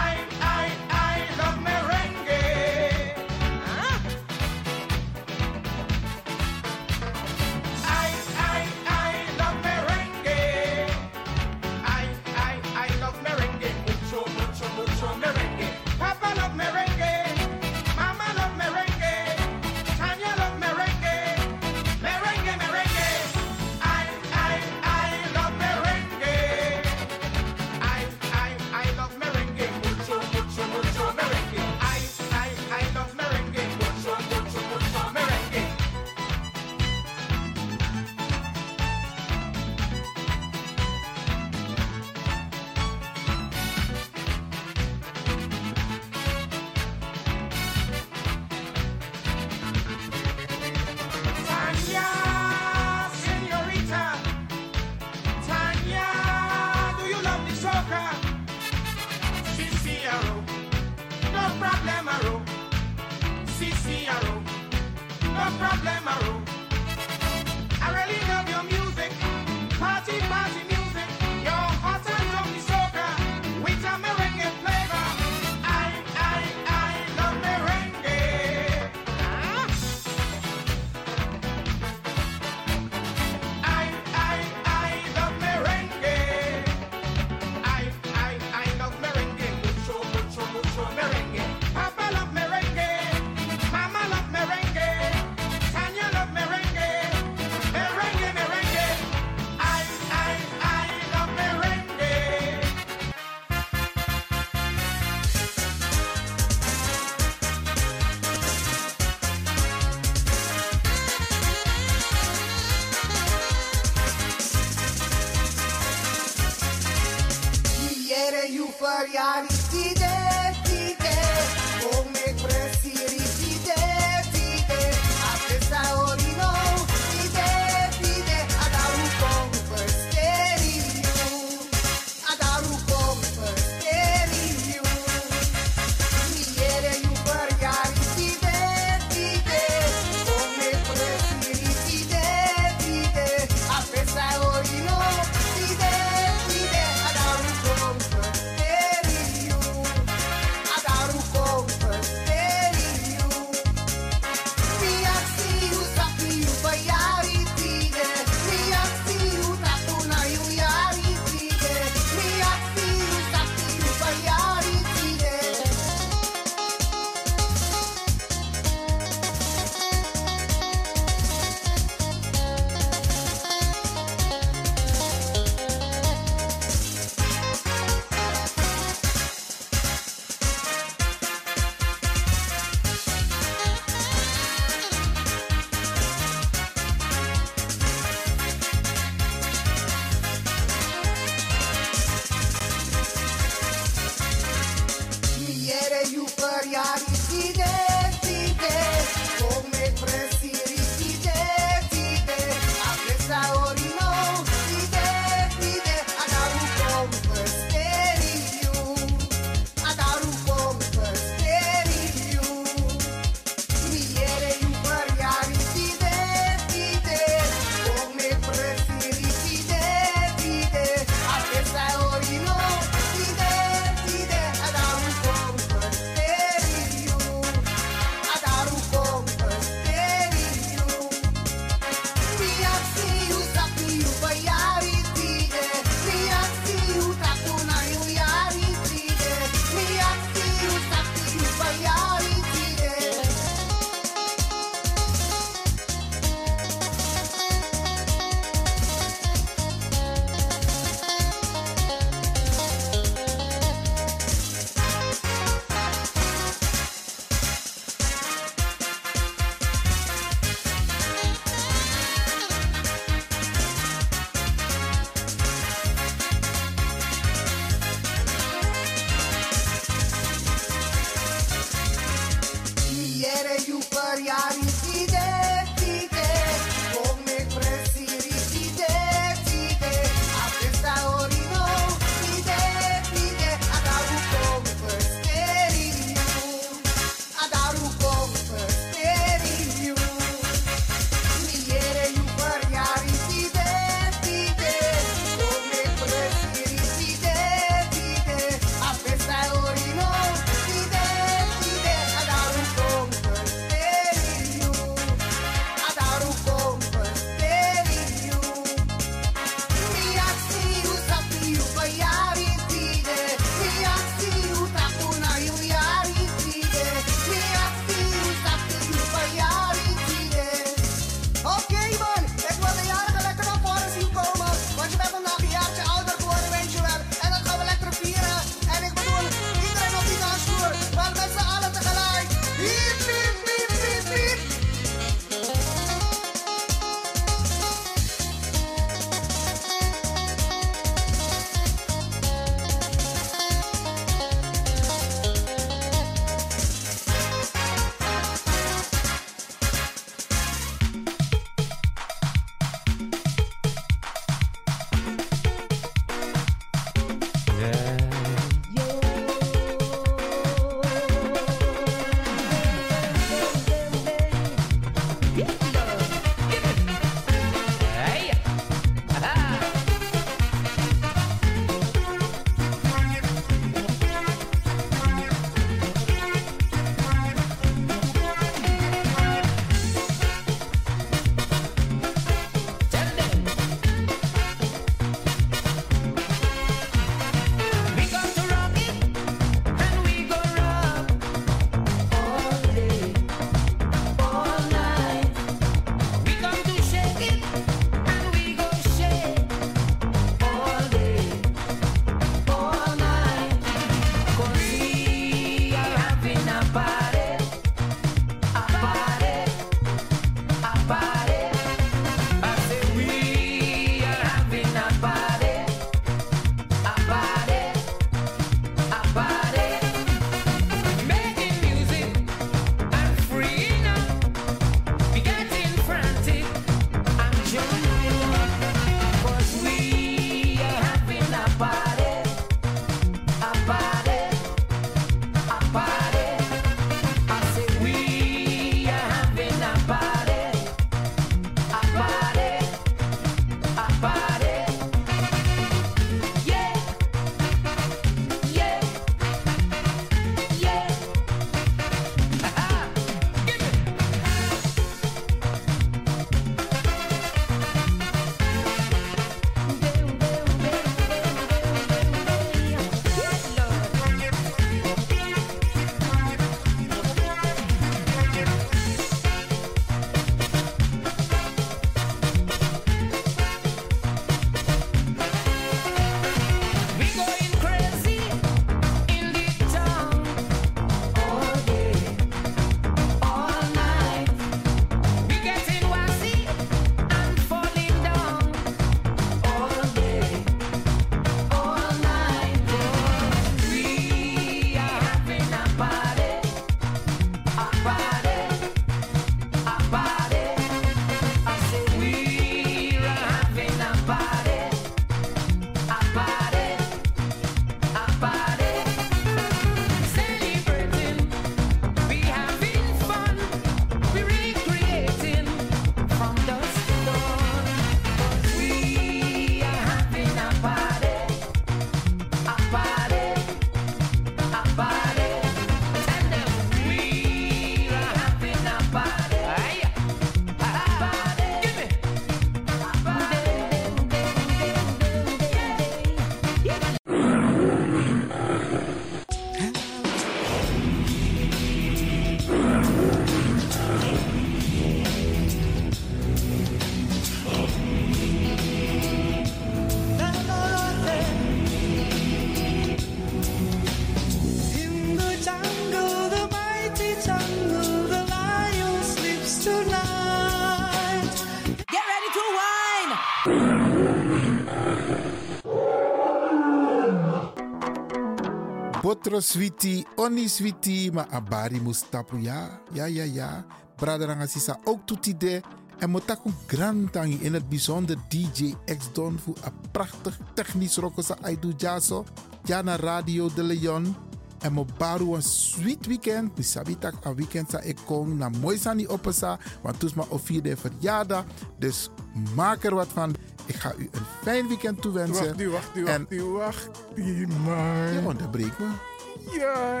Botro 569.22 569.40
switi, 569.40 570.04
oni 570.16 570.48
switi, 570.48 571.10
ma 571.14 571.22
abari 571.30 571.78
mustapu 571.80 572.38
ja. 572.42 572.80
Ja, 572.92 573.06
ja, 573.06 573.22
ja. 573.24 573.64
Braderanga 573.96 574.46
sisa 574.46 574.78
ook 574.84 575.06
toetide. 575.06 575.62
En 575.98 576.10
motaku 576.10 576.50
grantangi 576.66 577.38
in 577.40 577.54
het 577.54 577.68
bijzonder 577.68 578.16
DJ 578.28 578.74
X 578.98 579.12
Don 579.12 579.38
voor 579.38 579.54
een 579.64 579.72
prachtig 579.90 580.38
technisch 580.54 580.96
rokosa 580.96 581.36
aidu 581.42 581.72
jaso. 581.76 582.24
Ja 582.64 582.82
na 582.82 582.96
Radio 582.96 583.48
de 583.54 583.62
Leon. 583.62 584.16
En 584.58 584.72
mo 584.72 584.86
baru 584.98 585.34
een 585.34 585.42
sweet 585.42 586.06
weekend. 586.06 586.56
Mi 586.56 586.62
sabitak 586.64 587.14
een 587.24 587.34
weekend 587.34 587.70
sa 587.70 587.80
ik 587.80 587.98
kom 588.04 588.36
na 588.36 588.48
mooi 588.48 588.78
sani 588.78 589.06
opesa. 589.08 589.58
Want 589.82 590.00
toes 590.00 590.14
ma 590.14 590.24
of 590.28 590.42
vierde 590.44 590.76
verjaardag. 590.76 591.44
Dus 591.78 592.10
maak 592.54 592.84
er 592.84 592.94
wat 592.94 593.08
van. 593.12 593.34
Ik 593.66 593.74
ga 593.74 593.94
u 593.98 594.08
een 594.12 594.26
fijn 594.42 594.68
weekend 594.68 595.02
toewensen. 595.02 595.44
Wacht, 595.44 595.58
die, 595.58 595.68
wacht, 595.68 595.96
En- 595.96 596.02
wacht, 596.04 596.28
die, 596.28 596.42
wacht, 596.42 596.90
die, 597.14 597.46
man. 597.46 598.12
Je 598.12 598.20
onderbreekt 598.26 598.78
me. 598.78 599.10
Ja, 599.50 600.00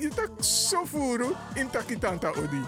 je 0.00 0.08
tak 0.14 0.30
zo 0.44 0.84
voeren 0.84 1.32
in 1.54 1.70
takitanta 1.70 2.28
odi. 2.28 2.60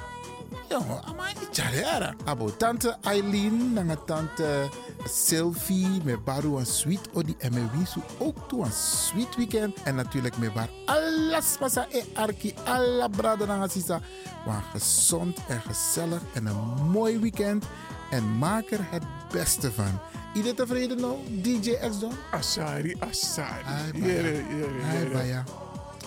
Jongen, 0.69 1.05
ama 1.05 1.25
icharera. 1.51 2.15
Abo 2.25 2.57
tante 2.57 2.97
Eileen, 3.03 3.73
nanga 3.73 3.97
tante 4.07 4.69
Sylvie, 5.05 6.01
me 6.05 6.19
baru 6.19 6.57
een 6.59 6.67
sweet 6.67 7.09
odi 7.13 7.35
en 7.39 7.55
me 7.55 7.65
wisu 7.79 8.01
ook 8.19 8.49
toe 8.49 8.65
een 8.65 8.73
sweet 8.73 9.37
weekend. 9.37 9.83
En 9.83 9.95
natuurlijk 9.95 10.37
me 10.37 10.51
bar 10.51 10.69
alles 10.85 11.57
pasa 11.59 11.87
e 11.91 12.03
arki, 12.15 12.55
alla 12.65 13.09
brada 13.09 13.45
nanga 13.45 13.69
sisa. 13.69 14.01
Maar 14.47 14.63
gezond 14.73 15.39
en 15.49 15.61
gezellig 15.61 16.21
en 16.33 16.47
een 16.47 16.91
mooi 16.91 17.19
weekend. 17.19 17.65
En 18.11 18.39
maak 18.39 18.71
er 18.71 18.81
het 18.91 19.03
beste 19.33 19.73
van. 19.73 19.99
Iedereen 20.35 20.57
tevreden 20.57 21.01
nou, 21.01 21.17
DJ 21.43 21.71
X 21.91 21.99
Don? 21.99 22.13
Asari, 22.31 22.97
Asari. 22.99 23.65
Ai, 23.65 23.93
Jere, 24.03 24.23
baya. 24.23 24.57
jere, 24.57 24.83
Ai, 24.91 24.99
jere. 24.99 25.11
baya. 25.11 25.45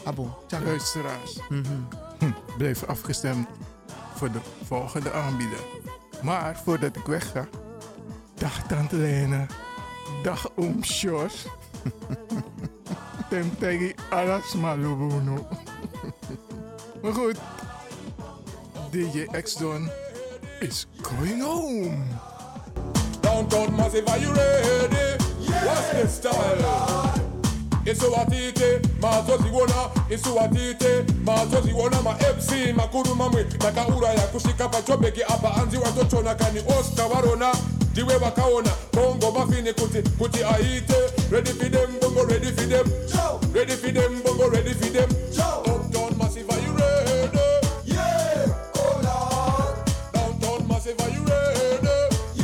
Abo, 0.04 0.44
tjaka. 0.48 0.64
Luisteraars, 0.66 1.40
Mhm. 1.50 1.64
hm, 2.20 2.32
blijf 2.58 2.84
afgestemd 2.84 3.48
voor 4.16 4.32
de 4.32 4.40
volgende 4.66 5.12
aanbieder. 5.12 5.60
Maar 6.22 6.60
voordat 6.64 6.96
ik 6.96 7.06
wegga, 7.06 7.48
dag 8.34 8.64
Tante 8.68 8.96
Lena, 8.96 9.46
dag 10.24 10.50
Oom 10.56 10.84
Sjors. 10.84 11.46
Temtegi 13.30 13.96
alas 14.10 14.54
malubuno. 14.54 15.48
maar 17.02 17.14
goed, 17.14 17.38
DJ 18.92 19.26
X-Don 19.42 19.90
is 20.60 20.88
going 21.02 21.42
home. 21.44 21.98
Downtown 23.20 23.74
Massive, 23.74 24.06
are 24.06 24.20
you 24.20 24.34
ready? 24.34 25.24
What's 25.66 25.90
the 25.90 26.08
style? 26.10 27.21
esobatite 27.86 28.82
mazoziwona 29.02 29.74
esuwatite 30.10 31.04
mazoziwona 31.26 32.02
mafc 32.02 32.52
makuru 32.76 33.16
mamwe. 33.16 33.44
Takauraya 33.44 34.22
kusvika 34.28 34.70
pachobheki 34.70 35.24
apa. 35.24 35.50
Hanzi 35.50 35.78
watotona 35.78 36.36
kani 36.36 36.60
osta 36.80 37.08
varona 37.08 37.54
ndiwe 37.92 38.18
vakaona 38.18 38.70
bongo 38.94 39.32
mafini 39.32 39.74
kuti 39.74 40.02
kuti 40.18 40.44
aite. 40.44 40.96
Ready 41.32 41.52
for 41.52 41.70
them 41.72 41.90
bongo 42.02 42.24
ready 42.26 42.52
for 42.52 42.68
them. 42.70 42.88
Ready 43.54 43.74
for 43.76 43.92
them 43.94 44.22
bongo 44.24 44.50
ready 44.50 44.74
for 44.74 44.90
them. 44.90 45.10
Uptown 45.66 46.18
massive? 46.18 46.81